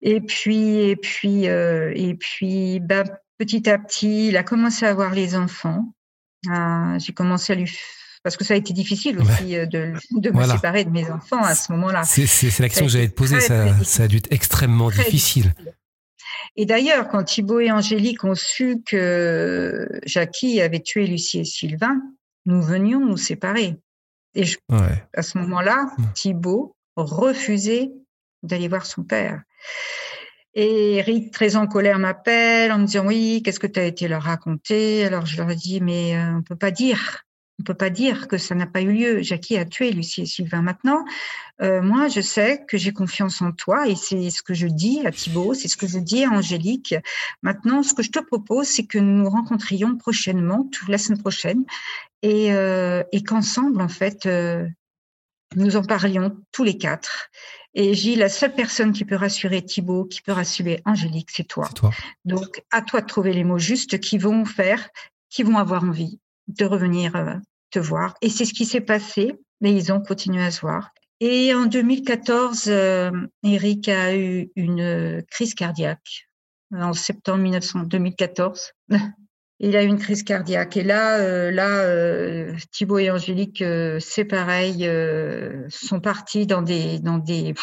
et 0.08 0.22
puis 0.22 0.78
et 0.90 0.96
puis 0.96 1.48
euh, 1.50 1.92
et 1.96 2.14
puis 2.16 2.80
bah, 2.80 3.04
petit 3.40 3.68
à 3.70 3.78
petit, 3.78 4.28
il 4.30 4.38
a 4.38 4.44
commencé 4.44 4.86
à 4.86 4.90
avoir 4.92 5.12
les 5.14 5.36
enfants. 5.36 5.94
Ah, 6.50 6.98
J'ai 7.00 7.12
commencé 7.14 7.54
à 7.54 7.56
lui 7.56 7.72
parce 8.24 8.38
que 8.38 8.44
ça 8.44 8.54
a 8.54 8.58
été 8.58 8.72
difficile 8.74 9.20
aussi 9.20 9.56
euh, 9.58 9.66
de, 9.66 9.94
de 10.20 10.30
me 10.30 10.34
Voilà. 10.36 10.54
séparer 10.56 10.84
de 10.86 10.90
mes 10.92 11.10
enfants 11.12 11.42
à 11.44 11.54
ce 11.56 11.72
moment-là. 11.74 12.04
C'est, 12.04 12.26
c'est, 12.28 12.60
la 12.60 12.70
question 12.70 12.86
que 12.86 12.92
j'allais 12.92 13.10
te 13.10 13.14
poser. 13.16 13.38
Très, 13.38 13.48
Ça, 13.48 13.66
très 13.74 13.84
ça 13.84 14.04
a 14.04 14.08
dû 14.08 14.18
être 14.18 14.32
extrêmement 14.32 14.90
difficile. 14.90 15.54
Et 16.56 16.66
d'ailleurs, 16.66 17.08
quand 17.10 17.24
Thibaut 17.24 17.60
et 17.60 17.72
Angélique 17.72 18.24
ont 18.24 18.36
su 18.36 18.78
que 18.86 19.88
Jackie 20.06 20.62
avait 20.62 20.80
tué 20.80 21.06
Lucie 21.08 21.40
et 21.40 21.46
Sylvain, 21.46 22.02
nous 22.46 22.62
venions 22.62 23.00
nous 23.06 23.18
séparer. 23.18 23.76
Et 24.36 24.44
je- 24.46 24.58
Ouais. 24.70 25.04
à 25.16 25.22
ce 25.22 25.38
moment-là, 25.40 25.88
Mm. 25.98 26.04
Thibaut 26.14 26.76
refusait 26.96 27.92
d'aller 28.44 28.68
voir 28.68 28.86
son 28.86 29.04
père. 29.04 29.42
Et 30.54 30.96
Eric, 30.96 31.32
très 31.32 31.58
en 31.58 31.68
colère, 31.68 32.00
m'appelle 32.00 32.72
en 32.72 32.80
me 32.80 32.86
disant 32.86 33.06
oui, 33.06 33.42
qu'est-ce 33.44 33.60
que 33.60 33.68
tu 33.68 33.80
as 33.80 33.86
été 33.86 34.08
leur 34.08 34.24
raconter? 34.24 35.06
Alors 35.06 35.26
je 35.26 35.38
leur 35.38 35.52
ai 35.52 35.56
dit 35.56 35.82
mais 35.82 36.16
euh, 36.16 36.38
on 36.38 36.44
peut 36.44 36.56
pas 36.56 36.72
dire. 36.72 37.24
On 37.60 37.64
peut 37.64 37.74
pas 37.74 37.90
dire 37.90 38.28
que 38.28 38.38
ça 38.38 38.54
n'a 38.54 38.66
pas 38.66 38.82
eu 38.82 38.92
lieu. 38.92 39.22
Jackie 39.22 39.58
a 39.58 39.64
tué 39.64 39.92
Lucie 39.92 40.24
et 40.24 40.26
Sylvain. 40.26 40.62
Maintenant, 40.62 41.06
euh, 41.62 41.82
moi, 41.82 42.10
je 42.10 42.20
sais 42.20 42.66
que 42.68 42.78
j'ai 42.78 42.92
confiance 42.92 43.42
en 43.42 43.54
toi 43.54 43.88
et 43.88 43.96
c'est 43.96 44.30
ce 44.30 44.44
que 44.44 44.54
je 44.54 44.68
dis 44.68 45.02
à 45.06 45.12
Thibaut, 45.12 45.54
c'est 45.54 45.70
ce 45.70 45.78
que 45.78 45.88
je 45.88 46.00
dis 46.00 46.26
à 46.26 46.32
Angélique. 46.32 46.96
Maintenant, 47.44 47.82
ce 47.82 47.94
que 47.94 48.04
je 48.04 48.12
te 48.12 48.20
propose, 48.20 48.68
c'est 48.68 48.86
que 48.86 48.98
nous 48.98 49.24
nous 49.24 49.30
rencontrions 49.30 49.96
prochainement, 49.96 50.70
la 50.90 50.98
semaine 50.98 51.22
prochaine, 51.22 51.64
et, 52.22 52.54
euh, 52.54 53.04
qu'ensemble, 53.26 53.82
en 53.82 53.88
fait, 53.88 54.28
nous 55.56 55.76
en 55.78 55.84
parlions 55.84 56.38
tous 56.52 56.66
les 56.66 56.78
quatre. 56.78 57.30
Et 57.76 57.94
j'ai 57.94 58.16
la 58.16 58.30
seule 58.30 58.54
personne 58.54 58.94
qui 58.94 59.04
peut 59.04 59.16
rassurer 59.16 59.62
Thibaut, 59.62 60.06
qui 60.06 60.22
peut 60.22 60.32
rassurer 60.32 60.82
Angélique, 60.86 61.30
c'est 61.32 61.44
toi. 61.44 61.68
Toi. 61.76 61.92
Donc, 62.24 62.64
à 62.72 62.82
toi 62.82 63.02
de 63.02 63.06
trouver 63.06 63.34
les 63.34 63.44
mots 63.44 63.60
justes 63.60 64.00
qui 64.00 64.18
vont 64.18 64.46
faire, 64.46 64.90
qui 65.30 65.44
vont 65.44 65.58
avoir 65.58 65.84
envie 65.84 66.20
de 66.48 66.66
revenir 66.66 67.16
euh, 67.18 67.36
te 67.72 67.80
voir. 67.80 68.16
Et 68.22 68.30
c'est 68.30 68.46
ce 68.46 68.54
qui 68.54 68.66
s'est 68.66 68.82
passé, 68.82 69.34
mais 69.60 69.74
ils 69.74 69.92
ont 69.92 70.00
continué 70.00 70.42
à 70.42 70.52
se 70.52 70.62
voir. 70.62 70.92
Et 71.20 71.54
en 71.54 71.66
2014, 71.66 72.66
euh, 72.68 73.12
Eric 73.44 73.90
a 73.90 74.16
eu 74.16 74.50
une 74.56 74.82
euh, 74.82 75.22
crise 75.30 75.54
cardiaque 75.54 76.30
en 76.74 76.94
septembre 76.94 77.40
1900, 77.40 77.84
2014. 77.84 78.72
Il 79.60 79.76
a 79.78 79.84
eu 79.84 79.88
une 79.88 80.00
crise 80.00 80.24
cardiaque 80.24 80.76
et 80.78 80.84
là, 80.84 81.20
euh, 81.20 81.50
là, 81.50 81.80
euh, 81.84 82.54
Thibaut 82.72 82.98
et 82.98 83.10
Angélique, 83.10 83.62
euh, 83.62 84.00
c'est 84.02 84.26
pareil, 84.26 84.86
euh, 84.86 85.66
sont 85.70 86.02
partis 86.02 86.46
dans 86.46 86.62
des, 86.62 87.00
dans 87.00 87.18
des. 87.18 87.54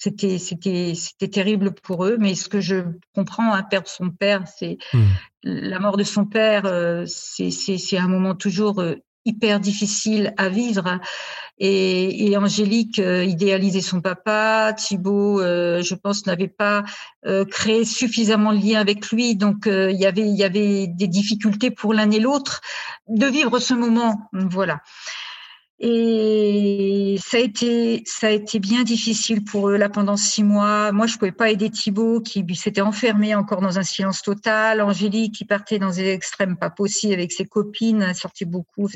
C'était, 0.00 0.38
c'était, 0.38 0.92
c'était 0.94 1.26
terrible 1.26 1.72
pour 1.74 2.04
eux. 2.04 2.16
Mais 2.20 2.36
ce 2.36 2.48
que 2.48 2.60
je 2.60 2.84
comprends, 3.16 3.52
hein, 3.52 3.64
perdre 3.64 3.88
son 3.88 4.10
père, 4.10 4.46
c'est 4.46 4.78
Hmm. 4.92 5.06
la 5.42 5.80
mort 5.80 5.96
de 5.96 6.04
son 6.04 6.24
père, 6.24 6.66
euh, 6.66 7.04
c'est, 7.06 7.50
c'est, 7.50 7.78
c'est 7.78 7.98
un 7.98 8.08
moment 8.08 8.34
toujours 8.34 8.80
euh, 8.80 8.94
hyper 9.28 9.60
difficile 9.60 10.34
à 10.36 10.48
vivre. 10.48 10.98
Et, 11.60 12.28
et 12.28 12.36
Angélique 12.36 12.98
euh, 12.98 13.24
idéalisait 13.24 13.80
son 13.80 14.00
papa. 14.00 14.72
Thibaut, 14.76 15.40
euh, 15.40 15.82
je 15.82 15.94
pense, 15.94 16.26
n'avait 16.26 16.48
pas 16.48 16.84
euh, 17.26 17.44
créé 17.44 17.84
suffisamment 17.84 18.52
de 18.52 18.60
lien 18.64 18.80
avec 18.80 19.10
lui. 19.10 19.36
Donc, 19.36 19.66
euh, 19.66 19.90
il 19.90 19.98
y 19.98 20.06
avait, 20.06 20.28
il 20.28 20.36
y 20.36 20.44
avait 20.44 20.86
des 20.86 21.08
difficultés 21.08 21.70
pour 21.70 21.94
l'un 21.94 22.10
et 22.10 22.20
l'autre 22.20 22.60
de 23.08 23.26
vivre 23.26 23.58
ce 23.58 23.74
moment. 23.74 24.30
Voilà. 24.32 24.80
Et 25.80 27.16
ça 27.24 27.36
a 27.36 27.40
été, 27.40 28.02
ça 28.04 28.26
a 28.26 28.30
été 28.30 28.58
bien 28.58 28.82
difficile 28.82 29.44
pour 29.44 29.68
eux 29.68 29.76
là 29.76 29.88
pendant 29.88 30.16
six 30.16 30.42
mois. 30.42 30.90
Moi, 30.90 31.06
je 31.06 31.16
pouvais 31.16 31.30
pas 31.30 31.50
aider 31.50 31.70
Thibaut 31.70 32.20
qui 32.20 32.44
s'était 32.56 32.80
enfermé 32.80 33.36
encore 33.36 33.60
dans 33.60 33.78
un 33.78 33.84
silence 33.84 34.22
total. 34.22 34.80
Angélique 34.80 35.36
qui 35.36 35.44
partait 35.44 35.78
dans 35.78 35.90
des 35.90 36.08
extrêmes 36.08 36.56
pas 36.56 36.70
possibles 36.70 37.12
avec 37.14 37.30
ses 37.30 37.44
copines, 37.44 38.12
sortait 38.14 38.44
beaucoup. 38.44 38.88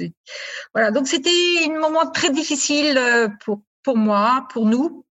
Voilà. 0.74 0.90
Donc 0.90 1.06
c'était 1.06 1.30
un 1.68 1.78
moment 1.78 2.10
très 2.10 2.30
difficile 2.30 2.98
euh, 2.98 3.28
pour 3.44 3.62
pour 3.84 3.96
moi, 3.96 4.46
pour 4.52 4.66
nous, 4.66 5.04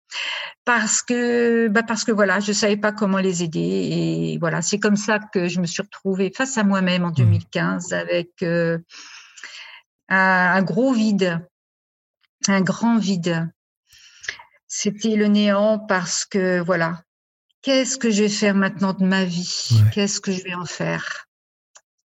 parce 0.65 1.01
que 1.01 1.67
bah 1.69 1.83
parce 1.83 2.03
que 2.03 2.11
voilà, 2.11 2.39
je 2.39 2.51
savais 2.51 2.77
pas 2.77 2.91
comment 2.91 3.17
les 3.17 3.43
aider 3.43 3.59
et 3.59 4.37
voilà, 4.39 4.61
c'est 4.61 4.79
comme 4.79 4.95
ça 4.95 5.19
que 5.19 5.47
je 5.47 5.59
me 5.59 5.65
suis 5.65 5.81
retrouvée 5.81 6.31
face 6.35 6.57
à 6.57 6.63
moi-même 6.63 7.03
en 7.03 7.11
2015 7.11 7.93
avec 7.93 8.29
euh, 8.43 8.77
un, 10.09 10.17
un 10.17 10.61
gros 10.61 10.93
vide, 10.93 11.41
un 12.47 12.61
grand 12.61 12.97
vide. 12.97 13.51
C'était 14.67 15.15
le 15.15 15.27
néant 15.27 15.79
parce 15.79 16.25
que 16.25 16.61
voilà, 16.61 17.03
qu'est-ce 17.61 17.97
que 17.97 18.11
je 18.11 18.23
vais 18.23 18.29
faire 18.29 18.55
maintenant 18.55 18.93
de 18.93 19.05
ma 19.05 19.25
vie? 19.25 19.69
Ouais. 19.71 19.89
Qu'est-ce 19.91 20.21
que 20.21 20.31
je 20.31 20.43
vais 20.43 20.53
en 20.53 20.65
faire? 20.65 21.27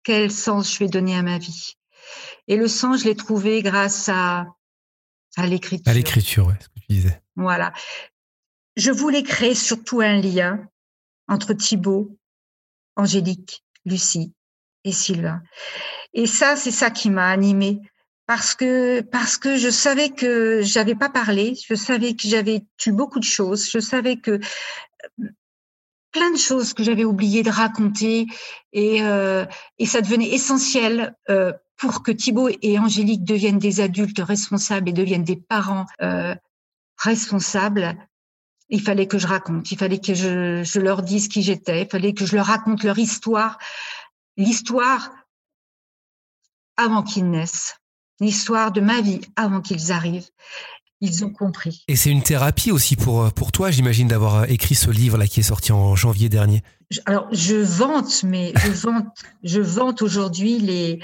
Quel 0.04 0.32
sens 0.32 0.74
je 0.74 0.80
vais 0.80 0.88
donner 0.88 1.16
à 1.16 1.22
ma 1.22 1.38
vie? 1.38 1.74
Et 2.48 2.58
le 2.58 2.68
sens, 2.68 3.02
je 3.02 3.06
l'ai 3.06 3.16
trouvé 3.16 3.62
grâce 3.62 4.10
à 4.10 4.48
à 5.36 5.48
l'écriture. 5.48 5.90
À 5.90 5.94
l'écriture, 5.94 6.48
ouais, 6.48 6.56
ce 6.60 6.68
que 6.68 6.80
tu 6.80 6.86
disais. 6.90 7.22
Voilà. 7.36 7.74
Je 8.76 8.92
voulais 8.92 9.24
créer 9.24 9.56
surtout 9.56 10.02
un 10.02 10.20
lien 10.20 10.68
entre 11.28 11.54
Thibaut, 11.54 12.18
Angélique, 12.96 13.64
Lucie 13.86 14.34
et 14.84 14.92
Sylvain. 14.92 15.42
Et 16.14 16.28
ça, 16.28 16.56
c'est 16.56 16.72
ça 16.72 16.92
qui 16.92 17.10
m'a 17.10 17.30
animée. 17.30 17.80
Parce 18.26 18.56
que, 18.56 19.02
parce 19.02 19.38
que 19.38 19.58
je 19.58 19.70
savais 19.70 20.10
que 20.10 20.62
j'avais 20.62 20.96
pas 20.96 21.10
parlé, 21.10 21.56
je 21.68 21.76
savais 21.76 22.16
que 22.16 22.28
j'avais 22.28 22.64
tué 22.78 22.92
beaucoup 22.92 23.20
de 23.20 23.26
choses, 23.26 23.70
je 23.70 23.80
savais 23.80 24.16
que 24.16 24.40
plein 26.14 26.32
de 26.32 26.38
choses 26.38 26.74
que 26.74 26.84
j'avais 26.84 27.04
oublié 27.04 27.44
de 27.44 27.50
raconter 27.50 28.28
et, 28.72 29.04
euh, 29.04 29.46
et 29.80 29.86
ça 29.86 30.00
devenait 30.00 30.30
essentiel 30.30 31.16
euh, 31.30 31.52
pour 31.76 32.04
que 32.04 32.12
Thibaut 32.12 32.50
et 32.62 32.80
Angélique 32.80 33.26
deviennent 33.26 33.60
des 33.60 33.82
adultes 33.82 34.20
responsables 34.20 34.88
et 34.88 34.94
deviennent 34.94 35.26
des 35.26 35.36
parents 35.36 35.86
euh, 36.02 36.36
responsables. 36.98 37.98
Il 38.70 38.82
fallait 38.82 39.08
que 39.08 39.18
je 39.18 39.28
raconte, 39.28 39.70
il 39.72 39.78
fallait 39.78 40.00
que 40.00 40.14
je, 40.14 40.64
je 40.64 40.80
leur 40.80 41.02
dise 41.02 41.28
qui 41.28 41.42
j'étais, 41.42 41.82
il 41.82 41.90
fallait 41.90 42.14
que 42.14 42.26
je 42.26 42.36
leur 42.36 42.46
raconte 42.46 42.84
leur 42.84 42.98
histoire, 42.98 43.58
l'histoire 44.38 45.12
avant 46.78 47.04
qu'ils 47.04 47.30
naissent, 47.30 47.76
l'histoire 48.24 48.72
de 48.72 48.82
ma 48.82 49.02
vie 49.02 49.22
avant 49.36 49.62
qu'ils 49.62 49.92
arrivent. 49.92 50.30
Ils 51.02 51.26
ont 51.26 51.32
compris. 51.32 51.84
Et 51.90 51.98
c'est 51.98 52.10
une 52.10 52.24
thérapie 52.24 52.72
aussi 52.72 52.96
pour, 52.96 53.32
pour 53.34 53.52
toi, 53.52 53.72
j'imagine, 53.72 54.08
d'avoir 54.08 54.50
écrit 54.50 54.76
ce 54.76 54.90
livre 54.90 55.18
là 55.18 55.28
qui 55.28 55.42
est 55.42 55.44
sorti 55.44 55.74
en 55.74 55.96
janvier 55.96 56.30
dernier. 56.30 56.64
Alors, 57.06 57.28
je 57.32 57.56
vante, 57.56 58.24
mais 58.24 58.54
je 58.56 58.72
vante, 58.72 59.08
je 59.44 59.60
vante 59.60 60.02
aujourd'hui 60.02 60.60
les 60.60 61.00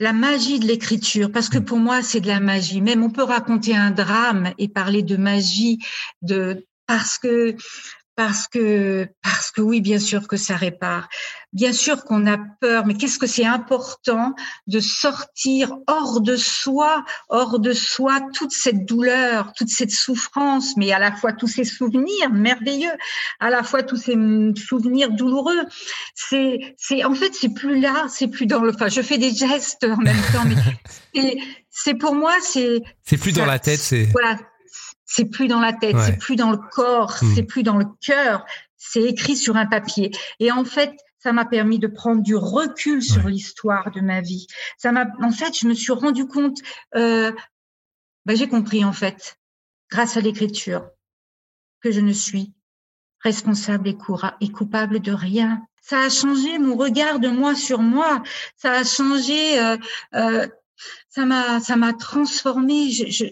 la 0.00 0.12
magie 0.12 0.58
de 0.58 0.66
l'écriture, 0.66 1.30
parce 1.30 1.48
que 1.48 1.58
pour 1.58 1.78
moi, 1.78 2.02
c'est 2.02 2.20
de 2.20 2.26
la 2.26 2.40
magie. 2.40 2.80
Même 2.80 3.04
on 3.04 3.10
peut 3.10 3.22
raconter 3.22 3.76
un 3.76 3.92
drame 3.92 4.52
et 4.58 4.68
parler 4.68 5.02
de 5.02 5.16
magie, 5.16 5.78
de 6.22 6.66
parce 6.86 7.16
que 7.16 7.56
parce 8.16 8.46
que 8.48 9.08
parce 9.22 9.50
que 9.50 9.60
oui, 9.60 9.80
bien 9.80 9.98
sûr 9.98 10.28
que 10.28 10.36
ça 10.36 10.56
répare. 10.56 11.08
Bien 11.52 11.72
sûr 11.72 12.04
qu'on 12.04 12.26
a 12.26 12.36
peur, 12.60 12.84
mais 12.86 12.94
qu'est-ce 12.94 13.18
que 13.18 13.26
c'est 13.26 13.44
important 13.44 14.34
de 14.66 14.80
sortir 14.80 15.76
hors 15.86 16.20
de 16.20 16.36
soi, 16.36 17.04
hors 17.28 17.60
de 17.60 17.72
soi 17.72 18.20
toute 18.32 18.52
cette 18.52 18.84
douleur, 18.86 19.52
toute 19.54 19.68
cette 19.68 19.92
souffrance, 19.92 20.76
mais 20.76 20.92
à 20.92 20.98
la 20.98 21.12
fois 21.12 21.32
tous 21.32 21.46
ces 21.46 21.64
souvenirs 21.64 22.30
merveilleux 22.32 22.92
à 23.40 23.50
la 23.50 23.62
fois 23.62 23.82
tous 23.82 23.96
ces 23.96 24.16
souvenirs 24.56 25.10
douloureux. 25.10 25.64
C'est, 26.14 26.74
c'est, 26.76 27.04
en 27.04 27.14
fait, 27.14 27.34
c'est 27.34 27.52
plus 27.52 27.80
là, 27.80 28.06
c'est 28.08 28.28
plus 28.28 28.46
dans 28.46 28.60
le, 28.60 28.70
enfin, 28.70 28.88
je 28.88 29.02
fais 29.02 29.18
des 29.18 29.34
gestes 29.34 29.84
en 29.84 29.96
même 29.96 30.16
temps, 30.32 30.44
mais 31.14 31.36
c'est, 31.70 31.94
pour 31.94 32.14
moi, 32.14 32.34
c'est, 32.42 32.82
C'est 33.02 33.18
plus 33.18 33.32
dans 33.32 33.46
la 33.46 33.58
tête, 33.58 33.80
c'est. 33.80 34.04
voilà, 34.06 34.38
c'est 35.06 35.26
plus 35.26 35.48
dans 35.48 35.60
la 35.60 35.72
tête, 35.72 35.94
Ouais. 35.94 36.06
c'est 36.06 36.16
plus 36.18 36.36
dans 36.36 36.50
le 36.50 36.58
corps, 36.58 37.16
Mm. 37.22 37.34
c'est 37.34 37.42
plus 37.42 37.62
dans 37.62 37.76
le 37.76 37.86
cœur, 38.00 38.44
c'est 38.76 39.02
écrit 39.02 39.36
sur 39.36 39.56
un 39.56 39.66
papier. 39.66 40.10
Et 40.40 40.50
en 40.52 40.64
fait, 40.64 40.92
ça 41.18 41.32
m'a 41.32 41.44
permis 41.46 41.78
de 41.78 41.86
prendre 41.86 42.22
du 42.22 42.36
recul 42.36 43.02
sur 43.02 43.28
l'histoire 43.28 43.90
de 43.90 44.00
ma 44.00 44.20
vie. 44.20 44.46
Ça 44.78 44.92
m'a, 44.92 45.06
en 45.22 45.30
fait, 45.30 45.58
je 45.58 45.66
me 45.66 45.74
suis 45.74 45.92
rendu 45.92 46.26
compte, 46.26 46.58
euh, 46.96 47.32
ben, 48.26 48.36
j'ai 48.36 48.48
compris 48.48 48.84
en 48.84 48.92
fait, 48.92 49.36
grâce 49.90 50.16
à 50.16 50.20
l'écriture, 50.20 50.86
que 51.80 51.90
je 51.90 52.00
ne 52.00 52.12
suis 52.12 52.52
responsable 53.20 53.88
et, 53.88 53.94
coura- 53.96 54.36
et 54.40 54.50
coupable 54.50 55.00
de 55.00 55.12
rien. 55.12 55.62
Ça 55.80 56.00
a 56.00 56.08
changé 56.10 56.58
mon 56.58 56.76
regard 56.76 57.18
de 57.20 57.28
moi 57.28 57.54
sur 57.54 57.80
moi. 57.80 58.22
Ça 58.56 58.72
a 58.72 58.84
changé. 58.84 59.58
euh, 59.60 59.76
euh, 60.14 60.46
ça 61.08 61.24
m'a, 61.24 61.60
ça 61.60 61.76
m'a 61.76 61.92
transformé. 61.92 62.90
Je, 62.90 63.04
je, 63.10 63.24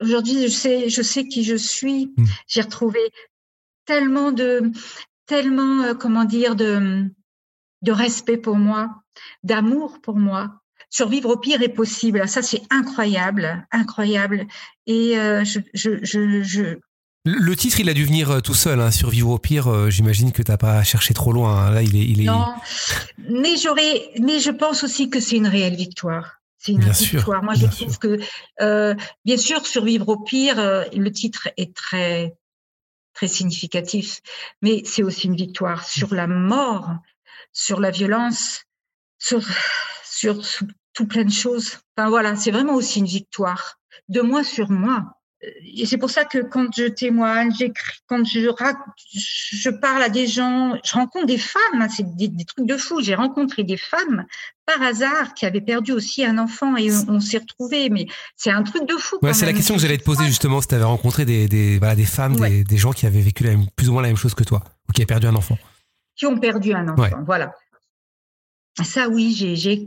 aujourd'hui, 0.00 0.42
je 0.42 0.48
sais, 0.48 0.88
je 0.88 1.02
sais 1.02 1.26
qui 1.26 1.44
je 1.44 1.56
suis. 1.56 2.12
Mm. 2.16 2.24
J'ai 2.46 2.60
retrouvé 2.62 3.00
tellement 3.86 4.32
de, 4.32 4.70
tellement, 5.26 5.82
euh, 5.82 5.94
comment 5.94 6.24
dire, 6.24 6.56
de, 6.56 7.04
de 7.82 7.92
respect 7.92 8.36
pour 8.38 8.56
moi, 8.56 8.90
d'amour 9.42 10.00
pour 10.02 10.16
moi. 10.16 10.60
Survivre 10.90 11.30
au 11.30 11.36
pire 11.36 11.60
est 11.62 11.68
possible. 11.68 12.28
Ça, 12.28 12.40
c'est 12.40 12.62
incroyable, 12.70 13.66
incroyable. 13.72 14.46
Et 14.86 15.18
euh, 15.18 15.44
je, 15.44 15.58
je, 15.74 15.90
je, 16.02 16.42
je, 16.42 16.76
Le 17.24 17.56
titre, 17.56 17.80
il 17.80 17.88
a 17.88 17.94
dû 17.94 18.04
venir 18.04 18.30
euh, 18.30 18.40
tout 18.40 18.54
seul, 18.54 18.80
hein, 18.80 18.92
Survivre 18.92 19.30
au 19.30 19.38
pire. 19.38 19.66
euh, 19.66 19.90
J'imagine 19.90 20.30
que 20.30 20.42
t'as 20.42 20.56
pas 20.56 20.82
cherché 20.84 21.12
trop 21.12 21.32
loin. 21.32 21.66
hein. 21.66 21.70
Là, 21.72 21.82
il 21.82 21.96
est. 21.96 22.04
Il 22.04 22.20
est... 22.20 22.24
Non, 22.26 22.46
mais 23.28 23.56
j'aurais, 23.56 24.10
mais 24.20 24.38
je 24.38 24.50
pense 24.50 24.84
aussi 24.84 25.10
que 25.10 25.18
c'est 25.18 25.36
une 25.36 25.48
réelle 25.48 25.74
victoire. 25.76 26.40
C'est 26.64 26.72
une 26.72 26.78
Bien 26.78 26.94
sûr, 26.94 27.18
victoire. 27.18 27.42
Moi, 27.42 27.52
je 27.52 27.66
trouve 27.66 27.98
que, 27.98 28.18
euh, 28.62 28.94
bien 29.26 29.36
sûr, 29.36 29.66
survivre 29.66 30.08
au 30.08 30.18
pire, 30.18 30.58
euh, 30.58 30.84
le 30.94 31.12
titre 31.12 31.50
est 31.58 31.76
très, 31.76 32.38
très 33.12 33.28
significatif, 33.28 34.22
mais 34.62 34.82
c'est 34.86 35.02
aussi 35.02 35.26
une 35.26 35.36
victoire 35.36 35.86
sur 35.86 36.14
la 36.14 36.26
mort, 36.26 36.88
sur 37.52 37.80
la 37.80 37.90
violence, 37.90 38.62
sur, 39.18 39.42
sur, 40.04 40.42
sur 40.42 40.66
tout 40.94 41.06
plein 41.06 41.24
de 41.24 41.30
choses. 41.30 41.80
Enfin 41.98 42.08
voilà, 42.08 42.34
c'est 42.34 42.50
vraiment 42.50 42.76
aussi 42.76 43.00
une 43.00 43.04
victoire 43.04 43.78
de 44.08 44.22
moi 44.22 44.42
sur 44.42 44.70
moi. 44.70 45.18
C'est 45.84 45.98
pour 45.98 46.10
ça 46.10 46.24
que 46.24 46.38
quand 46.38 46.66
je 46.76 46.84
témoigne, 46.84 47.50
j'écris, 47.56 47.98
quand 48.06 48.24
je, 48.24 48.40
je 48.40 49.70
parle 49.70 50.02
à 50.02 50.08
des 50.08 50.26
gens, 50.26 50.76
je 50.84 50.94
rencontre 50.94 51.26
des 51.26 51.38
femmes, 51.38 51.80
hein, 51.80 51.88
c'est 51.88 52.16
des, 52.16 52.30
trucs 52.44 52.66
de 52.66 52.76
fou. 52.76 53.00
J'ai 53.02 53.14
rencontré 53.14 53.64
des 53.64 53.76
femmes 53.76 54.24
par 54.66 54.82
hasard 54.82 55.34
qui 55.34 55.46
avaient 55.46 55.60
perdu 55.60 55.92
aussi 55.92 56.24
un 56.24 56.38
enfant 56.38 56.76
et 56.76 56.90
on, 57.08 57.20
s'est 57.20 57.38
retrouvés. 57.38 57.90
Mais 57.90 58.06
c'est 58.36 58.50
un 58.50 58.62
truc 58.62 58.88
de 58.88 58.96
fou. 58.96 59.18
Ouais, 59.22 59.34
c'est 59.34 59.46
la 59.46 59.52
question 59.52 59.74
que 59.74 59.80
j'allais 59.80 59.98
te 59.98 60.04
poser 60.04 60.26
justement 60.26 60.60
si 60.60 60.68
tu 60.68 60.74
avais 60.74 60.84
rencontré 60.84 61.24
des, 61.24 61.48
des, 61.48 61.78
voilà, 61.78 61.94
des 61.94 62.04
femmes, 62.04 62.36
des, 62.36 62.64
des, 62.64 62.76
gens 62.76 62.92
qui 62.92 63.06
avaient 63.06 63.20
vécu 63.20 63.44
la 63.44 63.50
même, 63.50 63.66
plus 63.76 63.88
ou 63.88 63.92
moins 63.92 64.02
la 64.02 64.08
même 64.08 64.16
chose 64.16 64.34
que 64.34 64.44
toi 64.44 64.62
ou 64.88 64.92
qui 64.92 65.02
avaient 65.02 65.06
perdu 65.06 65.26
un 65.26 65.36
enfant. 65.36 65.58
Qui 66.16 66.26
ont 66.26 66.38
perdu 66.38 66.72
un 66.72 66.88
enfant, 66.88 67.24
voilà. 67.26 67.52
Ça 68.82 69.08
oui, 69.08 69.32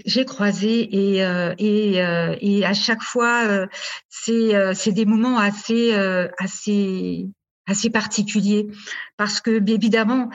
j'ai 0.05 0.25
croisé 0.25 0.87
et 0.95 1.25
euh, 1.25 1.53
et, 1.57 2.01
euh, 2.01 2.37
et 2.39 2.65
à 2.65 2.73
chaque 2.73 3.03
fois 3.03 3.43
euh, 3.45 3.67
c'est 4.07 4.53
c'est 4.75 4.93
des 4.93 5.05
moments 5.05 5.37
assez 5.37 5.93
assez 6.39 7.27
assez 7.65 7.89
particuliers 7.89 8.67
parce 9.17 9.41
que 9.41 9.61
évidemment 9.69 10.29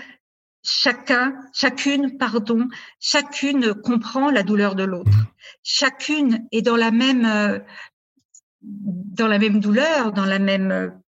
chacun 0.62 1.34
chacune 1.54 2.18
pardon 2.18 2.68
chacune 3.00 3.72
comprend 3.72 4.30
la 4.30 4.42
douleur 4.42 4.74
de 4.74 4.84
l'autre. 4.84 5.10
Chacune 5.62 6.46
est 6.52 6.62
dans 6.62 6.76
la 6.76 6.90
même 6.90 7.62
dans 8.60 9.28
la 9.28 9.38
même 9.38 9.60
douleur 9.60 10.12
dans 10.12 10.26
la 10.26 10.38
même 10.38 11.00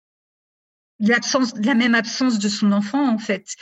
l'absence 1.00 1.54
la 1.62 1.74
même 1.74 1.94
absence 1.94 2.38
de 2.38 2.48
son 2.48 2.72
enfant 2.72 3.12
en 3.12 3.18
fait 3.18 3.56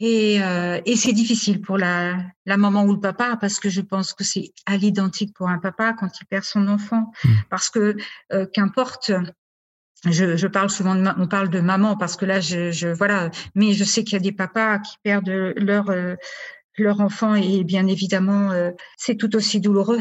et, 0.00 0.42
euh, 0.42 0.80
et 0.86 0.96
c'est 0.96 1.12
difficile 1.12 1.60
pour 1.60 1.76
la, 1.76 2.16
la 2.46 2.56
maman 2.56 2.84
ou 2.84 2.94
le 2.94 3.00
papa 3.00 3.36
parce 3.38 3.60
que 3.60 3.68
je 3.68 3.82
pense 3.82 4.14
que 4.14 4.24
c'est 4.24 4.52
à 4.64 4.78
l'identique 4.78 5.34
pour 5.34 5.48
un 5.48 5.58
papa 5.58 5.92
quand 5.92 6.08
il 6.20 6.24
perd 6.24 6.44
son 6.44 6.68
enfant. 6.68 7.12
Mmh. 7.22 7.28
Parce 7.50 7.68
que 7.68 7.96
euh, 8.32 8.46
qu'importe, 8.50 9.12
je, 10.06 10.38
je, 10.38 10.46
parle 10.46 10.70
souvent 10.70 10.94
de 10.94 11.06
on 11.18 11.28
parle 11.28 11.50
de 11.50 11.60
maman 11.60 11.98
parce 11.98 12.16
que 12.16 12.24
là 12.24 12.40
je, 12.40 12.72
je 12.72 12.88
voilà, 12.88 13.30
mais 13.54 13.74
je 13.74 13.84
sais 13.84 14.02
qu'il 14.02 14.14
y 14.14 14.16
a 14.16 14.20
des 14.20 14.32
papas 14.32 14.78
qui 14.78 14.96
perdent 15.02 15.28
leur 15.28 15.90
euh, 15.90 16.14
leur 16.78 17.00
enfant 17.00 17.34
et 17.34 17.62
bien 17.62 17.86
évidemment 17.86 18.52
euh, 18.52 18.70
c'est 18.96 19.16
tout 19.16 19.36
aussi 19.36 19.60
douloureux. 19.60 20.00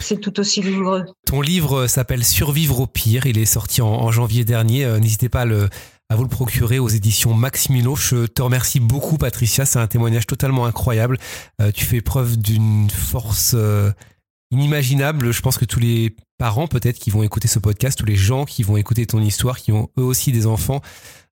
C'est 0.00 0.20
tout 0.20 0.40
aussi 0.40 0.62
douloureux. 0.62 1.04
Ton 1.26 1.42
livre 1.42 1.86
s'appelle 1.86 2.24
Survivre 2.24 2.80
au 2.80 2.86
pire. 2.86 3.26
Il 3.26 3.38
est 3.38 3.44
sorti 3.44 3.80
en, 3.80 3.88
en 3.88 4.10
janvier 4.10 4.44
dernier. 4.44 4.86
N'hésitez 4.98 5.28
pas 5.28 5.42
à 5.42 5.44
le 5.44 5.68
à 6.10 6.16
vous 6.16 6.22
le 6.22 6.28
procurer 6.28 6.78
aux 6.78 6.88
éditions 6.88 7.34
Maximino. 7.34 7.96
Je 7.96 8.26
te 8.26 8.42
remercie 8.42 8.80
beaucoup, 8.80 9.16
Patricia. 9.16 9.64
C'est 9.64 9.78
un 9.78 9.86
témoignage 9.86 10.26
totalement 10.26 10.66
incroyable. 10.66 11.18
Euh, 11.60 11.72
tu 11.72 11.84
fais 11.84 12.00
preuve 12.00 12.36
d'une 12.36 12.90
force 12.90 13.52
euh, 13.54 13.90
inimaginable. 14.50 15.32
Je 15.32 15.40
pense 15.40 15.56
que 15.56 15.64
tous 15.64 15.80
les 15.80 16.14
parents, 16.38 16.66
peut-être, 16.66 16.98
qui 16.98 17.10
vont 17.10 17.22
écouter 17.22 17.48
ce 17.48 17.58
podcast, 17.58 17.98
tous 17.98 18.06
les 18.06 18.16
gens 18.16 18.44
qui 18.44 18.62
vont 18.62 18.76
écouter 18.76 19.06
ton 19.06 19.20
histoire, 19.20 19.58
qui 19.58 19.72
ont 19.72 19.88
eux 19.98 20.04
aussi 20.04 20.30
des 20.30 20.46
enfants, 20.46 20.82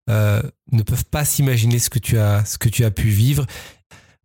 euh, 0.09 0.41
ne 0.72 0.84
peuvent 0.84 1.05
pas 1.05 1.26
s'imaginer 1.26 1.80
ce 1.80 1.89
que 1.89 1.99
tu 1.99 2.17
as, 2.17 2.45
ce 2.45 2.57
que 2.57 2.69
tu 2.69 2.86
as 2.86 2.91
pu 2.91 3.09
vivre. 3.09 3.45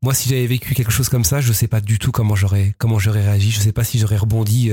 Moi, 0.03 0.15
si 0.15 0.29
j'avais 0.29 0.47
vécu 0.47 0.75
quelque 0.75 0.93
chose 0.93 1.09
comme 1.09 1.25
ça, 1.25 1.41
je 1.41 1.49
ne 1.49 1.55
sais 1.55 1.69
pas 1.69 1.81
du 1.81 1.99
tout 1.99 2.13
comment 2.13 2.37
j'aurais, 2.37 2.75
comment 2.79 2.99
j'aurais 2.99 3.23
réagi. 3.23 3.51
Je 3.51 3.59
ne 3.59 3.65
sais 3.65 3.73
pas 3.73 3.83
si 3.83 3.99
j'aurais 3.99 4.17
rebondi 4.17 4.71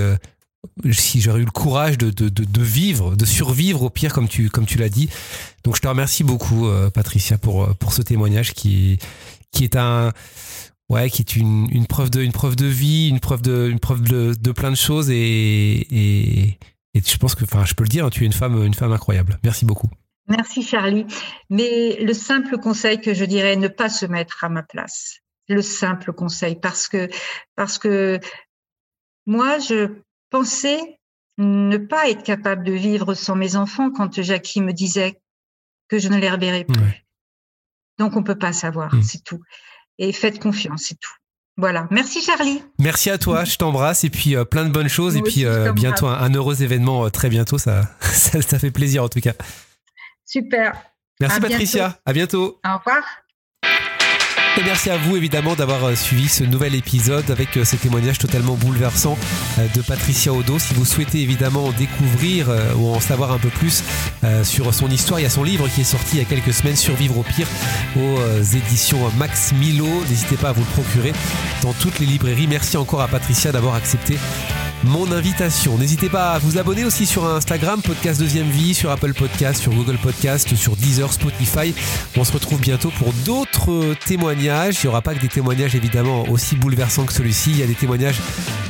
si 0.92 1.22
j'aurais 1.22 1.42
eu 1.42 1.46
le 1.46 1.52
courage 1.52 1.98
de, 1.98 2.10
de, 2.10 2.30
de, 2.30 2.62
vivre, 2.62 3.16
de 3.16 3.26
survivre 3.26 3.84
au 3.84 3.90
pire 3.90 4.14
comme 4.14 4.28
tu, 4.28 4.50
comme 4.50 4.66
tu 4.66 4.78
l'as 4.78 4.90
dit. 4.90 5.10
Donc 5.64 5.76
je 5.76 5.82
te 5.82 5.88
remercie 5.88 6.24
beaucoup, 6.24 6.68
euh, 6.68 6.90
Patricia, 6.90 7.38
pour, 7.38 7.64
euh, 7.64 7.74
pour 7.74 7.94
ce 7.94 8.02
témoignage 8.02 8.54
qui, 8.54 9.00
qui 9.52 9.64
est 9.64 9.76
un, 9.76 10.12
ouais, 10.90 11.10
qui 11.10 11.22
est 11.22 11.36
une, 11.36 11.68
une 11.72 11.86
preuve 11.86 12.10
de, 12.10 12.22
une 12.22 12.32
preuve 12.32 12.56
de 12.56 12.66
vie, 12.66 13.10
une 13.10 13.20
preuve 13.20 13.42
de, 13.42 13.70
une 13.70 13.80
preuve 13.80 14.02
de, 14.02 14.34
de 14.34 14.52
plein 14.52 14.72
de 14.72 14.76
choses 14.78 15.10
et, 15.10 15.16
et, 15.16 16.58
et 16.94 17.02
je 17.06 17.18
pense 17.18 17.36
que, 17.36 17.44
enfin, 17.44 17.66
je 17.66 17.74
peux 17.74 17.84
le 17.84 17.90
dire, 17.90 18.10
tu 18.10 18.24
es 18.24 18.26
une 18.26 18.34
femme, 18.34 18.64
une 18.64 18.74
femme 18.74 18.92
incroyable. 18.92 19.40
Merci 19.44 19.66
beaucoup. 19.66 19.90
Merci 20.28 20.64
Charlie. 20.64 21.06
Mais 21.50 21.98
le 22.02 22.14
simple 22.14 22.58
conseil 22.58 23.02
que 23.02 23.14
je 23.14 23.26
dirais, 23.26 23.56
ne 23.58 23.68
pas 23.68 23.90
se 23.90 24.06
mettre 24.06 24.44
à 24.44 24.50
ma 24.50 24.64
place. 24.64 25.20
Le 25.50 25.62
simple 25.62 26.14
conseil, 26.14 26.56
parce 26.56 26.88
que, 26.88 27.10
parce 27.58 27.78
que 27.78 28.20
moi, 29.26 29.60
je 29.60 29.90
pensais 30.34 31.00
ne 31.38 31.78
pas 31.78 32.10
être 32.10 32.24
capable 32.24 32.64
de 32.64 32.74
vivre 32.74 33.14
sans 33.14 33.36
mes 33.36 33.56
enfants 33.56 33.92
quand 33.92 34.22
Jackie 34.22 34.62
me 34.62 34.74
disait 34.74 35.22
que 35.88 36.00
je 36.00 36.10
ne 36.10 36.18
les 36.18 36.30
reverrais 36.30 36.66
plus. 36.66 37.06
Donc 38.00 38.16
on 38.16 38.24
peut 38.24 38.38
pas 38.38 38.52
savoir, 38.52 38.94
mm. 38.94 39.04
c'est 39.04 39.24
tout. 39.24 39.40
Et 40.00 40.12
faites 40.12 40.40
confiance, 40.40 40.86
c'est 40.88 41.00
tout. 41.00 41.14
Voilà. 41.56 41.88
Merci 41.92 42.22
Charlie. 42.24 42.64
Merci 42.80 43.12
à 43.12 43.20
toi, 43.20 43.46
je 43.46 43.58
t'embrasse 43.58 44.04
et 44.04 44.10
puis 44.10 44.36
euh, 44.36 44.44
plein 44.44 44.66
de 44.66 44.72
bonnes 44.72 44.90
choses 44.90 45.16
et 45.16 45.22
puis 45.22 45.46
euh, 45.46 45.72
bientôt 45.72 46.08
un, 46.08 46.34
heureux 46.34 46.64
événement 46.64 47.06
euh, 47.06 47.10
très 47.10 47.30
bientôt, 47.30 47.58
ça, 47.60 47.92
ça, 48.02 48.58
fait 48.58 48.72
plaisir 48.72 49.04
en 49.04 49.10
tout 49.10 49.22
cas. 49.22 49.34
Super. 50.26 50.74
Merci 51.20 51.40
Patricia, 51.40 52.00
à 52.06 52.14
bientôt. 52.14 52.60
Au 52.66 52.78
revoir. 52.78 53.04
Merci 54.62 54.92
à 54.92 54.98
vous 54.98 55.18
évidemment 55.18 55.56
d'avoir 55.56 55.84
euh, 55.84 55.96
suivi 55.96 56.30
ce 56.30 56.44
nouvel 56.44 56.76
épisode 56.76 57.30
avec 57.32 57.58
euh, 57.58 57.66
ce 57.66 57.76
témoignage 57.76 58.20
totalement 58.20 58.54
bouleversant 58.54 59.18
euh, 59.58 59.68
de 59.76 59.82
Patricia 59.82 60.32
Odo. 60.32 60.60
Si 60.60 60.74
vous 60.76 60.86
souhaitez 60.86 61.22
évidemment 61.22 61.72
découvrir 61.72 62.50
ou 62.78 62.94
en 62.94 63.00
savoir 63.00 63.32
un 63.32 63.40
peu 63.40 63.50
plus 63.50 63.84
sur 64.44 64.74
son 64.74 64.90
histoire, 64.90 65.20
il 65.20 65.24
y 65.24 65.26
a 65.26 65.30
son 65.30 65.44
livre 65.44 65.68
qui 65.68 65.82
est 65.82 65.86
sorti 65.86 66.18
il 66.18 66.20
y 66.20 66.22
a 66.22 66.26
quelques 66.26 66.54
semaines, 66.54 66.76
Survivre 66.76 67.18
au 67.18 67.24
pire, 67.24 67.48
aux 67.98 68.42
éditions 68.42 69.00
Max 69.18 69.54
Milo. 69.54 69.88
N'hésitez 70.10 70.38
pas 70.38 70.50
à 70.50 70.52
vous 70.52 70.62
le 70.62 70.82
procurer 70.82 71.14
dans 71.62 71.74
toutes 71.74 72.00
les 72.00 72.06
librairies. 72.06 72.48
Merci 72.48 72.78
encore 72.78 73.02
à 73.02 73.08
Patricia 73.08 73.52
d'avoir 73.52 73.76
accepté 73.76 74.18
mon 74.84 75.12
invitation. 75.12 75.78
N'hésitez 75.78 76.10
pas 76.10 76.32
à 76.32 76.40
vous 76.40 76.58
abonner 76.58 76.86
aussi 76.86 77.06
sur 77.06 77.26
Instagram, 77.26 77.82
Podcast 77.82 78.20
Deuxième 78.20 78.50
Vie, 78.50 78.74
sur 78.74 78.92
Apple 78.92 79.14
Podcast, 79.14 79.62
sur 79.62 79.74
Google 79.74 79.98
Podcast, 79.98 80.56
sur 80.56 80.76
Deezer, 80.76 81.12
Spotify. 81.12 81.74
On 82.18 82.24
se 82.24 82.32
retrouve 82.32 82.60
bientôt 82.60 82.92
pour 82.98 83.14
d'autres 83.26 83.96
témoignages. 84.06 84.84
Il 84.84 84.88
n'y 84.88 84.90
aura 84.90 85.02
pas 85.02 85.14
que 85.14 85.22
des 85.22 85.28
témoignages 85.28 85.76
évidemment 85.76 86.24
aussi 86.30 86.56
bouleversants 86.56 87.06
que 87.06 87.14
celui-ci. 87.14 87.52
Il 87.52 87.60
y 87.60 87.64
a 87.64 87.68
des 87.68 87.76
témoignages 87.76 88.20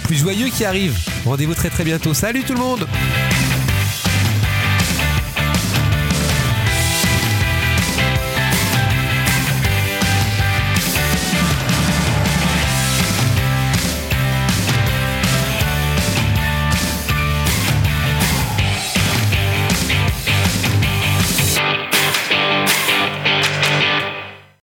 plus 0.03 0.15
joyeux 0.15 0.49
qui 0.49 0.65
arrivent. 0.65 0.97
Rendez-vous 1.25 1.55
très 1.55 1.69
très 1.69 1.83
bientôt. 1.83 2.13
Salut 2.13 2.43
tout 2.43 2.53
le 2.53 2.59
monde 2.59 2.87